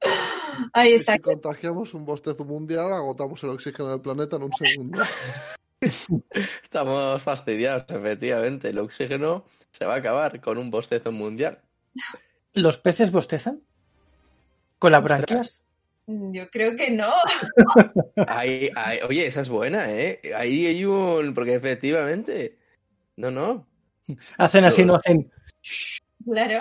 ahí 0.74 0.92
está. 0.92 1.14
si 1.14 1.20
contagiamos 1.20 1.94
un 1.94 2.04
bostezo 2.04 2.44
mundial, 2.44 2.92
agotamos 2.92 3.42
el 3.42 3.50
oxígeno 3.50 3.88
del 3.88 4.02
planeta 4.02 4.36
en 4.36 4.42
un 4.42 4.52
segundo. 4.52 5.02
Estamos 6.62 7.22
fastidiados, 7.22 7.84
efectivamente. 7.88 8.68
El 8.68 8.78
oxígeno 8.80 9.46
se 9.70 9.86
va 9.86 9.94
a 9.94 9.98
acabar 9.98 10.40
con 10.42 10.58
un 10.58 10.70
bostezo 10.70 11.10
mundial. 11.10 11.58
¿Los 12.52 12.78
peces 12.78 13.12
bostezan? 13.12 13.62
¿Con 14.78 14.92
las 14.92 15.02
branquias? 15.02 15.62
Yo 16.06 16.48
creo 16.50 16.76
que 16.76 16.90
no. 16.90 17.12
Ahí, 18.26 18.70
ahí- 18.74 19.00
oye, 19.08 19.26
esa 19.26 19.40
es 19.40 19.48
buena, 19.48 19.90
¿eh? 19.92 20.20
Ahí 20.36 20.66
hay 20.66 20.84
un... 20.84 21.32
Porque 21.34 21.54
efectivamente... 21.54 22.58
No, 23.16 23.30
no. 23.30 23.66
Hacen 24.36 24.64
así, 24.64 24.84
no 24.84 24.96
hacen. 24.96 25.30
Claro. 26.24 26.60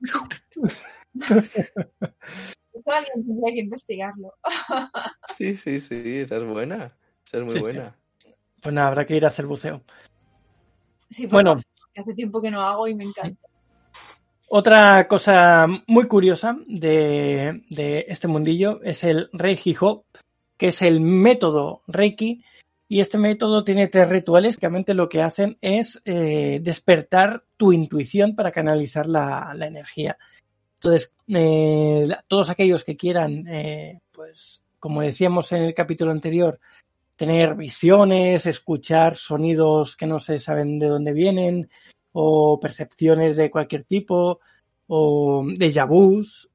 Eso 1.18 2.90
alguien 2.92 3.24
tendría 3.26 3.54
que 3.54 3.60
investigarlo. 3.60 4.34
Sí, 5.36 5.56
sí, 5.56 5.80
sí, 5.80 6.18
esa 6.18 6.36
es 6.36 6.44
buena. 6.44 6.92
Esa 7.26 7.38
es 7.38 7.42
muy 7.44 7.52
Sí, 7.52 7.58
sí. 7.58 7.62
buena. 7.62 7.96
Pues 8.60 8.74
nada, 8.74 8.88
habrá 8.88 9.06
que 9.06 9.16
ir 9.16 9.24
a 9.24 9.28
hacer 9.28 9.46
buceo. 9.46 9.82
Sí, 11.10 11.26
Bueno, 11.26 11.56
que 11.94 12.00
hace 12.02 12.12
tiempo 12.14 12.42
que 12.42 12.50
no 12.50 12.60
hago 12.60 12.86
y 12.88 12.94
me 12.94 13.04
encanta. 13.04 13.48
otra 14.48 15.08
cosa 15.08 15.66
muy 15.86 16.06
curiosa 16.08 16.56
de, 16.66 17.62
de 17.70 18.04
este 18.08 18.28
mundillo 18.28 18.82
es 18.82 19.02
el 19.04 19.28
Reiki 19.32 19.74
Hop, 19.80 20.04
que 20.58 20.68
es 20.68 20.82
el 20.82 21.00
método 21.00 21.82
Reiki. 21.86 22.44
Y 22.86 23.00
este 23.00 23.18
método 23.18 23.62
tiene 23.64 23.86
tres 23.86 24.08
rituales 24.08 24.56
que 24.56 24.66
realmente 24.66 24.94
lo 24.94 25.08
que 25.08 25.22
hacen 25.22 25.56
es 25.60 26.02
eh, 26.04 26.58
despertar 26.60 27.44
tu 27.56 27.72
intuición 27.72 28.34
para 28.34 28.50
canalizar 28.50 29.06
la, 29.06 29.54
la 29.54 29.66
energía. 29.68 30.18
Entonces, 30.82 31.12
eh, 31.28 32.08
todos 32.26 32.48
aquellos 32.48 32.84
que 32.84 32.96
quieran, 32.96 33.46
eh, 33.48 34.00
pues, 34.10 34.62
como 34.78 35.02
decíamos 35.02 35.52
en 35.52 35.62
el 35.62 35.74
capítulo 35.74 36.10
anterior, 36.10 36.58
tener 37.16 37.54
visiones, 37.54 38.46
escuchar 38.46 39.14
sonidos 39.14 39.94
que 39.94 40.06
no 40.06 40.18
se 40.18 40.38
saben 40.38 40.78
de 40.78 40.86
dónde 40.88 41.12
vienen, 41.12 41.68
o 42.12 42.58
percepciones 42.58 43.36
de 43.36 43.50
cualquier 43.50 43.84
tipo, 43.84 44.40
o 44.86 45.44
déjà 45.44 45.84
vus, 45.86 46.48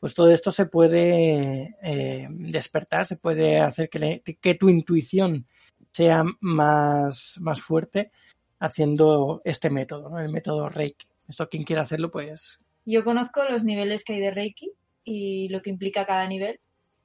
pues 0.00 0.12
todo 0.12 0.32
esto 0.32 0.50
se 0.50 0.66
puede 0.66 1.76
eh, 1.82 2.26
despertar, 2.30 3.06
se 3.06 3.16
puede 3.16 3.60
hacer 3.60 3.88
que, 3.88 3.98
le- 4.00 4.22
que 4.22 4.54
tu 4.56 4.68
intuición 4.68 5.46
sea 5.92 6.24
más, 6.40 7.38
más 7.40 7.62
fuerte 7.62 8.10
haciendo 8.58 9.40
este 9.44 9.70
método, 9.70 10.10
¿no? 10.10 10.18
el 10.18 10.32
método 10.32 10.68
Reiki. 10.68 11.06
Esto 11.28 11.48
quien 11.48 11.62
quiera 11.62 11.82
hacerlo, 11.82 12.10
pues 12.10 12.58
Yo 12.84 13.04
conozco 13.04 13.44
los 13.44 13.64
niveles 13.64 14.04
que 14.04 14.14
hay 14.14 14.20
de 14.20 14.30
Reiki 14.32 14.72
y 15.04 15.48
lo 15.48 15.62
que 15.62 15.70
implica 15.70 16.06
cada 16.06 16.26
nivel, 16.26 16.60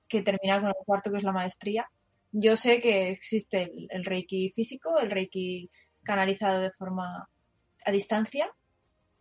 que 0.07 0.21
termina 0.21 0.59
con 0.59 0.69
el 0.69 0.86
cuarto, 0.86 1.11
que 1.11 1.17
es 1.17 1.23
la 1.23 1.32
maestría. 1.32 1.88
Yo 2.32 2.55
sé 2.55 2.80
que 2.80 3.09
existe 3.09 3.71
el, 3.89 4.05
Reiki 4.05 4.51
físico, 4.55 4.97
el 4.99 5.11
Reiki 5.11 5.69
canalizado 6.03 6.61
de 6.61 6.71
forma 6.71 7.30
a 7.86 7.91
distancia 7.91 8.49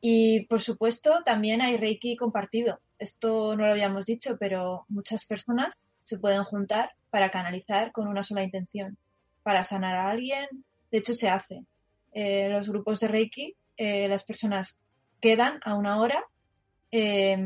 y, 0.00 0.46
por 0.46 0.60
supuesto, 0.60 1.22
también 1.24 1.60
hay 1.60 1.76
Reiki 1.76 2.16
compartido. 2.16 2.80
Esto 2.98 3.56
no 3.56 3.66
lo 3.66 3.72
habíamos 3.72 4.06
dicho, 4.06 4.36
pero 4.38 4.84
muchas 4.88 5.24
personas 5.24 5.76
se 6.02 6.18
pueden 6.18 6.44
juntar 6.44 6.92
para 7.10 7.30
canalizar 7.30 7.92
con 7.92 8.08
una 8.08 8.22
sola 8.22 8.42
intención, 8.42 8.96
para 9.42 9.64
sanar 9.64 9.96
a 9.96 10.10
alguien. 10.10 10.46
De 10.90 10.98
hecho, 10.98 11.14
se 11.14 11.28
hace. 11.28 11.64
Eh, 12.12 12.48
los 12.48 12.68
grupos 12.70 13.00
de 13.00 13.08
Reiki, 13.08 13.54
eh, 13.76 14.08
las 14.08 14.24
personas 14.24 14.80
quedan 15.20 15.60
a 15.64 15.74
una 15.74 16.00
hora 16.00 16.24
eh, 16.98 17.36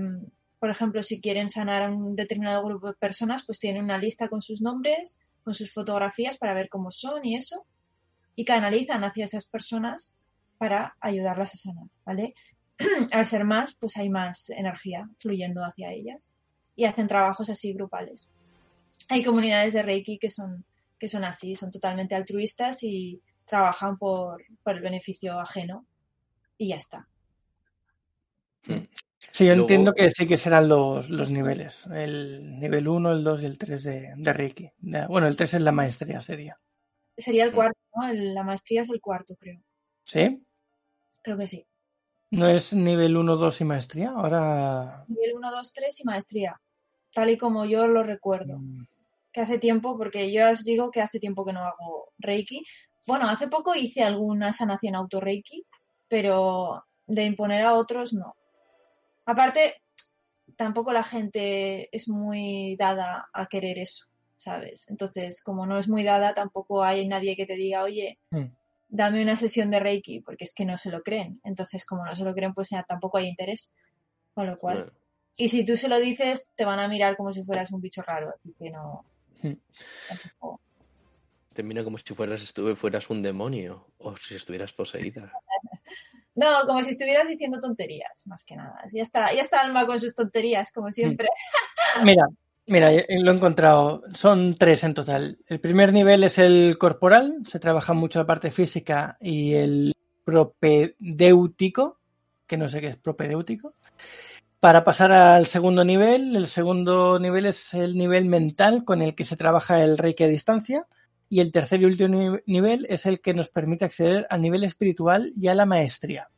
por 0.61 0.71
ejemplo, 0.71 1.03
si 1.03 1.21
quieren 1.21 1.51
sanar 1.51 1.83
a 1.83 1.91
un 1.91 2.15
determinado 2.15 2.63
grupo 2.65 2.89
de 2.89 2.95
personas, 2.95 3.45
pues 3.45 3.59
tienen 3.59 3.83
una 3.83 3.99
lista 3.99 4.29
con 4.29 4.43
sus 4.43 4.61
nombres, 4.61 5.21
con 5.43 5.55
sus 5.55 5.73
fotografías 5.73 6.37
para 6.37 6.55
ver 6.55 6.69
cómo 6.69 6.93
son 6.93 7.25
y 7.25 7.35
eso, 7.35 7.67
y 8.37 8.45
canalizan 8.45 9.03
hacia 9.03 9.25
esas 9.25 9.49
personas 9.49 10.17
para 10.57 10.95
ayudarlas 11.01 11.55
a 11.55 11.59
sanar, 11.59 11.87
¿vale? 12.05 12.35
Al 13.13 13.27
ser 13.27 13.45
más, 13.45 13.75
pues 13.75 13.97
hay 13.97 14.09
más 14.09 14.51
energía 14.51 15.09
fluyendo 15.19 15.65
hacia 15.65 15.91
ellas 15.91 16.33
y 16.77 16.85
hacen 16.85 17.09
trabajos 17.09 17.51
así 17.51 17.73
grupales. 17.73 18.31
Hay 19.09 19.25
comunidades 19.25 19.73
de 19.73 19.83
Reiki 19.83 20.19
que 20.19 20.31
son, 20.31 20.65
que 20.99 21.09
son 21.09 21.25
así, 21.25 21.57
son 21.57 21.73
totalmente 21.73 22.15
altruistas 22.15 22.85
y 22.85 23.21
trabajan 23.47 23.99
por, 23.99 24.45
por 24.63 24.77
el 24.77 24.83
beneficio 24.83 25.41
ajeno 25.41 25.87
y 26.57 26.69
ya 26.69 26.77
está. 26.77 27.09
Sí, 29.33 29.45
yo 29.45 29.51
Luego- 29.55 29.63
entiendo 29.63 29.93
que 29.95 30.11
sí 30.11 30.27
que 30.27 30.37
serán 30.37 30.69
los, 30.69 31.09
los 31.11 31.31
niveles. 31.31 31.87
El 31.87 32.59
nivel 32.59 32.89
1, 32.89 33.13
el 33.13 33.23
2 33.25 33.43
y 33.43 33.47
el 33.47 33.59
3 33.59 33.83
de, 33.85 34.13
de 34.17 34.33
Reiki. 34.33 34.71
De- 34.79 35.07
bueno, 35.07 35.27
el 35.29 35.37
3 35.37 35.55
es 35.55 35.61
la 35.61 35.73
maestría, 35.73 36.21
sería. 36.21 36.59
Sería 37.17 37.45
el 37.45 37.53
Mm. 37.53 37.55
cuarto, 37.55 37.81
¿no? 37.95 38.09
El- 38.09 38.35
la 38.35 38.43
maestría 38.43 38.83
es 38.83 38.91
el 38.91 39.01
cuarto, 39.01 39.35
creo. 39.39 39.61
¿Sí? 40.05 40.43
Creo 41.23 41.39
que 41.39 41.47
sí. 41.47 41.67
¿No 42.33 42.49
es 42.49 42.73
nivel 42.73 43.17
1, 43.17 43.37
2 43.37 43.61
y 43.61 43.65
maestría? 43.65 44.11
Ahora. 44.11 45.05
Nivel 45.09 45.35
1, 45.37 45.51
2, 45.51 45.73
3 45.73 46.01
y 46.01 46.05
maestría. 46.05 46.61
Tal 47.13 47.31
y 47.31 47.37
como 47.39 47.65
yo 47.65 47.87
lo 47.89 48.03
recuerdo. 48.03 48.59
mm, 48.59 48.87
Que 49.33 49.43
hace 49.43 49.59
tiempo, 49.59 49.97
porque 49.97 50.33
yo 50.33 50.51
os 50.51 50.65
digo 50.65 50.91
que 50.91 51.01
hace 51.03 51.21
tiempo 51.21 51.45
que 51.45 51.53
no 51.53 51.61
hago 51.65 52.13
Reiki. 52.19 52.65
Bueno, 53.07 53.29
hace 53.29 53.47
poco 53.47 53.77
hice 53.77 54.03
alguna 54.03 54.51
sanación 54.53 54.97
auto-Reiki, 54.97 55.65
pero 56.09 56.85
de 57.07 57.25
imponer 57.25 57.63
a 57.63 57.75
otros 57.75 58.13
no. 58.13 58.35
Aparte, 59.31 59.81
tampoco 60.57 60.93
la 60.93 61.05
gente 61.05 61.89
es 61.95 62.09
muy 62.09 62.75
dada 62.77 63.29
a 63.33 63.47
querer 63.47 63.79
eso, 63.79 64.07
¿sabes? 64.37 64.91
Entonces, 64.91 65.41
como 65.41 65.67
no 65.67 65.79
es 65.79 65.89
muy 65.89 66.03
dada, 66.03 66.35
tampoco 66.35 66.83
hay 66.83 67.07
nadie 67.07 67.37
que 67.37 67.47
te 67.47 67.55
diga, 67.55 67.85
oye, 67.85 68.19
mm. 68.33 68.47
dame 68.89 69.23
una 69.23 69.37
sesión 69.37 69.71
de 69.71 69.79
Reiki, 69.79 70.19
porque 70.19 70.43
es 70.43 70.53
que 70.53 70.65
no 70.65 70.77
se 70.77 70.91
lo 70.91 71.03
creen. 71.03 71.41
Entonces, 71.45 71.85
como 71.85 72.05
no 72.05 72.17
se 72.17 72.25
lo 72.25 72.35
creen, 72.35 72.55
pues 72.55 72.71
ya 72.71 72.83
tampoco 72.83 73.19
hay 73.19 73.29
interés. 73.29 73.73
Con 74.35 74.49
lo 74.49 74.59
cual, 74.59 74.79
Bueno, 74.79 74.93
y 75.37 75.47
si 75.47 75.65
tú 75.65 75.77
se 75.77 75.89
lo 75.89 76.01
dices, 76.01 76.51
te 76.57 76.65
van 76.65 76.81
a 76.81 76.89
mirar 76.89 77.17
como 77.17 77.33
si 77.33 77.45
fueras 77.45 77.71
un 77.71 77.81
bicho 77.81 78.03
raro. 78.03 78.35
Así 78.35 78.53
que 78.59 78.69
no. 78.69 79.05
Hmm. 79.43 79.55
tampoco. 80.09 80.61
te 81.53 81.63
mira 81.63 81.85
como 81.85 81.99
si 81.99 82.15
fueras, 82.15 82.43
estuve, 82.43 82.75
fueras 82.75 83.09
un 83.11 83.23
demonio 83.23 83.87
o 83.99 84.17
si 84.17 84.35
estuvieras 84.35 84.73
poseída. 84.73 85.33
No, 86.35 86.47
como 86.67 86.83
si 86.83 86.91
estuvieras 86.91 87.29
diciendo 87.29 87.59
tonterías, 87.61 88.27
más 88.27 88.45
que 88.45 88.57
nada. 88.57 88.81
Ya 88.93 89.03
está, 89.03 89.33
ya 89.33 89.41
está 89.41 89.61
Alma 89.61 89.87
con 89.87 89.99
sus 90.01 90.15
tonterías, 90.15 90.73
como 90.73 90.91
siempre. 90.91 91.29
Mira, 92.05 92.29
mira, 92.67 92.93
lo 92.93 93.33
he 93.33 93.35
encontrado. 93.35 94.03
Son 94.15 94.55
tres 94.55 94.85
en 94.85 94.95
total. 94.95 95.39
El 95.47 95.61
primer 95.61 95.93
nivel 95.93 96.23
es 96.23 96.39
el 96.39 96.79
corporal. 96.79 97.39
Se 97.47 97.59
trabaja 97.59 97.95
mucho 97.95 98.21
la 98.21 98.27
parte 98.27 98.53
física 98.53 99.17
y 99.21 99.55
el 99.55 99.93
propedéutico, 100.25 101.99
que 102.47 102.57
no 102.57 102.69
sé 102.69 102.81
qué 102.81 102.87
es 102.87 102.97
propedéutico. 102.97 103.75
Para 104.61 104.85
pasar 104.85 105.11
al 105.11 105.47
segundo 105.47 105.85
nivel, 105.85 106.37
el 106.37 106.47
segundo 106.47 107.19
nivel 107.19 107.47
es 107.47 107.75
el 107.75 107.97
nivel 107.97 108.27
mental 108.27 108.85
con 108.85 109.03
el 109.03 109.15
que 109.15 109.25
se 109.25 109.37
trabaja 109.37 109.83
el 109.83 109.99
Reiki 109.99 110.25
a 110.25 110.29
distancia 110.29 110.87
y 111.31 111.41
el 111.41 111.53
tercer 111.53 111.81
y 111.81 111.85
último 111.85 112.39
nivel 112.45 112.87
es 112.91 113.07
el 113.07 113.21
que 113.21 113.33
nos 113.33 113.49
permite 113.49 113.85
acceder 113.85 114.27
al 114.29 114.43
nivel 114.43 114.65
espiritual 114.65 115.33
y 115.41 115.47
a 115.47 115.55
la 115.55 115.65
maestría. 115.65 116.29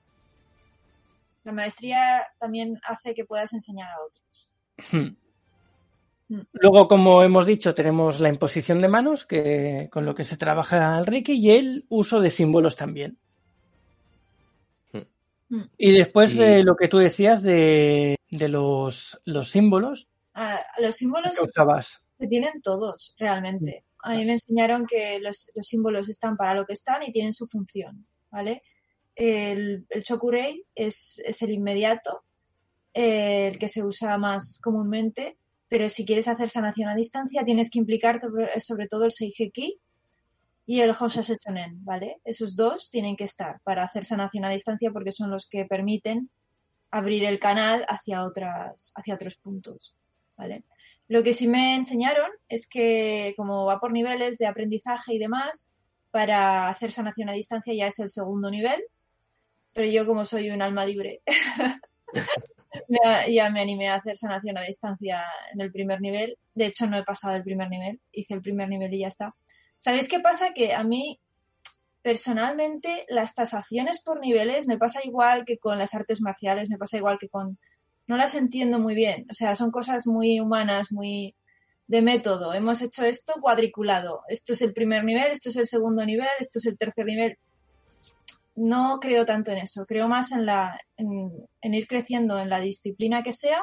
La 1.44 1.52
maestría 1.52 2.22
también 2.38 2.78
hace 2.86 3.14
que 3.14 3.24
puedas 3.24 3.52
enseñar 3.54 3.88
a 3.88 4.04
otros. 4.04 4.50
Hmm. 4.92 5.16
Hmm. 6.28 6.42
Luego, 6.52 6.86
como 6.88 7.22
hemos 7.22 7.46
dicho, 7.46 7.74
tenemos 7.74 8.20
la 8.20 8.28
imposición 8.28 8.82
de 8.82 8.88
manos, 8.88 9.24
que, 9.24 9.88
con 9.90 10.04
lo 10.04 10.14
que 10.14 10.24
se 10.24 10.36
trabaja 10.36 10.98
el 10.98 11.06
Reiki, 11.06 11.32
y 11.32 11.50
el 11.52 11.86
uso 11.88 12.20
de 12.20 12.28
símbolos 12.28 12.76
también. 12.76 13.18
Hmm. 15.48 15.62
Y 15.78 15.92
después 15.92 16.36
de 16.36 16.62
lo 16.64 16.76
que 16.76 16.88
tú 16.88 16.98
decías 16.98 17.42
de, 17.42 18.18
los, 18.30 19.20
los, 19.24 19.48
símbolos. 19.48 20.08
Ah, 20.34 20.60
los 20.78 20.94
símbolos 20.94 21.32
se 21.34 22.28
tienen 22.28 22.60
todos, 22.62 23.16
realmente. 23.18 23.84
A 24.02 24.14
mí 24.14 24.24
me 24.24 24.32
enseñaron 24.32 24.86
que 24.86 25.18
los, 25.20 25.50
los, 25.54 25.66
símbolos 25.66 26.08
están 26.08 26.36
para 26.36 26.54
lo 26.54 26.66
que 26.66 26.72
están 26.72 27.02
y 27.02 27.12
tienen 27.12 27.32
su 27.32 27.46
función, 27.46 28.06
¿vale? 28.30 28.62
El, 29.14 29.86
el 29.88 30.02
Shokurei 30.02 30.64
es, 30.74 31.22
el 31.40 31.50
inmediato, 31.50 32.24
el 32.92 33.58
que 33.58 33.68
se 33.68 33.84
usa 33.84 34.18
más 34.18 34.60
comúnmente, 34.62 35.38
pero 35.68 35.88
si 35.88 36.04
quieres 36.04 36.28
hacer 36.28 36.50
sanación 36.50 36.88
a 36.88 36.94
distancia 36.94 37.44
tienes 37.44 37.70
que 37.70 37.78
implicar 37.78 38.18
sobre 38.58 38.88
todo 38.88 39.06
el 39.06 39.12
Seigeki 39.12 39.78
y 40.66 40.80
el 40.80 40.90
Hoshasechonen, 40.90 41.84
¿vale? 41.84 42.20
Esos 42.24 42.56
dos 42.56 42.90
tienen 42.90 43.16
que 43.16 43.24
estar 43.24 43.60
para 43.62 43.84
hacer 43.84 44.04
sanación 44.04 44.44
a 44.44 44.50
distancia 44.50 44.90
porque 44.90 45.12
son 45.12 45.30
los 45.30 45.48
que 45.48 45.64
permiten 45.64 46.30
abrir 46.90 47.24
el 47.24 47.38
canal 47.38 47.84
hacia, 47.88 48.20
hacia 48.20 49.14
otros 49.14 49.36
puntos, 49.36 49.96
¿vale? 50.36 50.64
Lo 51.12 51.22
que 51.22 51.34
sí 51.34 51.46
me 51.46 51.74
enseñaron 51.74 52.30
es 52.48 52.66
que 52.66 53.34
como 53.36 53.66
va 53.66 53.78
por 53.78 53.92
niveles 53.92 54.38
de 54.38 54.46
aprendizaje 54.46 55.12
y 55.12 55.18
demás, 55.18 55.70
para 56.10 56.70
hacer 56.70 56.90
sanación 56.90 57.28
a 57.28 57.34
distancia 57.34 57.74
ya 57.74 57.88
es 57.88 57.98
el 57.98 58.08
segundo 58.08 58.50
nivel, 58.50 58.82
pero 59.74 59.90
yo 59.90 60.06
como 60.06 60.24
soy 60.24 60.48
un 60.48 60.62
alma 60.62 60.86
libre, 60.86 61.20
ya 63.28 63.50
me 63.50 63.60
animé 63.60 63.90
a 63.90 63.96
hacer 63.96 64.16
sanación 64.16 64.56
a 64.56 64.62
distancia 64.62 65.22
en 65.52 65.60
el 65.60 65.70
primer 65.70 66.00
nivel. 66.00 66.38
De 66.54 66.64
hecho, 66.64 66.86
no 66.86 66.96
he 66.96 67.04
pasado 67.04 67.36
el 67.36 67.42
primer 67.42 67.68
nivel, 67.68 68.00
hice 68.10 68.32
el 68.32 68.40
primer 68.40 68.70
nivel 68.70 68.94
y 68.94 69.00
ya 69.00 69.08
está. 69.08 69.34
¿Sabéis 69.78 70.08
qué 70.08 70.20
pasa? 70.20 70.54
Que 70.54 70.72
a 70.72 70.82
mí, 70.82 71.20
personalmente, 72.00 73.04
las 73.10 73.34
tasaciones 73.34 74.00
por 74.00 74.18
niveles 74.18 74.66
me 74.66 74.78
pasa 74.78 75.00
igual 75.04 75.44
que 75.44 75.58
con 75.58 75.78
las 75.78 75.92
artes 75.92 76.22
marciales, 76.22 76.70
me 76.70 76.78
pasa 76.78 76.96
igual 76.96 77.18
que 77.18 77.28
con... 77.28 77.58
No 78.06 78.16
las 78.16 78.34
entiendo 78.34 78.78
muy 78.78 78.94
bien, 78.94 79.26
o 79.30 79.34
sea, 79.34 79.54
son 79.54 79.70
cosas 79.70 80.06
muy 80.06 80.40
humanas, 80.40 80.92
muy 80.92 81.34
de 81.86 82.02
método. 82.02 82.54
Hemos 82.54 82.82
hecho 82.82 83.04
esto 83.04 83.34
cuadriculado. 83.40 84.22
Esto 84.28 84.54
es 84.54 84.62
el 84.62 84.72
primer 84.72 85.04
nivel, 85.04 85.30
esto 85.30 85.50
es 85.50 85.56
el 85.56 85.66
segundo 85.66 86.04
nivel, 86.04 86.28
esto 86.40 86.58
es 86.58 86.66
el 86.66 86.78
tercer 86.78 87.06
nivel 87.06 87.38
no 88.54 88.98
creo 89.00 89.24
tanto 89.24 89.50
en 89.52 89.58
eso, 89.58 89.86
creo 89.86 90.08
más 90.08 90.32
en, 90.32 90.46
la, 90.46 90.78
en, 90.96 91.74
ir 91.74 91.86
creciendo 91.86 92.38
en 92.38 92.50
la 92.50 92.60
disciplina 92.60 93.22
que 93.22 93.32
sea, 93.32 93.62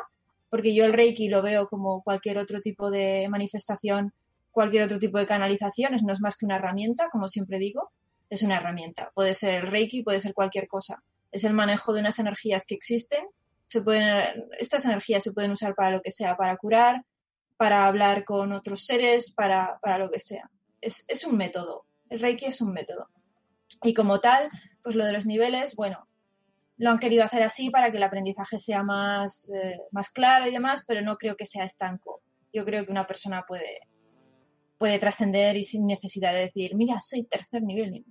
porque 0.50 0.74
yo 0.74 0.86
el 0.86 0.94
Reiki 0.94 1.30
lo 1.30 1.42
veo 1.42 1.68
como 1.68 2.02
cualquier 2.02 2.38
otro 2.40 2.60
tipo 2.60 2.90
de 2.90 3.28
manifestación, 3.30 4.14
cualquier 4.52 4.84
otro 4.84 4.98
tipo 4.98 5.20
de 5.20 5.28
canalización, 5.28 5.96
no 6.04 6.14
es 6.14 6.22
más 6.22 6.38
que 6.38 6.46
una 6.46 6.56
herramienta, 6.56 7.10
como 7.12 7.28
siempre 7.28 7.60
digo, 7.60 7.92
es 8.30 8.42
una 8.42 8.58
herramienta. 8.58 9.12
Puede 9.14 9.36
ser 9.36 9.56
el 9.56 9.68
Reiki, 9.68 10.04
puede 10.04 10.20
ser 10.20 10.34
cualquier 10.34 10.68
cosa. 10.68 11.04
Es 11.32 11.44
el 11.44 11.54
manejo 11.54 11.94
de 11.94 12.02
unas 12.02 12.18
energías 12.20 12.66
que 12.66 12.76
existen. 12.76 13.26
Se 13.70 13.82
pueden, 13.82 14.50
estas 14.60 14.84
energías 14.84 15.24
se 15.24 15.32
pueden 15.32 15.52
usar 15.52 15.74
para 15.76 15.92
lo 15.92 16.02
que 16.02 16.12
sea, 16.12 16.36
para 16.36 16.58
curar, 16.58 17.06
para 17.56 17.88
hablar 17.88 18.26
con 18.26 18.52
otros 18.52 18.86
seres, 18.86 19.34
para, 19.34 19.80
para 19.82 19.98
lo 19.98 20.10
que 20.10 20.20
sea. 20.20 20.50
Es, 20.82 21.06
es 21.08 21.26
un 21.26 21.38
método. 21.38 21.86
El 22.10 22.20
Reiki 22.20 22.46
es 22.46 22.60
un 22.62 22.74
método. 22.74 23.08
Y 23.84 23.94
como 23.94 24.20
tal, 24.20 24.50
pues 24.84 24.96
lo 24.96 25.06
de 25.06 25.14
los 25.14 25.26
niveles, 25.26 25.76
bueno, 25.76 26.10
lo 26.80 26.90
han 26.90 27.00
querido 27.00 27.24
hacer 27.24 27.44
así 27.44 27.70
para 27.70 27.92
que 27.92 27.98
el 27.98 28.04
aprendizaje 28.04 28.58
sea 28.58 28.84
más, 28.84 29.50
eh, 29.50 29.80
más 29.92 30.10
claro 30.10 30.48
y 30.48 30.52
demás, 30.52 30.86
pero 30.88 31.02
no 31.02 31.18
creo 31.18 31.36
que 31.36 31.46
sea 31.46 31.66
estanco. 31.66 32.22
Yo 32.54 32.66
creo 32.66 32.86
que 32.86 32.92
una 32.92 33.06
persona 33.06 33.44
puede, 33.46 33.82
puede 34.78 34.98
trascender 34.98 35.58
y 35.58 35.66
sin 35.66 35.86
necesidad 35.86 36.34
de 36.34 36.40
decir, 36.40 36.76
mira, 36.76 37.02
soy 37.02 37.24
tercer 37.24 37.62
nivel. 37.64 38.06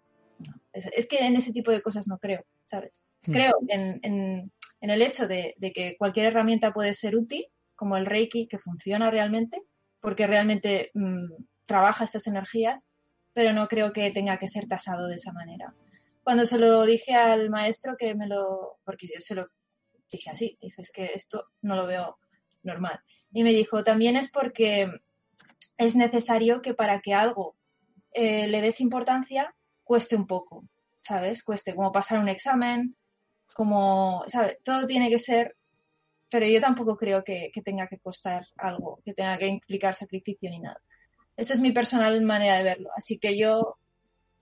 es, 0.73 1.09
que 1.09 1.27
en 1.27 1.35
ese 1.37 1.53
tipo 1.53 1.71
de 1.71 1.81
cosas 1.81 2.07
no 2.07 2.19
creo, 2.19 2.45
¿sabes? 2.67 3.05
Hmm. 3.23 3.33
Creo 3.33 3.55
en, 3.69 4.01
en, 4.03 4.53
en, 4.81 4.91
el 4.91 5.03
hecho 5.03 5.27
de, 5.27 5.55
que 5.75 5.97
cualquier 5.99 6.27
herramienta 6.27 6.73
puede 6.73 6.95
ser 6.95 7.17
útil, 7.17 7.47
como 7.77 7.97
el 7.97 8.07
Reiki, 8.07 8.49
que 8.49 8.59
funciona 8.59 9.11
realmente, 9.11 9.63
porque 10.01 10.27
realmente 10.27 10.91
mm, 10.95 11.33
trabaja 11.67 12.05
estas 12.05 12.27
energías, 12.27 12.89
pero 13.33 13.53
no 13.53 13.69
creo 13.69 13.93
que 13.93 14.11
tenga 14.11 14.39
que 14.39 14.49
ser 14.49 14.67
tasado 14.67 15.07
de 15.07 15.17
esa 15.17 15.33
manera 15.33 15.75
cuando 16.29 16.45
se 16.45 16.59
lo 16.59 16.85
dije 16.85 17.15
al 17.15 17.49
maestro 17.49 17.97
que 17.97 18.15
me 18.15 18.27
lo, 18.27 18.81
porque 18.85 19.07
yo 19.07 19.19
se 19.19 19.35
lo 19.35 19.49
dije 20.13 20.29
así, 20.29 20.59
dije, 20.61 20.83
es 20.83 20.93
que 20.93 21.13
esto 21.15 21.47
no 21.63 21.75
lo 21.75 21.87
veo 21.87 22.19
normal. 22.63 23.01
Y 23.33 23.45
me 23.45 23.55
dijo, 23.55 23.83
también 23.83 24.15
es 24.15 24.31
porque 24.31 24.91
es 25.79 25.97
necesario 25.97 26.61
que 26.61 26.75
para 26.75 27.01
que 27.01 27.15
algo 27.15 27.57
eh, 28.13 28.47
le 28.47 28.61
des 28.61 28.83
importancia, 28.83 29.55
cueste 29.85 30.17
un 30.17 30.27
poco, 30.27 30.69
¿sabes? 31.01 31.43
Cueste, 31.43 31.75
como 31.75 31.93
pasar 31.93 32.19
un 32.19 32.29
examen, 32.29 32.95
como, 33.59 34.23
¿sabes? 34.29 34.59
Todo 34.63 34.87
tiene 34.87 35.11
que 35.11 35.19
ser, 35.19 35.57
pero 36.31 36.47
yo 36.47 36.61
tampoco 36.61 36.97
creo 36.97 37.25
que, 37.25 37.51
que 37.53 37.61
tenga 37.61 37.89
que 37.89 37.99
costar 37.99 38.47
algo, 38.57 39.01
que 39.05 39.15
tenga 39.15 39.37
que 39.37 39.49
implicar 39.49 39.97
sacrificio 39.97 40.49
ni 40.49 40.61
nada. 40.61 40.81
Esa 41.37 41.55
es 41.55 41.61
mi 41.61 41.73
personal 41.73 42.23
manera 42.23 42.59
de 42.59 42.63
verlo. 42.63 42.91
Así 42.97 43.19
que 43.19 43.37
yo 43.37 43.79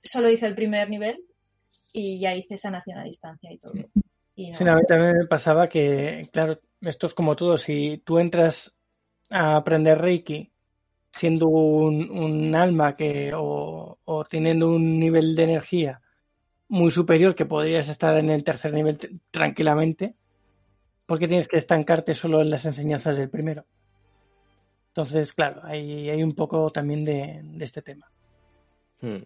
solo 0.02 0.28
hice 0.28 0.44
el 0.44 0.54
primer 0.54 0.90
nivel 0.90 1.24
y 1.94 2.20
ya 2.20 2.34
hice 2.34 2.58
sanación 2.58 2.98
a 2.98 3.04
distancia 3.04 3.50
y 3.50 3.56
todo. 3.56 3.72
Y 4.34 4.54
Sí, 4.54 4.68
a 4.68 4.74
mí 4.74 4.82
también 4.86 5.16
me 5.16 5.26
pasaba 5.26 5.66
que, 5.66 6.28
claro, 6.30 6.60
esto 6.82 7.06
es 7.06 7.14
como 7.14 7.36
todo, 7.36 7.56
si 7.56 8.02
tú 8.04 8.18
entras 8.18 8.76
a 9.30 9.56
aprender 9.56 9.96
Reiki 9.96 10.52
siendo 11.10 11.48
un, 11.48 12.54
alma 12.54 12.96
que 12.96 13.32
o, 13.34 14.26
teniendo 14.28 14.68
un 14.68 14.98
nivel 14.98 15.34
de 15.34 15.44
energía 15.44 16.02
muy 16.68 16.90
superior 16.90 17.34
que 17.34 17.46
podrías 17.46 17.88
estar 17.88 18.16
en 18.16 18.30
el 18.30 18.44
tercer 18.44 18.72
nivel 18.72 18.98
tranquilamente, 19.30 20.14
porque 21.06 21.28
tienes 21.28 21.48
que 21.48 21.56
estancarte 21.56 22.14
solo 22.14 22.40
en 22.40 22.50
las 22.50 22.64
enseñanzas 22.64 23.16
del 23.16 23.30
primero. 23.30 23.64
Entonces, 24.88 25.32
claro, 25.32 25.60
hay, 25.64 26.08
hay 26.08 26.22
un 26.22 26.34
poco 26.34 26.70
también 26.70 27.04
de, 27.04 27.42
este 27.60 27.82
tema. 27.82 28.10
Hmm. 29.00 29.22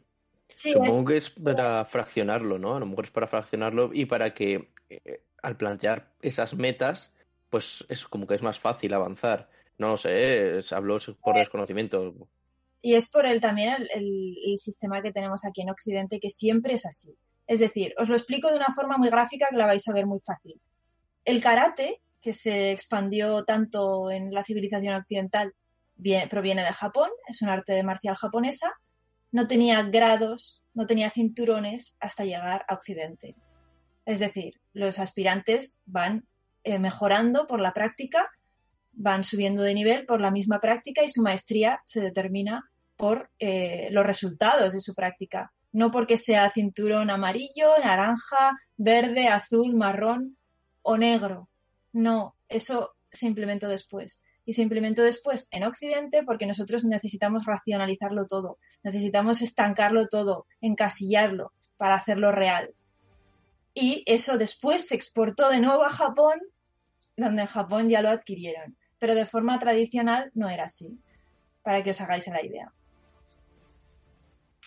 Supongo 0.54 1.04
que 1.04 1.16
es 1.16 1.30
para 1.30 1.84
fraccionarlo, 1.84 2.58
¿no? 2.58 2.74
A 2.74 2.80
lo 2.80 2.86
mejor 2.86 3.04
es 3.04 3.10
para 3.12 3.28
fraccionarlo 3.28 3.90
y 3.94 4.04
para 4.04 4.34
que 4.34 4.72
eh, 4.90 5.22
al 5.42 5.56
plantear 5.56 6.12
esas 6.20 6.54
metas, 6.54 7.14
pues 7.48 7.84
es 7.88 8.04
como 8.04 8.26
que 8.26 8.34
es 8.34 8.42
más 8.42 8.58
fácil 8.58 8.92
avanzar. 8.92 9.48
No 9.78 9.90
lo 9.90 9.96
sé, 9.96 10.58
es, 10.58 10.72
hablo 10.72 10.98
por 11.22 11.36
desconocimiento. 11.36 12.28
Y 12.82 12.94
es 12.94 13.08
por 13.08 13.24
el 13.24 13.40
también 13.40 13.74
el, 13.94 14.36
el, 14.44 14.58
sistema 14.58 15.02
que 15.02 15.12
tenemos 15.12 15.44
aquí 15.44 15.62
en 15.62 15.70
Occidente, 15.70 16.20
que 16.20 16.30
siempre 16.30 16.74
es 16.74 16.84
así. 16.84 17.16
Es 17.50 17.58
decir, 17.58 17.92
os 17.98 18.08
lo 18.08 18.14
explico 18.14 18.48
de 18.48 18.54
una 18.54 18.72
forma 18.72 18.96
muy 18.96 19.10
gráfica 19.10 19.48
que 19.50 19.56
la 19.56 19.66
vais 19.66 19.86
a 19.88 19.92
ver 19.92 20.06
muy 20.06 20.20
fácil. 20.20 20.60
El 21.24 21.42
karate, 21.42 22.00
que 22.20 22.32
se 22.32 22.70
expandió 22.70 23.42
tanto 23.42 24.08
en 24.08 24.32
la 24.32 24.44
civilización 24.44 24.94
occidental, 24.94 25.52
proviene 26.30 26.62
de 26.62 26.72
Japón, 26.72 27.10
es 27.26 27.42
un 27.42 27.48
arte 27.48 27.82
marcial 27.82 28.14
japonesa, 28.14 28.72
no 29.32 29.48
tenía 29.48 29.82
grados, 29.82 30.62
no 30.74 30.86
tenía 30.86 31.10
cinturones 31.10 31.96
hasta 31.98 32.24
llegar 32.24 32.64
a 32.68 32.74
Occidente. 32.74 33.34
Es 34.06 34.20
decir, 34.20 34.60
los 34.72 35.00
aspirantes 35.00 35.82
van 35.86 36.28
eh, 36.62 36.78
mejorando 36.78 37.48
por 37.48 37.60
la 37.60 37.72
práctica, 37.72 38.30
van 38.92 39.24
subiendo 39.24 39.64
de 39.64 39.74
nivel 39.74 40.06
por 40.06 40.20
la 40.20 40.30
misma 40.30 40.60
práctica 40.60 41.02
y 41.02 41.08
su 41.08 41.20
maestría 41.20 41.80
se 41.84 42.00
determina 42.00 42.70
por 42.96 43.28
eh, 43.40 43.88
los 43.90 44.06
resultados 44.06 44.72
de 44.72 44.80
su 44.80 44.94
práctica, 44.94 45.52
no 45.72 45.90
porque 45.90 46.16
sea 46.16 46.50
cinturón 46.50 47.10
amarillo, 47.10 47.78
naranja, 47.82 48.58
verde, 48.76 49.28
azul, 49.28 49.74
marrón 49.74 50.36
o 50.82 50.96
negro. 50.96 51.48
No, 51.92 52.34
eso 52.48 52.94
se 53.10 53.26
implementó 53.26 53.68
después 53.68 54.22
y 54.44 54.52
se 54.52 54.62
implementó 54.62 55.02
después 55.02 55.46
en 55.50 55.64
Occidente 55.64 56.22
porque 56.24 56.46
nosotros 56.46 56.84
necesitamos 56.84 57.44
racionalizarlo 57.44 58.26
todo, 58.26 58.58
necesitamos 58.82 59.42
estancarlo 59.42 60.08
todo, 60.08 60.46
encasillarlo 60.60 61.52
para 61.76 61.96
hacerlo 61.96 62.32
real. 62.32 62.74
Y 63.74 64.02
eso 64.06 64.38
después 64.38 64.88
se 64.88 64.96
exportó 64.96 65.48
de 65.50 65.60
nuevo 65.60 65.84
a 65.84 65.90
Japón, 65.90 66.40
donde 67.16 67.42
en 67.42 67.46
Japón 67.46 67.88
ya 67.88 68.02
lo 68.02 68.10
adquirieron. 68.10 68.76
Pero 68.98 69.14
de 69.14 69.24
forma 69.24 69.58
tradicional 69.58 70.30
no 70.34 70.48
era 70.50 70.64
así, 70.64 70.98
para 71.62 71.82
que 71.82 71.90
os 71.90 72.00
hagáis 72.00 72.26
la 72.26 72.44
idea. 72.44 72.72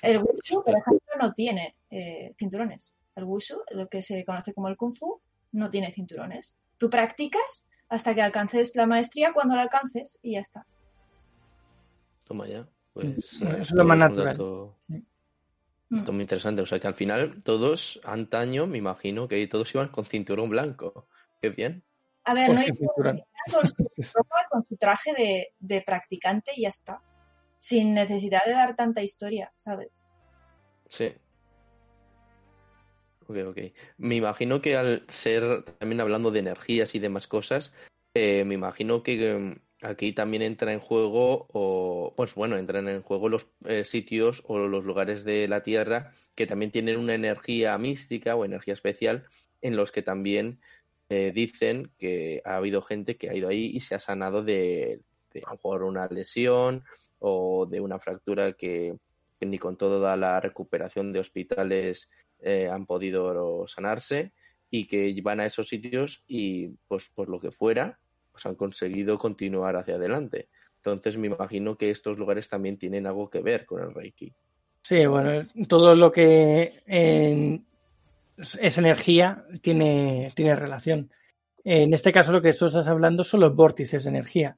El 0.04 0.18
wushu, 0.18 0.64
por 0.64 0.76
ejemplo, 0.78 1.14
no 1.20 1.34
tiene 1.34 1.76
eh, 1.90 2.34
cinturones. 2.38 2.98
El 3.16 3.24
wushu, 3.24 3.56
lo 3.72 3.88
que 3.88 4.02
se 4.02 4.26
conoce 4.26 4.54
como 4.54 4.68
el 4.68 4.76
kung 4.78 4.94
fu, 4.96 5.22
no 5.54 5.70
tiene 5.70 5.92
cinturones. 5.92 6.58
Tú 6.78 6.90
practicas 6.90 7.70
hasta 7.90 8.14
que 8.14 8.22
alcances 8.22 8.76
la 8.76 8.86
maestría 8.86 9.34
cuando 9.34 9.56
la 9.56 9.62
alcances 9.64 10.20
y 10.22 10.34
ya 10.34 10.42
está. 10.42 10.66
Toma 12.26 12.48
ya. 12.48 12.68
Pues, 12.94 13.40
Mm, 13.42 13.48
eh, 13.48 13.58
es 13.62 13.72
lo 13.72 13.84
más 13.86 13.96
un 13.96 14.00
natural. 14.00 14.26
dato- 14.38 14.78
Mm. 14.88 15.00
dato 16.00 16.12
muy 16.14 16.22
interesante. 16.24 16.62
O 16.62 16.66
sea 16.66 16.80
que 16.80 16.88
al 16.88 16.96
final 16.96 17.42
todos, 17.44 18.00
antaño, 18.04 18.68
me 18.68 18.78
imagino 18.78 19.28
que 19.28 19.46
todos 19.48 19.74
iban 19.74 19.90
con 19.90 20.06
cinturón 20.06 20.50
blanco. 20.50 21.08
Qué 21.42 21.50
bien. 21.50 21.84
A 22.26 22.34
ver, 22.34 22.50
no 22.50 22.56
Hostia, 22.56 22.74
hay 22.74 22.78
cinturón. 22.78 23.22
con 23.52 23.68
su 23.68 24.14
ropa, 24.14 24.48
con 24.50 24.66
su 24.68 24.76
traje 24.78 25.14
de, 25.14 25.48
de 25.60 25.82
practicante 25.82 26.52
y 26.56 26.64
ya 26.64 26.70
está. 26.70 27.02
Sin 27.64 27.94
necesidad 27.94 28.42
de 28.46 28.52
dar 28.52 28.76
tanta 28.76 29.02
historia, 29.02 29.54
¿sabes? 29.56 30.06
Sí. 30.90 31.14
Ok, 33.26 33.38
ok. 33.48 33.58
Me 34.00 34.18
imagino 34.18 34.62
que 34.62 34.76
al 34.76 35.06
ser, 35.08 35.64
también 35.80 36.02
hablando 36.02 36.30
de 36.30 36.40
energías 36.40 36.94
y 36.94 37.00
demás 37.00 37.26
cosas, 37.26 37.74
eh, 38.16 38.44
me 38.44 38.56
imagino 38.56 39.02
que 39.02 39.32
em, 39.32 39.56
aquí 39.82 40.12
también 40.12 40.42
entra 40.44 40.74
en 40.74 40.82
juego, 40.82 41.48
o 41.54 42.14
pues 42.18 42.36
bueno, 42.36 42.58
entran 42.58 42.90
en 42.90 43.02
juego 43.02 43.30
los 43.30 43.48
eh, 43.64 43.86
sitios 43.86 44.44
o 44.46 44.58
los 44.58 44.84
lugares 44.84 45.24
de 45.24 45.48
la 45.48 45.64
Tierra 45.64 46.12
que 46.36 46.46
también 46.46 46.70
tienen 46.70 46.98
una 46.98 47.16
energía 47.16 47.78
mística 47.78 48.36
o 48.36 48.44
energía 48.44 48.74
especial, 48.74 49.26
en 49.62 49.78
los 49.78 49.94
que 49.94 50.02
también 50.02 50.60
eh, 51.08 51.32
dicen 51.34 51.94
que 51.98 52.42
ha 52.44 52.58
habido 52.58 52.82
gente 52.82 53.16
que 53.16 53.30
ha 53.30 53.36
ido 53.36 53.48
ahí 53.48 53.72
y 53.74 53.80
se 53.80 53.96
ha 53.96 54.00
sanado 54.00 54.44
de, 54.44 55.00
de 55.32 55.40
a 55.46 55.52
lo 55.52 55.56
mejor 55.56 55.84
una 55.84 56.08
lesión 56.08 56.84
o 57.26 57.66
de 57.66 57.80
una 57.80 58.00
fractura 58.00 58.52
que, 58.52 58.98
ni 59.40 59.58
con 59.58 59.78
toda 59.78 60.18
la 60.18 60.42
recuperación 60.42 61.14
de 61.14 61.20
hospitales 61.20 62.12
eh, 62.40 62.68
han 62.70 62.86
podido 62.86 63.66
sanarse 63.66 64.34
y 64.70 64.88
que 64.88 65.16
van 65.24 65.40
a 65.40 65.46
esos 65.46 65.70
sitios 65.70 66.24
y 66.28 66.68
pues 66.88 67.10
por 67.16 67.30
lo 67.30 67.40
que 67.40 67.52
fuera 67.52 67.98
pues 68.32 68.46
han 68.46 68.56
conseguido 68.56 69.18
continuar 69.18 69.78
hacia 69.78 69.96
adelante. 69.96 70.50
Entonces 70.78 71.18
me 71.18 71.28
imagino 71.28 71.78
que 71.78 71.92
estos 71.92 72.18
lugares 72.18 72.50
también 72.50 72.78
tienen 72.78 73.08
algo 73.08 73.30
que 73.30 73.42
ver 73.42 73.66
con 73.66 73.82
el 73.82 73.94
Reiki. 73.94 74.34
Sí, 74.82 75.06
bueno, 75.06 75.48
todo 75.68 75.96
lo 75.96 76.12
que 76.12 76.74
es 78.36 78.78
energía 78.78 79.46
tiene, 79.62 80.34
tiene 80.36 80.56
relación. 80.56 81.10
En 81.64 81.94
este 81.94 82.12
caso 82.12 82.34
lo 82.34 82.42
que 82.42 82.54
tú 82.54 82.66
estás 82.66 82.88
hablando 82.88 83.24
son 83.24 83.40
los 83.40 83.56
vórtices 83.56 84.04
de 84.04 84.10
energía. 84.10 84.58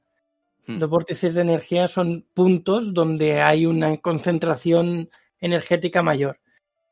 Los 0.66 0.90
vórtices 0.90 1.34
de 1.34 1.42
energía 1.42 1.86
son 1.86 2.26
puntos 2.34 2.92
donde 2.92 3.40
hay 3.40 3.66
una 3.66 3.98
concentración 3.98 5.08
energética 5.40 6.02
mayor. 6.02 6.40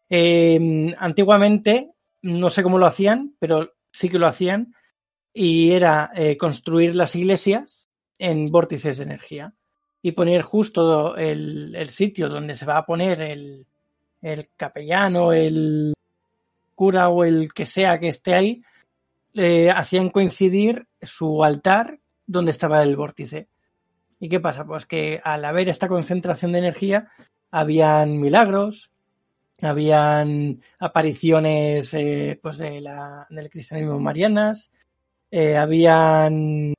Eh, 0.09 0.95
antiguamente, 0.99 1.91
no 2.23 2.51
sé 2.51 2.63
cómo 2.63 2.79
lo 2.79 2.87
hacían, 2.87 3.35
pero 3.41 3.73
sí 3.91 4.09
que 4.09 4.19
lo 4.19 4.29
hacían, 4.29 4.75
y 5.33 5.73
era 5.73 6.13
eh, 6.15 6.37
construir 6.37 6.95
las 6.95 7.17
iglesias 7.17 7.89
en 8.19 8.51
vórtices 8.51 8.99
de 8.99 9.05
energía 9.05 9.53
y 10.01 10.13
poner 10.13 10.43
justo 10.43 11.17
el, 11.17 11.75
el 11.75 11.89
sitio 11.89 12.29
donde 12.29 12.55
se 12.55 12.67
va 12.67 12.79
a 12.79 12.87
poner 12.87 13.21
el, 13.21 13.67
el 14.23 14.51
capellano, 14.57 15.33
el 15.33 15.95
cura 16.75 17.09
o 17.09 17.25
el 17.25 17.53
que 17.53 17.65
sea 17.65 17.99
que 17.99 18.09
esté 18.09 18.35
ahí, 18.35 18.63
eh, 19.35 19.71
hacían 19.71 20.11
coincidir 20.11 20.87
su 21.03 21.43
altar 21.43 21.99
donde 22.27 22.51
estaba 22.51 22.83
el 22.83 22.97
vórtice. 22.97 23.49
¿Y 24.25 24.29
qué 24.31 24.41
pasa? 24.41 24.65
Pues 24.65 24.87
que 24.87 25.21
al 25.23 25.45
haber 25.45 25.69
esta 25.69 25.87
concentración 25.87 26.53
de 26.53 26.59
energía, 26.61 27.11
habían 27.51 28.19
milagros, 28.19 28.91
habían 29.61 30.63
apariciones 30.79 31.93
eh, 31.93 32.41
pues 32.43 32.57
de 32.57 32.81
la, 32.81 33.27
del 33.29 33.51
cristianismo 33.51 34.01
marianas, 34.01 34.71
eh, 35.31 35.59
habían, 35.59 36.73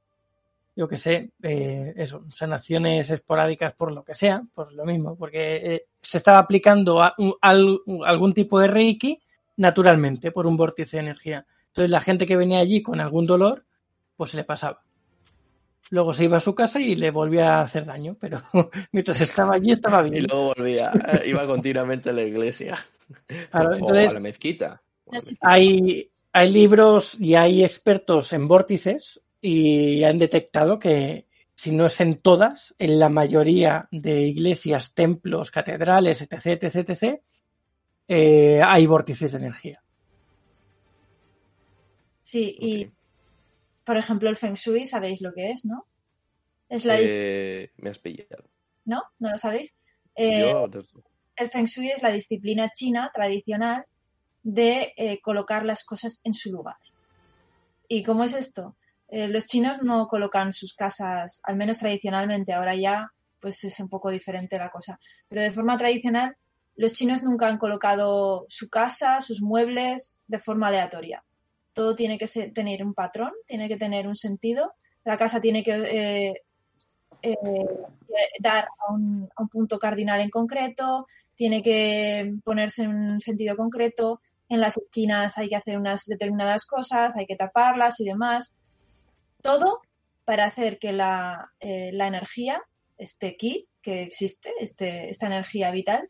yo 0.75 0.87
qué 0.87 0.97
sé, 0.97 1.33
eh, 1.43 1.93
eso, 1.95 2.25
sanaciones 2.31 3.11
esporádicas 3.11 3.75
por 3.75 3.91
lo 3.91 4.03
que 4.03 4.15
sea, 4.15 4.41
pues 4.55 4.71
lo 4.71 4.83
mismo, 4.83 5.15
porque 5.15 5.75
eh, 5.75 5.85
se 6.01 6.17
estaba 6.17 6.39
aplicando 6.39 7.03
a, 7.03 7.15
algún 7.41 8.33
tipo 8.33 8.59
de 8.59 8.69
reiki 8.69 9.21
naturalmente 9.57 10.31
por 10.31 10.47
un 10.47 10.57
vórtice 10.57 10.97
de 10.97 11.03
energía. 11.03 11.45
Entonces 11.67 11.91
la 11.91 12.01
gente 12.01 12.25
que 12.25 12.37
venía 12.37 12.57
allí 12.57 12.81
con 12.81 12.99
algún 12.99 13.27
dolor, 13.27 13.67
pues 14.17 14.31
se 14.31 14.37
le 14.37 14.45
pasaba. 14.45 14.84
Luego 15.91 16.13
se 16.13 16.25
iba 16.25 16.37
a 16.37 16.41
su 16.41 16.55
casa 16.55 16.79
y 16.79 16.95
le 16.95 17.11
volvía 17.11 17.55
a 17.55 17.61
hacer 17.61 17.85
daño, 17.85 18.17
pero 18.19 18.41
mientras 18.91 19.21
estaba 19.21 19.55
allí 19.55 19.71
estaba 19.71 20.05
Y 20.07 20.11
bien. 20.11 20.25
luego 20.27 20.53
volvía, 20.55 20.91
eh, 21.13 21.29
iba 21.29 21.45
continuamente 21.45 22.09
a 22.09 22.13
la 22.13 22.23
iglesia 22.23 22.77
Claro, 23.51 23.77
o 23.81 23.89
a 23.91 24.13
la 24.13 24.19
mezquita. 24.19 24.81
Hay, 25.41 26.09
hay 26.33 26.51
libros 26.51 27.19
y 27.19 27.35
hay 27.35 27.63
expertos 27.63 28.33
en 28.33 28.47
vórtices 28.47 29.21
y 29.39 30.03
han 30.03 30.17
detectado 30.17 30.79
que 30.79 31.27
si 31.53 31.71
no 31.71 31.85
es 31.85 32.01
en 32.01 32.17
todas, 32.17 32.75
en 32.79 32.99
la 32.99 33.09
mayoría 33.09 33.87
de 33.91 34.21
iglesias, 34.21 34.93
templos, 34.93 35.51
catedrales, 35.51 36.21
etc., 36.21 36.63
etc., 36.63 36.89
etc., 36.89 37.21
eh, 38.07 38.61
hay 38.63 38.85
vórtices 38.85 39.31
de 39.31 39.37
energía. 39.37 39.81
Sí, 42.23 42.55
y. 42.59 42.91
por 43.85 43.97
ejemplo 43.97 44.29
el 44.29 44.35
Feng 44.35 44.55
Shui, 44.55 44.85
sabéis 44.85 45.21
lo 45.21 45.33
que 45.33 45.51
es, 45.51 45.65
¿no? 45.65 45.85
Es 46.67 46.85
la 46.85 46.99
Eh, 46.99 47.71
me 47.77 47.89
has 47.91 47.99
pillado. 47.99 48.43
¿No? 48.83 49.03
¿No 49.19 49.31
lo 49.31 49.37
sabéis? 49.37 49.77
Eh, 50.15 50.41
Yo, 50.41 50.67
el 51.35 51.49
Feng 51.49 51.65
Shui 51.65 51.91
es 51.91 52.01
la 52.01 52.11
disciplina 52.11 52.71
china 52.71 53.11
tradicional 53.13 53.85
de 54.43 54.93
eh, 54.97 55.19
colocar 55.21 55.65
las 55.65 55.83
cosas 55.83 56.21
en 56.23 56.33
su 56.33 56.51
lugar. 56.51 56.77
¿Y 57.87 58.03
cómo 58.03 58.23
es 58.23 58.33
esto? 58.33 58.75
Eh, 59.07 59.27
los 59.27 59.45
chinos 59.45 59.81
no 59.83 60.07
colocan 60.07 60.53
sus 60.53 60.73
casas, 60.73 61.39
al 61.43 61.55
menos 61.55 61.79
tradicionalmente, 61.79 62.53
ahora 62.53 62.75
ya 62.75 63.11
pues 63.39 63.63
es 63.63 63.79
un 63.79 63.89
poco 63.89 64.09
diferente 64.09 64.57
la 64.57 64.71
cosa, 64.71 64.99
pero 65.27 65.43
de 65.43 65.51
forma 65.51 65.77
tradicional 65.77 66.35
los 66.75 66.93
chinos 66.93 67.23
nunca 67.23 67.47
han 67.47 67.59
colocado 67.59 68.45
su 68.49 68.69
casa, 68.69 69.21
sus 69.21 69.41
muebles 69.41 70.23
de 70.27 70.39
forma 70.39 70.67
aleatoria. 70.67 71.23
Todo 71.75 71.93
tiene 71.93 72.17
que 72.17 72.25
tener 72.53 72.85
un 72.85 72.93
patrón, 72.93 73.33
tiene 73.45 73.67
que 73.67 73.75
tener 73.75 74.07
un 74.07 74.15
sentido, 74.15 74.73
la 75.03 75.17
casa 75.17 75.41
tiene 75.41 75.61
que 75.61 75.73
eh, 75.73 76.41
eh, 77.21 77.35
dar 78.39 78.69
a 78.79 78.93
un, 78.93 79.29
punto 79.51 79.77
cardinal 79.77 80.21
en 80.21 80.29
concreto, 80.29 81.05
tiene 81.35 81.61
que 81.61 82.33
ponerse 82.45 82.83
en 82.83 82.95
un 82.95 83.19
sentido 83.19 83.57
concreto, 83.57 84.21
en 84.47 84.61
las 84.61 84.77
esquinas 84.77 85.37
hay 85.37 85.49
que 85.49 85.57
hacer 85.57 85.77
unas 85.77 86.05
determinadas 86.05 86.65
cosas, 86.65 87.17
hay 87.17 87.25
que 87.25 87.35
taparlas 87.35 87.99
y 87.99 88.05
demás. 88.05 88.57
Todo 89.41 89.81
para 90.23 90.45
hacer 90.45 90.79
que 90.79 90.93
la, 90.93 91.51
eh, 91.59 91.91
energía, 91.93 92.63
este 92.97 93.35
ki 93.35 93.67
que 93.81 94.01
existe, 94.03 94.53
este, 94.61 95.09
esta 95.09 95.27
energía 95.27 95.71
vital, 95.71 96.09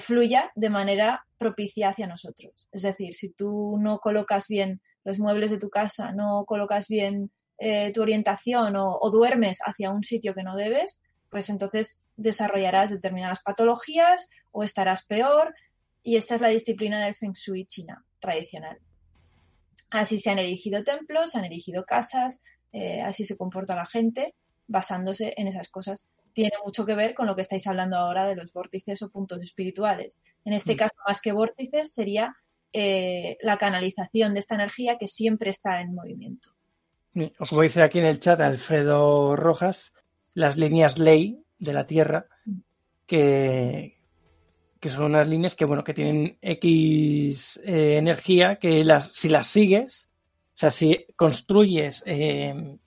fluya 0.00 0.50
de 0.56 0.68
manera 0.68 1.24
propicia 1.40 1.88
hacia 1.88 2.06
nosotros. 2.06 2.68
Es 2.70 2.82
decir, 2.82 3.14
si 3.14 3.32
tú 3.32 3.78
no 3.80 3.98
colocas 3.98 4.46
bien 4.46 4.82
los 5.04 5.18
muebles 5.18 5.50
de 5.50 5.58
tu 5.58 5.70
casa, 5.70 6.12
no 6.12 6.44
colocas 6.46 6.86
bien 6.86 7.30
eh, 7.58 7.90
tu 7.94 8.02
orientación 8.02 8.76
o, 8.76 9.10
duermes 9.10 9.60
hacia 9.64 9.90
un 9.90 10.02
sitio 10.02 10.34
que 10.34 10.42
no 10.42 10.54
debes, 10.54 11.02
pues 11.30 11.48
entonces 11.48 12.04
desarrollarás 12.16 12.90
determinadas 12.90 13.40
patologías 13.42 14.28
o 14.52 14.64
estarás 14.64 15.06
peor. 15.06 15.54
Y 16.02 16.16
esta 16.16 16.34
es 16.34 16.42
la 16.42 16.48
disciplina 16.48 17.02
del 17.02 17.16
Feng 17.16 17.32
Shui 17.32 17.64
china 17.64 18.04
tradicional. 18.18 18.78
Así 19.90 20.18
se 20.18 20.30
han 20.30 20.38
erigido 20.38 20.84
templos, 20.84 21.30
se 21.30 21.38
han 21.38 21.46
erigido 21.46 21.84
casas, 21.86 22.42
eh, 22.72 23.00
así 23.00 23.24
se 23.24 23.38
comporta 23.38 23.74
la 23.74 23.86
gente 23.86 24.34
basándose 24.68 25.32
en 25.38 25.48
esas 25.48 25.70
cosas. 25.70 26.06
Tiene 26.32 26.52
mucho 26.64 26.86
que 26.86 26.94
ver 26.94 27.14
con 27.14 27.26
lo 27.26 27.34
que 27.34 27.42
estáis 27.42 27.66
hablando 27.66 27.96
ahora 27.96 28.26
de 28.26 28.36
los 28.36 28.52
vórtices 28.52 29.02
o 29.02 29.10
puntos 29.10 29.40
espirituales. 29.42 30.20
En 30.44 30.52
este 30.52 30.74
Mm. 30.74 30.78
caso, 30.78 30.94
más 31.06 31.20
que 31.20 31.32
vórtices, 31.32 31.92
sería 31.92 32.34
eh, 32.72 33.36
la 33.42 33.58
canalización 33.58 34.32
de 34.32 34.40
esta 34.40 34.54
energía 34.54 34.96
que 34.96 35.08
siempre 35.08 35.50
está 35.50 35.80
en 35.80 35.94
movimiento. 35.94 36.50
O 37.40 37.46
como 37.46 37.62
dice 37.62 37.82
aquí 37.82 37.98
en 37.98 38.04
el 38.04 38.20
chat 38.20 38.40
Alfredo 38.40 39.34
Rojas, 39.34 39.92
las 40.34 40.56
líneas 40.56 40.98
ley 41.00 41.42
de 41.58 41.72
la 41.72 41.84
Tierra, 41.86 42.26
que, 43.06 43.94
que 44.78 44.88
son 44.88 45.06
unas 45.06 45.28
líneas 45.28 45.56
que, 45.56 45.64
bueno, 45.64 45.82
que 45.82 45.94
tienen 45.94 46.38
X 46.40 47.60
eh, 47.64 47.96
energía, 47.96 48.56
que 48.56 48.84
las, 48.84 49.12
si 49.12 49.28
las 49.28 49.48
sigues, 49.48 50.08
o 50.54 50.58
sea, 50.60 50.70
si 50.70 51.06
construyes 51.16 52.04
eh, 52.06 52.78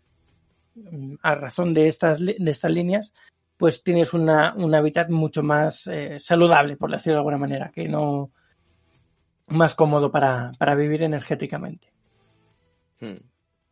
a 1.21 1.35
razón 1.35 1.73
de 1.73 1.87
estas, 1.89 2.25
de 2.25 2.37
estas 2.39 2.71
líneas, 2.71 3.13
pues 3.63 3.81
tienes 3.81 4.13
una, 4.13 4.53
un 4.57 4.75
hábitat 4.75 5.09
mucho 5.09 5.41
más 5.41 5.87
eh, 5.87 6.19
saludable, 6.19 6.75
por 6.75 6.91
decirlo 6.91 7.13
de 7.13 7.19
alguna 7.19 7.37
manera, 7.37 7.71
que 7.73 7.87
no 7.87 8.29
más 9.47 9.73
cómodo 9.73 10.11
para, 10.11 10.51
para 10.59 10.75
vivir 10.75 11.01
energéticamente. 11.01 11.87
Hmm. 12.99 13.23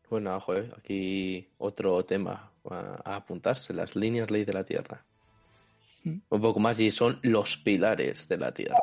Bueno, 0.09 0.37
ojo, 0.37 0.55
eh, 0.55 0.71
aquí 0.77 1.45
otro 1.57 2.05
tema 2.05 2.53
a, 2.69 3.01
a 3.03 3.15
apuntarse, 3.17 3.73
las 3.73 3.93
líneas 3.97 4.31
ley 4.31 4.45
de 4.45 4.53
la 4.53 4.63
Tierra. 4.63 5.03
Mm. 6.05 6.19
Un 6.29 6.41
poco 6.41 6.61
más 6.61 6.79
y 6.79 6.89
son 6.89 7.19
los 7.23 7.57
pilares 7.57 8.29
de 8.29 8.37
la 8.37 8.53
Tierra. 8.53 8.79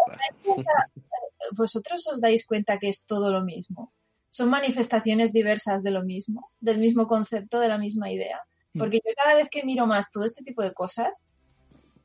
Vosotros 1.56 2.06
os 2.12 2.20
dais 2.20 2.44
cuenta 2.44 2.76
que 2.76 2.90
es 2.90 3.06
todo 3.06 3.30
lo 3.30 3.42
mismo. 3.42 3.94
son 4.28 4.50
manifestaciones 4.50 5.32
diversas 5.32 5.82
de 5.82 5.90
lo 5.90 6.02
mismo, 6.02 6.50
del 6.60 6.76
mismo 6.76 7.06
concepto, 7.06 7.60
de 7.60 7.68
la 7.68 7.78
misma 7.78 8.10
idea. 8.10 8.42
Mm. 8.74 8.78
Porque 8.78 9.00
yo 9.04 9.12
cada 9.16 9.36
vez 9.36 9.48
que 9.50 9.64
miro 9.64 9.86
más 9.86 10.10
todo 10.10 10.24
este 10.24 10.44
tipo 10.44 10.62
de 10.62 10.72
cosas, 10.72 11.24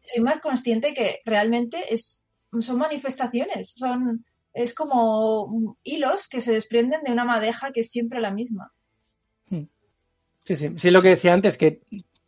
soy 0.02 0.24
más 0.24 0.40
consciente 0.40 0.94
que 0.94 1.22
realmente 1.26 1.94
es, 1.94 2.24
son 2.60 2.78
manifestaciones, 2.78 3.74
son, 3.74 4.26
es 4.54 4.74
como 4.74 5.78
hilos 5.84 6.28
que 6.28 6.42
se 6.42 6.52
desprenden 6.52 7.04
de 7.04 7.12
una 7.12 7.26
madeja 7.26 7.72
que 7.72 7.82
es 7.82 7.90
siempre 7.90 8.20
la 8.20 8.32
misma. 8.32 8.72
Sí, 10.46 10.56
sí. 10.56 10.70
Sí, 10.78 10.90
lo 10.90 11.02
que 11.02 11.10
decía 11.10 11.34
antes, 11.34 11.58
que 11.58 11.82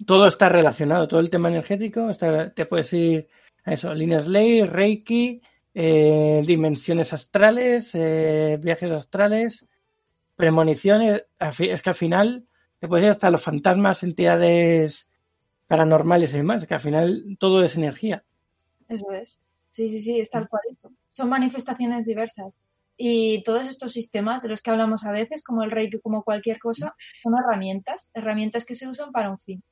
todo 0.06 0.28
está 0.28 0.48
relacionado, 0.48 1.08
todo 1.08 1.20
el 1.20 1.30
tema 1.30 1.50
energético, 1.50 2.10
está, 2.10 2.54
te 2.54 2.66
puedes 2.66 2.92
ir 2.94 3.28
a 3.66 3.74
eso, 3.74 3.94
líneas 3.94 4.28
ley, 4.28 4.64
reiki, 4.64 5.42
eh, 5.74 6.42
dimensiones 6.46 7.12
astrales, 7.12 7.94
eh, 7.94 8.58
viajes 8.62 8.92
astrales, 8.92 9.68
premoniciones. 10.36 11.26
Es 11.60 11.82
que 11.82 11.90
al 11.90 11.96
final 11.96 12.46
te 12.86 12.90
puedes 12.90 13.06
ir 13.06 13.10
hasta 13.10 13.32
los 13.32 13.44
fantasmas, 13.44 14.04
entidades 14.04 15.08
paranormales 15.66 16.32
y 16.34 16.38
demás, 16.38 16.68
que 16.68 16.76
al 16.76 16.80
final 16.80 17.36
todo 17.40 17.64
es 17.64 17.76
energía. 17.76 18.24
Eso 18.88 19.12
es. 19.12 19.42
Sí, 19.72 19.90
sí, 19.90 20.02
sí, 20.02 20.20
es 20.20 20.30
tal 20.30 20.48
cual 20.48 20.62
eso. 20.72 20.92
Son 21.10 21.28
manifestaciones 21.28 22.06
diversas. 22.06 22.60
Y 22.96 23.42
todos 23.42 23.68
estos 23.68 23.92
sistemas 23.92 24.44
de 24.44 24.50
los 24.50 24.62
que 24.62 24.70
hablamos 24.70 25.04
a 25.04 25.12
veces, 25.12 25.44
como 25.44 25.64
el 25.64 25.72
Reiki, 25.72 26.00
como 26.00 26.24
cualquier 26.24 26.60
cosa, 26.60 26.96
son 27.24 27.34
herramientas, 27.40 28.12
herramientas 28.14 28.66
que 28.66 28.76
se 28.76 28.88
usan 28.88 29.12
para 29.12 29.32
un 29.32 29.40
fin. 29.40 29.64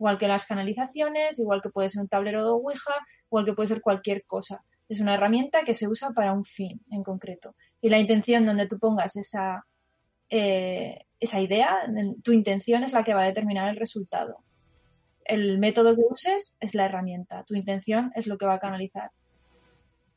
Igual 0.00 0.18
que 0.18 0.26
las 0.26 0.44
canalizaciones, 0.44 1.38
igual 1.38 1.62
que 1.62 1.70
puede 1.70 1.90
ser 1.90 2.02
un 2.02 2.08
tablero 2.08 2.42
de 2.42 2.50
Ouija, 2.50 2.94
igual 3.26 3.44
que 3.44 3.52
puede 3.52 3.68
ser 3.68 3.80
cualquier 3.80 4.24
cosa. 4.26 4.64
Es 4.88 5.00
una 5.00 5.14
herramienta 5.14 5.62
que 5.62 5.74
se 5.74 5.86
usa 5.86 6.10
para 6.10 6.32
un 6.32 6.44
fin 6.44 6.80
en 6.90 7.04
concreto. 7.04 7.54
Y 7.80 7.88
la 7.88 8.00
intención 8.00 8.44
donde 8.44 8.66
tú 8.66 8.80
pongas 8.80 9.14
esa, 9.14 9.64
eh, 10.30 11.04
esa 11.20 11.40
idea, 11.40 11.78
en- 11.86 12.20
tu 12.22 12.32
intención 12.32 12.82
es 12.84 12.92
la 12.92 13.02
que 13.04 13.14
va 13.14 13.22
a 13.22 13.26
determinar 13.26 13.68
el 13.70 13.76
resultado. 13.76 14.38
El 15.24 15.58
método 15.58 15.94
que 15.94 16.02
uses 16.08 16.56
es 16.60 16.74
la 16.74 16.86
herramienta, 16.86 17.44
tu 17.44 17.54
intención 17.54 18.12
es 18.14 18.26
lo 18.26 18.38
que 18.38 18.46
va 18.46 18.54
a 18.54 18.58
canalizar. 18.58 19.10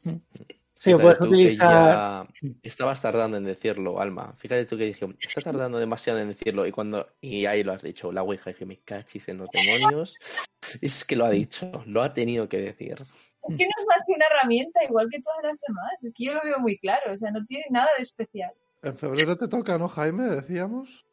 Sí, 0.04 0.92
o 0.94 0.98
Fíjate 0.98 1.04
puedes 1.04 1.22
utilizar. 1.22 2.28
ya 2.32 2.54
estabas 2.64 3.02
tardando 3.02 3.38
en 3.38 3.44
decirlo, 3.44 4.02
Alma. 4.02 4.34
Fíjate 4.38 4.66
tú 4.66 4.78
que 4.78 4.86
dije, 4.86 5.06
está 5.20 5.42
tardando 5.42 5.78
demasiado 5.78 6.18
en 6.20 6.30
decirlo. 6.30 6.66
Y 6.66 6.72
cuando 6.72 7.08
y 7.22 7.46
ahí 7.46 7.64
lo 7.64 7.74
has 7.74 7.84
dicho, 7.84 8.12
la 8.12 8.24
Ouija, 8.24 8.50
dije, 8.50 8.66
me 8.66 8.80
cachis 8.80 9.28
en 9.30 9.38
los 9.38 9.50
demonios. 9.52 10.16
Es 10.82 11.04
que 11.04 11.16
lo 11.16 11.26
ha 11.26 11.30
dicho, 11.32 11.84
lo 11.88 12.02
ha 12.02 12.14
tenido 12.14 12.48
que 12.48 12.58
decir. 12.62 12.94
Es 12.94 13.58
que 13.58 13.64
no 13.66 13.72
es 13.78 13.86
más 13.88 14.02
que 14.08 14.14
una 14.14 14.26
herramienta, 14.28 14.84
igual 14.84 15.08
que 15.12 15.20
todas 15.20 15.44
las 15.44 15.60
demás. 15.68 15.92
Es 16.04 16.14
que 16.16 16.26
yo 16.26 16.34
lo 16.34 16.42
veo 16.44 16.60
muy 16.60 16.78
claro, 16.78 17.14
o 17.14 17.18
sea, 17.18 17.30
no 17.32 17.44
tiene 17.46 17.66
nada 17.72 17.90
de 17.98 18.04
especial. 18.04 18.52
En 18.84 18.98
febrero 18.98 19.36
te 19.38 19.48
toca, 19.48 19.78
¿no, 19.78 19.88
Jaime? 19.88 20.28
Decíamos. 20.30 21.06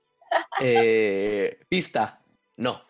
Eh, 0.61 1.59
pista, 1.69 2.23
no. 2.57 2.81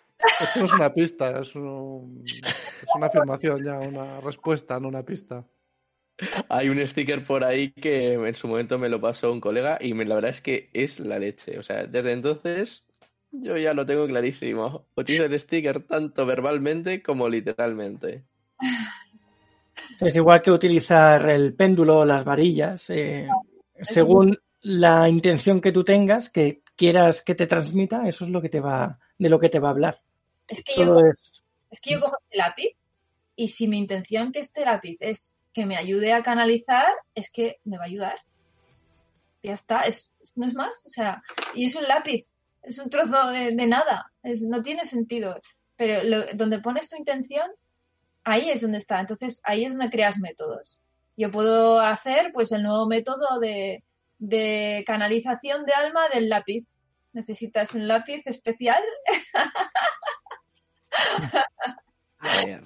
Esto 0.40 0.60
no 0.60 0.66
es 0.66 0.72
una 0.74 0.92
pista, 0.92 1.40
es, 1.40 1.54
un- 1.54 2.22
es 2.24 2.88
una 2.96 3.06
afirmación 3.06 3.64
ya, 3.64 3.78
una 3.80 4.20
respuesta, 4.20 4.78
no 4.80 4.88
una 4.88 5.04
pista. 5.04 5.44
Hay 6.48 6.68
un 6.68 6.84
sticker 6.84 7.22
por 7.24 7.44
ahí 7.44 7.70
que 7.72 8.14
en 8.14 8.34
su 8.34 8.48
momento 8.48 8.78
me 8.78 8.88
lo 8.88 9.00
pasó 9.00 9.30
un 9.32 9.40
colega 9.40 9.78
y 9.80 9.94
me- 9.94 10.04
la 10.04 10.16
verdad 10.16 10.30
es 10.32 10.40
que 10.40 10.70
es 10.72 10.98
la 10.98 11.18
leche. 11.18 11.58
O 11.58 11.62
sea, 11.62 11.86
desde 11.86 12.12
entonces 12.12 12.84
yo 13.30 13.56
ya 13.56 13.72
lo 13.74 13.86
tengo 13.86 14.06
clarísimo. 14.06 14.86
Utilizo 14.96 15.24
el 15.24 15.38
sticker 15.38 15.84
tanto 15.84 16.26
verbalmente 16.26 17.02
como 17.02 17.28
literalmente. 17.28 18.24
Es 20.00 20.16
igual 20.16 20.42
que 20.42 20.50
utilizar 20.50 21.28
el 21.30 21.54
péndulo 21.54 21.98
o 22.00 22.04
las 22.04 22.24
varillas. 22.24 22.90
eh, 22.90 23.28
según 23.80 24.36
la 24.62 25.08
intención 25.08 25.60
que 25.60 25.72
tú 25.72 25.84
tengas, 25.84 26.30
que 26.30 26.62
quieras 26.76 27.22
que 27.22 27.34
te 27.34 27.46
transmita, 27.46 28.06
eso 28.08 28.24
es 28.24 28.30
lo 28.30 28.40
que 28.42 28.48
te 28.48 28.60
va, 28.60 28.98
de 29.18 29.28
lo 29.28 29.38
que 29.38 29.48
te 29.48 29.58
va 29.58 29.68
a 29.68 29.72
hablar. 29.72 30.00
Es 30.48 30.62
que, 30.64 30.74
yo, 30.84 30.98
es- 31.00 31.42
es 31.70 31.80
que 31.80 31.92
yo 31.92 32.00
cojo 32.00 32.16
este 32.22 32.38
lápiz 32.38 32.76
y 33.36 33.48
si 33.48 33.68
mi 33.68 33.78
intención 33.78 34.32
que 34.32 34.40
este 34.40 34.64
lápiz 34.64 34.96
es 35.00 35.36
que 35.52 35.66
me 35.66 35.76
ayude 35.76 36.12
a 36.12 36.22
canalizar, 36.22 36.86
es 37.14 37.30
que 37.30 37.58
me 37.64 37.76
va 37.78 37.84
a 37.84 37.86
ayudar. 37.86 38.18
Ya 39.42 39.52
está, 39.54 39.80
es, 39.80 40.12
no 40.34 40.46
es 40.46 40.54
más. 40.54 40.84
O 40.86 40.90
sea, 40.90 41.22
y 41.54 41.64
es 41.66 41.74
un 41.76 41.84
lápiz, 41.84 42.26
es 42.62 42.78
un 42.78 42.90
trozo 42.90 43.28
de, 43.30 43.54
de 43.54 43.66
nada, 43.66 44.10
es, 44.22 44.42
no 44.42 44.62
tiene 44.62 44.84
sentido. 44.84 45.40
Pero 45.76 46.02
lo- 46.02 46.26
donde 46.34 46.58
pones 46.60 46.88
tu 46.88 46.96
intención, 46.96 47.48
ahí 48.24 48.50
es 48.50 48.60
donde 48.62 48.78
está. 48.78 48.98
Entonces, 49.00 49.40
ahí 49.44 49.64
es 49.64 49.72
donde 49.72 49.90
creas 49.90 50.18
métodos. 50.18 50.80
Yo 51.16 51.30
puedo 51.30 51.80
hacer 51.80 52.30
pues 52.32 52.50
el 52.52 52.62
nuevo 52.62 52.86
método 52.86 53.38
de, 53.40 53.82
de 54.18 54.84
canalización 54.86 55.64
de 55.64 55.72
alma 55.74 56.08
del 56.08 56.28
lápiz. 56.28 56.66
Necesitas 57.12 57.74
un 57.74 57.88
lápiz 57.88 58.22
especial 58.26 58.82
A 62.18 62.44
ver, 62.44 62.64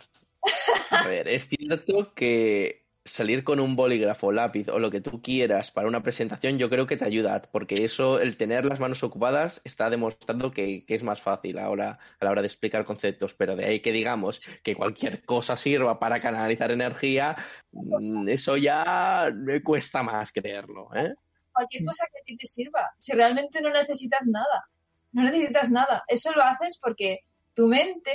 a 0.91 1.07
ver, 1.07 1.29
es 1.29 1.47
cierto 1.49 2.15
que 2.15 2.83
salir 3.05 3.43
con 3.43 3.59
un 3.61 3.75
bolígrafo, 3.75 4.31
lápiz 4.31 4.69
o 4.69 4.79
lo 4.79 4.91
que 4.91 5.01
tú 5.01 5.21
quieras 5.21 5.73
para 5.73 5.89
una 5.89 6.03
presentación, 6.03 6.59
yo 6.59 6.71
creo 6.71 6.87
que 6.87 6.97
te 6.97 7.05
ayuda, 7.05 7.43
porque 7.51 7.85
eso, 7.85 8.21
el 8.21 8.37
tener 8.37 8.65
las 8.65 8.81
manos 8.81 9.03
ocupadas, 9.03 9.61
está 9.65 9.91
demostrando 9.91 10.53
que, 10.53 10.85
que 10.87 10.95
es 10.95 11.03
más 11.03 11.21
fácil 11.21 11.59
ahora 11.59 11.99
a 12.21 12.25
la 12.25 12.31
hora 12.31 12.43
de 12.43 12.47
explicar 12.47 12.85
conceptos, 12.85 13.35
pero 13.35 13.57
de 13.57 13.65
ahí 13.65 13.81
que 13.81 13.93
digamos 13.93 14.41
que 14.63 14.77
cualquier 14.77 15.25
cosa 15.25 15.57
sirva 15.57 15.99
para 15.99 16.21
canalizar 16.21 16.71
energía, 16.71 17.37
mm, 17.73 18.29
eso 18.29 18.57
ya 18.57 19.31
me 19.35 19.63
cuesta 19.63 20.03
más 20.03 20.33
creerlo, 20.33 20.89
¿eh? 20.95 21.15
Cualquier 21.63 21.85
cosa 21.85 22.07
que 22.13 22.21
a 22.21 22.25
ti 22.25 22.37
te 22.37 22.47
sirva. 22.47 22.93
Si 22.99 23.13
realmente 23.13 23.61
no 23.61 23.71
necesitas 23.71 24.27
nada, 24.27 24.69
no 25.13 25.23
necesitas 25.23 25.71
nada. 25.71 26.05
Eso 26.09 26.33
lo 26.33 26.43
haces 26.43 26.79
porque 26.81 27.21
tu 27.55 27.69
mente, 27.69 28.13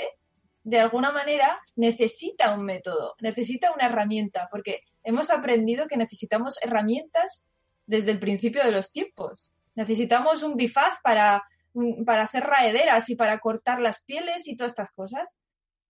de 0.63 0.79
alguna 0.79 1.11
manera, 1.11 1.59
necesita 1.75 2.53
un 2.53 2.65
método, 2.65 3.15
necesita 3.21 3.71
una 3.71 3.85
herramienta, 3.85 4.47
porque 4.51 4.81
hemos 5.03 5.29
aprendido 5.29 5.87
que 5.87 5.97
necesitamos 5.97 6.57
herramientas 6.61 7.47
desde 7.85 8.11
el 8.11 8.19
principio 8.19 8.63
de 8.63 8.71
los 8.71 8.91
tiempos. 8.91 9.51
Necesitamos 9.75 10.43
un 10.43 10.55
bifaz 10.55 10.97
para, 11.03 11.43
mm, 11.73 12.03
para 12.03 12.23
hacer 12.23 12.43
raederas 12.43 13.09
y 13.09 13.15
para 13.15 13.39
cortar 13.39 13.79
las 13.79 14.03
pieles 14.03 14.47
y 14.47 14.57
todas 14.57 14.71
estas 14.71 14.91
cosas. 14.91 15.39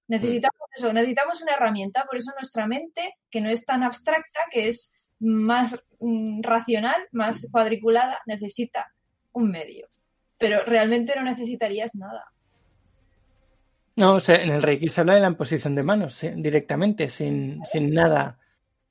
Necesitamos 0.08 0.62
eso, 0.74 0.94
necesitamos 0.94 1.42
una 1.42 1.54
herramienta, 1.54 2.06
por 2.06 2.18
eso 2.18 2.32
nuestra 2.36 2.68
mente, 2.68 3.16
que 3.30 3.42
no 3.42 3.50
es 3.50 3.66
tan 3.66 3.84
abstracta, 3.84 4.40
que 4.52 4.70
es 4.70 4.94
más 5.20 5.84
mm, 6.00 6.42
racional, 6.42 7.08
más 7.12 7.48
cuadriculada, 7.52 8.22
necesita 8.26 8.94
un 9.34 9.52
medio. 9.52 9.88
Pero 10.38 10.64
realmente 10.66 11.14
no 11.16 11.24
necesitarías 11.24 11.96
nada. 11.96 12.26
No, 13.96 14.14
o 14.14 14.20
sea, 14.20 14.36
en 14.42 14.50
el 14.50 14.62
Reiki 14.62 14.90
se 14.90 15.02
habla 15.02 15.16
de 15.16 15.22
la 15.22 15.28
imposición 15.28 15.74
de 15.74 15.84
manos 15.84 16.22
directamente, 16.36 17.08
sin, 17.08 17.66
sin 17.66 17.92
nada, 17.92 18.40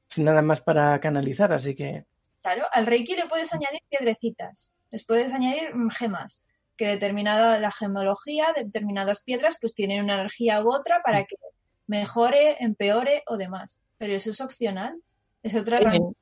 sin 0.08 0.24
nada 0.24 0.42
más 0.42 0.60
para 0.62 0.98
canalizar, 0.98 1.52
así 1.52 1.76
que 1.76 2.06
Claro, 2.46 2.66
al 2.70 2.86
Reiki 2.86 3.16
le 3.16 3.26
puedes 3.26 3.52
añadir 3.52 3.80
piedrecitas, 3.88 4.76
les 4.92 5.04
puedes 5.04 5.32
añadir 5.32 5.74
mm, 5.74 5.90
gemas, 5.90 6.46
que 6.76 6.86
determinada 6.86 7.58
la 7.58 7.72
gemología, 7.72 8.52
determinadas 8.54 9.24
piedras, 9.24 9.58
pues 9.60 9.74
tienen 9.74 10.04
una 10.04 10.14
energía 10.14 10.62
u 10.62 10.72
otra 10.72 11.02
para 11.02 11.24
que 11.24 11.34
mejore, 11.88 12.56
empeore 12.60 13.24
o 13.26 13.36
demás. 13.36 13.82
Pero 13.98 14.12
eso 14.12 14.30
es 14.30 14.40
opcional, 14.40 14.94
es 15.42 15.54
otra 15.56 15.76
Sí. 15.76 15.82
herramienta. 15.82 16.18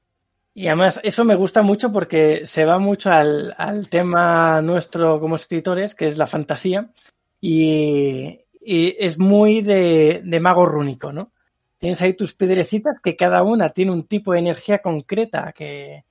Y 0.54 0.68
además 0.68 1.00
eso 1.02 1.24
me 1.24 1.34
gusta 1.34 1.62
mucho 1.62 1.92
porque 1.92 2.46
se 2.46 2.64
va 2.64 2.78
mucho 2.78 3.10
al, 3.10 3.54
al 3.58 3.88
tema 3.88 4.62
nuestro 4.62 5.18
como 5.20 5.34
escritores, 5.34 5.94
que 5.96 6.06
es 6.06 6.16
la 6.16 6.26
fantasía, 6.28 6.90
y, 7.40 8.38
y 8.60 8.96
es 8.98 9.18
muy 9.18 9.62
de, 9.62 10.22
de 10.24 10.40
mago 10.40 10.64
rúnico, 10.66 11.12
¿no? 11.12 11.32
Tienes 11.78 12.00
ahí 12.02 12.14
tus 12.14 12.34
piedrecitas 12.34 12.96
que 13.02 13.16
cada 13.16 13.42
una 13.42 13.70
tiene 13.70 13.90
un 13.92 14.04
tipo 14.06 14.32
de 14.32 14.38
energía 14.38 14.78
concreta 14.78 15.52
que, 15.52 16.04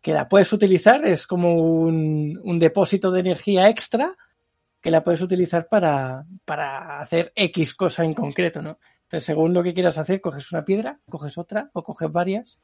que 0.00 0.12
la 0.12 0.28
puedes 0.28 0.52
utilizar, 0.52 1.04
es 1.04 1.26
como 1.26 1.54
un, 1.54 2.40
un 2.44 2.58
depósito 2.58 3.10
de 3.10 3.20
energía 3.20 3.68
extra 3.68 4.16
que 4.80 4.90
la 4.92 5.02
puedes 5.02 5.20
utilizar 5.22 5.66
para, 5.68 6.24
para 6.44 7.00
hacer 7.00 7.32
X 7.34 7.74
cosa 7.74 8.04
en 8.04 8.14
concreto, 8.14 8.62
¿no? 8.62 8.78
Entonces, 9.08 9.24
según 9.24 9.54
lo 9.54 9.62
que 9.62 9.72
quieras 9.72 9.96
hacer, 9.96 10.20
coges 10.20 10.52
una 10.52 10.64
piedra, 10.64 11.00
coges 11.08 11.38
otra 11.38 11.70
o 11.72 11.82
coges 11.82 12.12
varias 12.12 12.60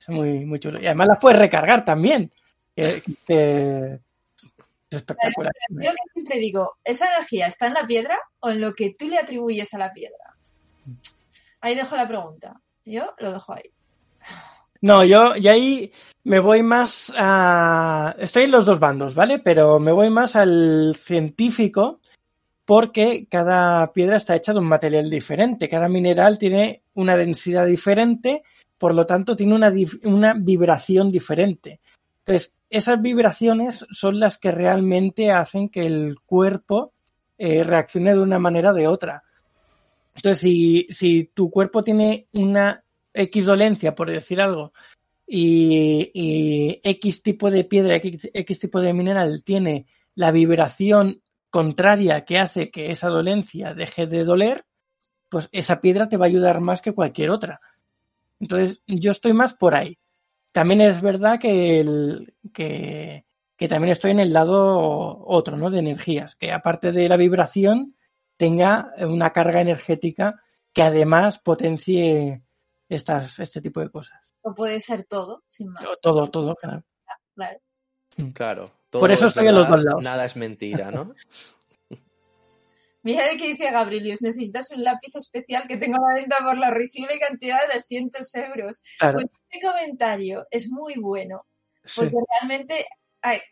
es 0.00 0.08
muy, 0.08 0.46
muy 0.46 0.58
chulo. 0.58 0.80
Y 0.80 0.86
además 0.86 1.08
las 1.08 1.18
puedes 1.18 1.38
recargar 1.38 1.84
también. 1.84 2.32
Es 2.74 3.02
espectacular. 4.90 5.52
Yo 5.68 5.90
que 5.90 6.12
siempre 6.14 6.38
digo, 6.38 6.76
¿esa 6.82 7.06
energía 7.06 7.46
está 7.46 7.66
en 7.66 7.74
la 7.74 7.86
piedra 7.86 8.18
o 8.40 8.50
en 8.50 8.60
lo 8.60 8.72
que 8.72 8.94
tú 8.98 9.08
le 9.08 9.18
atribuyes 9.18 9.72
a 9.74 9.78
la 9.78 9.92
piedra? 9.92 10.36
Ahí 11.60 11.74
dejo 11.74 11.96
la 11.96 12.08
pregunta. 12.08 12.60
Yo 12.84 13.12
lo 13.18 13.32
dejo 13.32 13.52
ahí. 13.52 13.70
No, 14.80 15.04
yo, 15.04 15.36
yo 15.36 15.50
ahí 15.50 15.92
me 16.24 16.40
voy 16.40 16.62
más 16.62 17.12
a... 17.14 18.16
Estoy 18.18 18.44
en 18.44 18.50
los 18.50 18.64
dos 18.64 18.80
bandos, 18.80 19.14
¿vale? 19.14 19.38
Pero 19.38 19.78
me 19.78 19.92
voy 19.92 20.08
más 20.08 20.34
al 20.34 20.96
científico 20.96 22.00
porque 22.70 23.26
cada 23.28 23.92
piedra 23.92 24.16
está 24.16 24.36
hecha 24.36 24.52
de 24.52 24.60
un 24.60 24.68
material 24.68 25.10
diferente. 25.10 25.68
Cada 25.68 25.88
mineral 25.88 26.38
tiene 26.38 26.84
una 26.94 27.16
densidad 27.16 27.66
diferente, 27.66 28.44
por 28.78 28.94
lo 28.94 29.06
tanto 29.06 29.34
tiene 29.34 29.56
una, 29.56 30.34
vibración 30.34 31.10
diferente. 31.10 31.80
Entonces, 32.20 32.54
esas 32.68 33.02
vibraciones 33.02 33.84
son 33.90 34.20
las 34.20 34.38
que 34.38 34.52
realmente 34.52 35.32
hacen 35.32 35.68
que 35.68 35.80
el 35.80 36.20
cuerpo 36.24 36.92
eh, 37.38 37.64
reaccione 37.64 38.12
de 38.12 38.20
una 38.20 38.38
manera 38.38 38.70
o 38.70 38.74
de 38.74 38.86
otra. 38.86 39.24
Entonces, 40.14 40.38
si, 40.38 40.86
si 40.90 41.24
tu 41.34 41.50
cuerpo 41.50 41.82
tiene 41.82 42.28
una 42.34 42.84
X 43.12 43.46
dolencia, 43.46 43.96
por 43.96 44.12
decir 44.12 44.40
algo, 44.40 44.72
y, 45.26 46.12
y 46.14 46.80
X 46.84 47.20
tipo 47.24 47.50
de 47.50 47.64
piedra, 47.64 47.96
X, 47.96 48.30
X 48.32 48.60
tipo 48.60 48.80
de 48.80 48.92
mineral 48.92 49.42
tiene 49.42 49.86
la 50.14 50.30
vibración 50.30 51.20
contraria 51.50 52.24
que 52.24 52.38
hace 52.38 52.70
que 52.70 52.90
esa 52.90 53.08
dolencia 53.08 53.74
deje 53.74 54.06
de 54.06 54.24
doler, 54.24 54.64
pues 55.28 55.48
esa 55.52 55.80
piedra 55.80 56.08
te 56.08 56.16
va 56.16 56.26
a 56.26 56.28
ayudar 56.28 56.60
más 56.60 56.80
que 56.80 56.92
cualquier 56.92 57.30
otra. 57.30 57.60
Entonces, 58.38 58.82
yo 58.86 59.10
estoy 59.10 59.32
más 59.32 59.54
por 59.54 59.74
ahí. 59.74 59.98
También 60.52 60.80
es 60.80 61.00
verdad 61.00 61.38
que, 61.38 61.80
el, 61.80 62.34
que, 62.52 63.26
que 63.56 63.68
también 63.68 63.92
estoy 63.92 64.12
en 64.12 64.20
el 64.20 64.32
lado 64.32 65.24
otro, 65.26 65.56
¿no? 65.56 65.70
De 65.70 65.78
energías, 65.78 66.34
que 66.34 66.52
aparte 66.52 66.90
de 66.92 67.08
la 67.08 67.16
vibración, 67.16 67.96
tenga 68.36 68.92
una 68.98 69.30
carga 69.30 69.60
energética 69.60 70.40
que 70.72 70.82
además 70.82 71.38
potencie 71.38 72.42
estas, 72.88 73.38
este 73.38 73.60
tipo 73.60 73.80
de 73.80 73.90
cosas. 73.90 74.34
O 74.42 74.54
puede 74.54 74.80
ser 74.80 75.04
todo, 75.04 75.44
sin 75.46 75.68
más. 75.68 75.84
Todo, 76.02 76.28
todo, 76.30 76.54
claro. 76.56 76.84
Claro. 77.34 77.60
Claro. 78.34 78.72
Por 78.98 79.10
eso 79.12 79.26
es 79.26 79.30
estoy 79.32 79.46
a 79.46 79.52
los 79.52 79.68
dos 79.68 79.82
lados. 79.82 80.02
Nada 80.02 80.24
es 80.24 80.34
mentira, 80.36 80.90
¿no? 80.90 81.14
Mira 83.02 83.26
de 83.28 83.36
qué 83.38 83.48
dice 83.48 83.70
Gabrielius, 83.70 84.20
necesitas 84.20 84.70
un 84.72 84.84
lápiz 84.84 85.14
especial 85.16 85.66
que 85.66 85.78
tenga 85.78 85.98
la 85.98 86.14
venta 86.20 86.36
por 86.44 86.58
la 86.58 86.70
risible 86.70 87.18
cantidad 87.18 87.60
de 87.66 87.72
200 87.74 88.34
euros. 88.34 88.82
Claro, 88.98 89.14
Pues 89.20 89.26
este 89.48 89.66
comentario 89.66 90.46
es 90.50 90.68
muy 90.68 90.94
bueno, 91.00 91.46
sí. 91.82 92.00
porque 92.00 92.16
realmente 92.40 92.86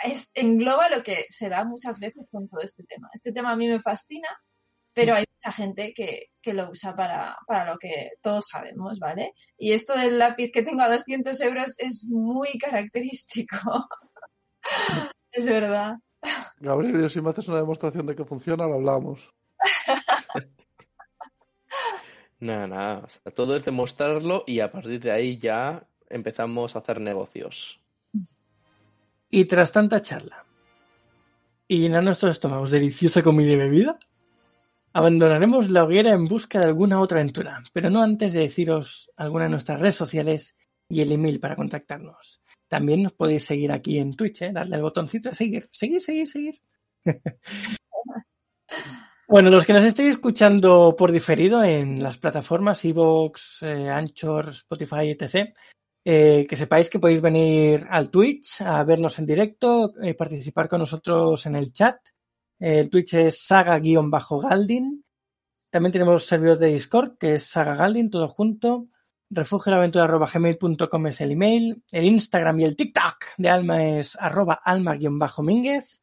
es- 0.05 0.31
engloba 0.35 0.91
lo 0.91 1.03
que 1.03 1.25
se 1.31 1.49
da 1.49 1.65
muchas 1.65 1.99
veces 1.99 2.27
con 2.31 2.47
todo 2.49 2.61
este 2.61 2.85
tema. 2.85 3.09
Este 3.15 3.33
tema 3.33 3.53
a 3.53 3.57
mí 3.57 3.67
me 3.69 3.81
fascina, 3.81 4.29
pero 4.93 5.15
hay 5.15 5.25
mucha 5.35 5.53
gente 5.57 5.95
que, 5.95 6.27
que 6.43 6.53
lo 6.53 6.69
usa 6.71 6.95
para, 6.95 7.35
para 7.47 7.73
lo 7.73 7.79
que 7.79 8.11
todos 8.21 8.49
sabemos, 8.51 8.99
¿vale? 8.99 9.33
Y 9.57 9.73
esto 9.73 9.95
del 9.95 10.19
lápiz 10.19 10.51
que 10.53 10.63
tengo 10.63 10.83
a 10.83 10.91
200 10.91 11.41
euros 11.41 11.75
es 11.79 12.07
muy 12.11 12.59
característico. 12.59 13.57
es 15.33 15.47
verdad. 15.47 15.99
Gabriel, 16.59 17.09
si 17.11 17.21
me 17.21 17.31
haces 17.31 17.49
una 17.49 17.61
demostración 17.61 18.07
de 18.07 18.17
que 18.17 18.25
funciona, 18.25 18.67
lo 18.67 18.75
hablamos. 18.75 19.33
Nada, 22.41 22.69
nada. 22.69 22.99
o 22.99 23.09
sea, 23.09 23.33
todo 23.33 23.57
es 23.57 23.65
demostrarlo 23.65 24.45
y 24.47 24.61
a 24.61 24.71
partir 24.71 25.01
de 25.01 25.11
ahí 25.11 25.39
ya 25.39 25.85
empezamos 26.09 26.77
a 26.77 26.79
hacer 26.79 27.01
negocios. 27.01 27.81
Y 29.29 29.47
tras 29.47 29.73
tanta 29.73 30.01
charla 30.01 30.45
y 31.67 31.81
llenar 31.81 32.05
nuestros 32.05 32.31
estómagos 32.31 32.71
de 32.71 32.79
deliciosa 32.79 33.23
comida 33.23 33.53
y 33.53 33.57
bebida, 33.57 33.99
abandonaremos 34.93 35.71
la 35.71 35.85
hoguera 35.85 36.13
en 36.13 36.27
busca 36.27 36.61
de 36.61 36.67
alguna 36.67 37.01
otra 37.01 37.19
aventura, 37.21 37.63
pero 37.73 37.91
no 37.91 38.03
antes 38.03 38.33
de 38.33 38.41
deciros 38.41 39.11
alguna 39.17 39.45
de 39.45 39.51
nuestras 39.51 39.81
redes 39.81 39.97
sociales 39.97 40.57
y 40.89 41.01
el 41.03 41.13
email 41.13 41.41
para 41.41 41.57
contactarnos. 41.57 42.41
También 42.69 43.03
nos 43.03 43.13
podéis 43.13 43.45
seguir 43.45 43.73
aquí 43.73 43.99
en 43.99 44.15
Twitch, 44.15 44.43
¿eh? 44.43 44.53
darle 44.53 44.77
al 44.77 44.83
botoncito 44.83 45.31
de 45.31 45.35
seguir, 45.35 45.69
seguir, 45.71 46.01
seguir, 46.01 46.27
seguir. 46.27 46.55
bueno, 49.29 49.51
los 49.51 49.65
que 49.65 49.73
nos 49.73 49.85
estéis 49.85 50.11
escuchando 50.11 50.95
por 50.97 51.13
diferido 51.13 51.63
en 51.65 52.03
las 52.03 52.19
plataformas 52.19 52.85
Evox, 52.85 53.63
eh, 53.63 53.89
Anchor, 53.89 54.49
Spotify, 54.51 55.11
etc., 55.11 55.55
eh, 56.11 56.47
que 56.49 56.57
sepáis 56.57 56.89
que 56.89 56.99
podéis 56.99 57.21
venir 57.21 57.87
al 57.91 58.09
Twitch 58.09 58.63
a 58.63 58.83
vernos 58.83 59.19
en 59.19 59.27
directo, 59.27 59.93
eh, 60.03 60.15
participar 60.15 60.67
con 60.67 60.79
nosotros 60.79 61.45
en 61.45 61.55
el 61.55 61.71
chat. 61.71 61.97
Eh, 62.59 62.81
el 62.81 62.89
Twitch 62.89 63.13
es 63.15 63.43
saga-galdin. 63.43 65.05
También 65.71 65.93
tenemos 65.93 66.25
servidor 66.25 66.59
de 66.59 66.69
Discord, 66.69 67.19
que 67.19 67.35
es 67.35 67.43
saga 67.45 67.75
galdin, 67.75 68.09
todo 68.09 68.27
junto. 68.27 68.89
refugioaventura.gmail.com 69.31 71.07
es 71.07 71.21
el 71.21 71.33
email. 71.33 71.83
El 71.93 72.05
Instagram 72.05 72.61
y 72.61 72.65
el 72.65 72.77
TikTok 72.77 73.25
de 73.37 73.49
Alma 73.49 73.85
es 73.85 74.17
arroba 74.17 74.61
alma-mínguez. 74.63 76.03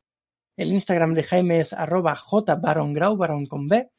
El 0.57 0.71
Instagram 0.71 1.13
de 1.13 1.23
Jaime 1.23 1.59
es 1.59 1.73
arroba 1.73 2.15
jbarongrau, 2.15 3.17
barón 3.17 3.45
con 3.45 3.67
B. 3.67 3.89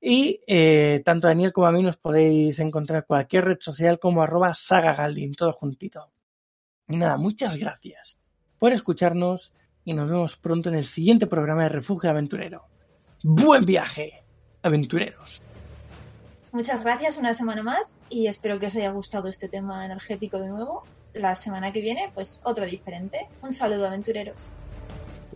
Y 0.00 0.40
eh, 0.46 1.02
tanto 1.04 1.26
a 1.26 1.30
Daniel 1.30 1.52
como 1.52 1.66
a 1.66 1.72
mí 1.72 1.82
nos 1.82 1.96
podéis 1.96 2.58
encontrar 2.60 2.98
en 2.98 3.06
cualquier 3.06 3.46
red 3.46 3.58
social 3.60 3.98
como 3.98 4.22
arroba 4.22 4.54
sagagaldin, 4.54 5.34
todo 5.34 5.52
juntito. 5.52 6.12
Y 6.88 6.96
nada, 6.96 7.16
muchas 7.16 7.56
gracias 7.56 8.18
por 8.58 8.72
escucharnos 8.72 9.52
y 9.84 9.94
nos 9.94 10.08
vemos 10.08 10.36
pronto 10.36 10.68
en 10.68 10.76
el 10.76 10.84
siguiente 10.84 11.26
programa 11.26 11.64
de 11.64 11.70
Refugio 11.70 12.10
Aventurero. 12.10 12.66
¡Buen 13.22 13.64
viaje, 13.64 14.22
aventureros! 14.62 15.42
Muchas 16.50 16.82
gracias 16.82 17.18
una 17.18 17.34
semana 17.34 17.62
más 17.62 18.04
y 18.08 18.26
espero 18.26 18.58
que 18.58 18.66
os 18.66 18.76
haya 18.76 18.90
gustado 18.90 19.28
este 19.28 19.48
tema 19.48 19.84
energético 19.84 20.38
de 20.38 20.48
nuevo. 20.48 20.84
La 21.12 21.34
semana 21.34 21.72
que 21.72 21.80
viene, 21.80 22.10
pues 22.14 22.40
otro 22.44 22.64
diferente. 22.64 23.28
Un 23.42 23.52
saludo, 23.52 23.86
aventureros. 23.86 24.50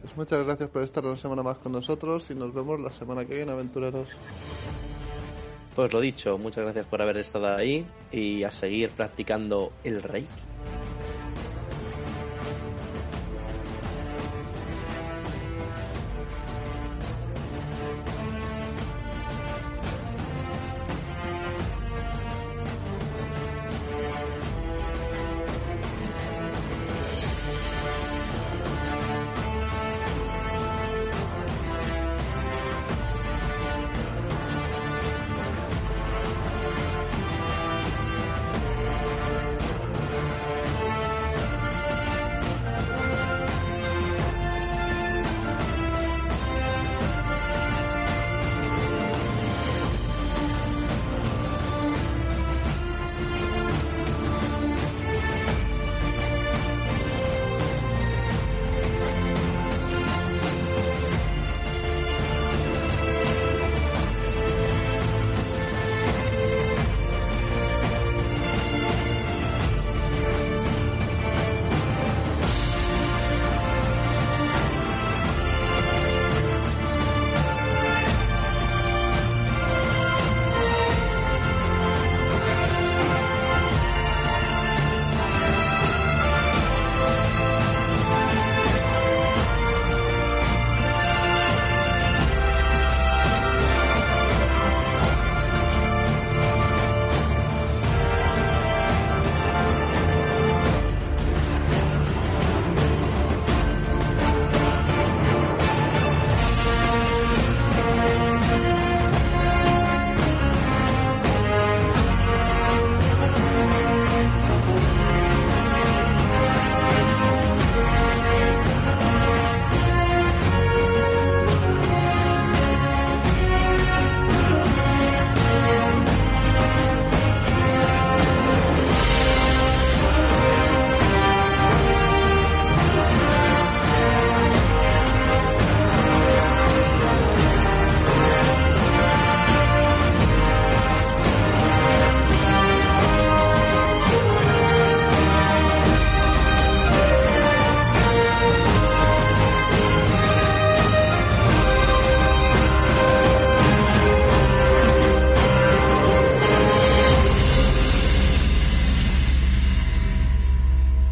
Pues 0.01 0.17
muchas 0.17 0.45
gracias 0.45 0.71
por 0.71 0.83
estar 0.83 1.05
una 1.05 1.17
semana 1.17 1.43
más 1.43 1.59
con 1.59 1.73
nosotros 1.73 2.31
y 2.31 2.35
nos 2.35 2.53
vemos 2.55 2.81
la 2.81 2.93
semana 2.93 3.25
que 3.27 3.35
viene, 3.35 3.53
aventureros. 3.53 4.09
Pues 5.77 5.93
lo 5.93 6.01
dicho, 6.01 6.39
muchas 6.39 6.65
gracias 6.65 6.87
por 6.87 7.03
haber 7.03 7.19
estado 7.19 7.55
ahí 7.55 7.87
y 8.11 8.45
a 8.45 8.51
seguir 8.51 8.91
practicando 8.91 9.73
el 9.85 10.03
Reiki. 10.03 10.52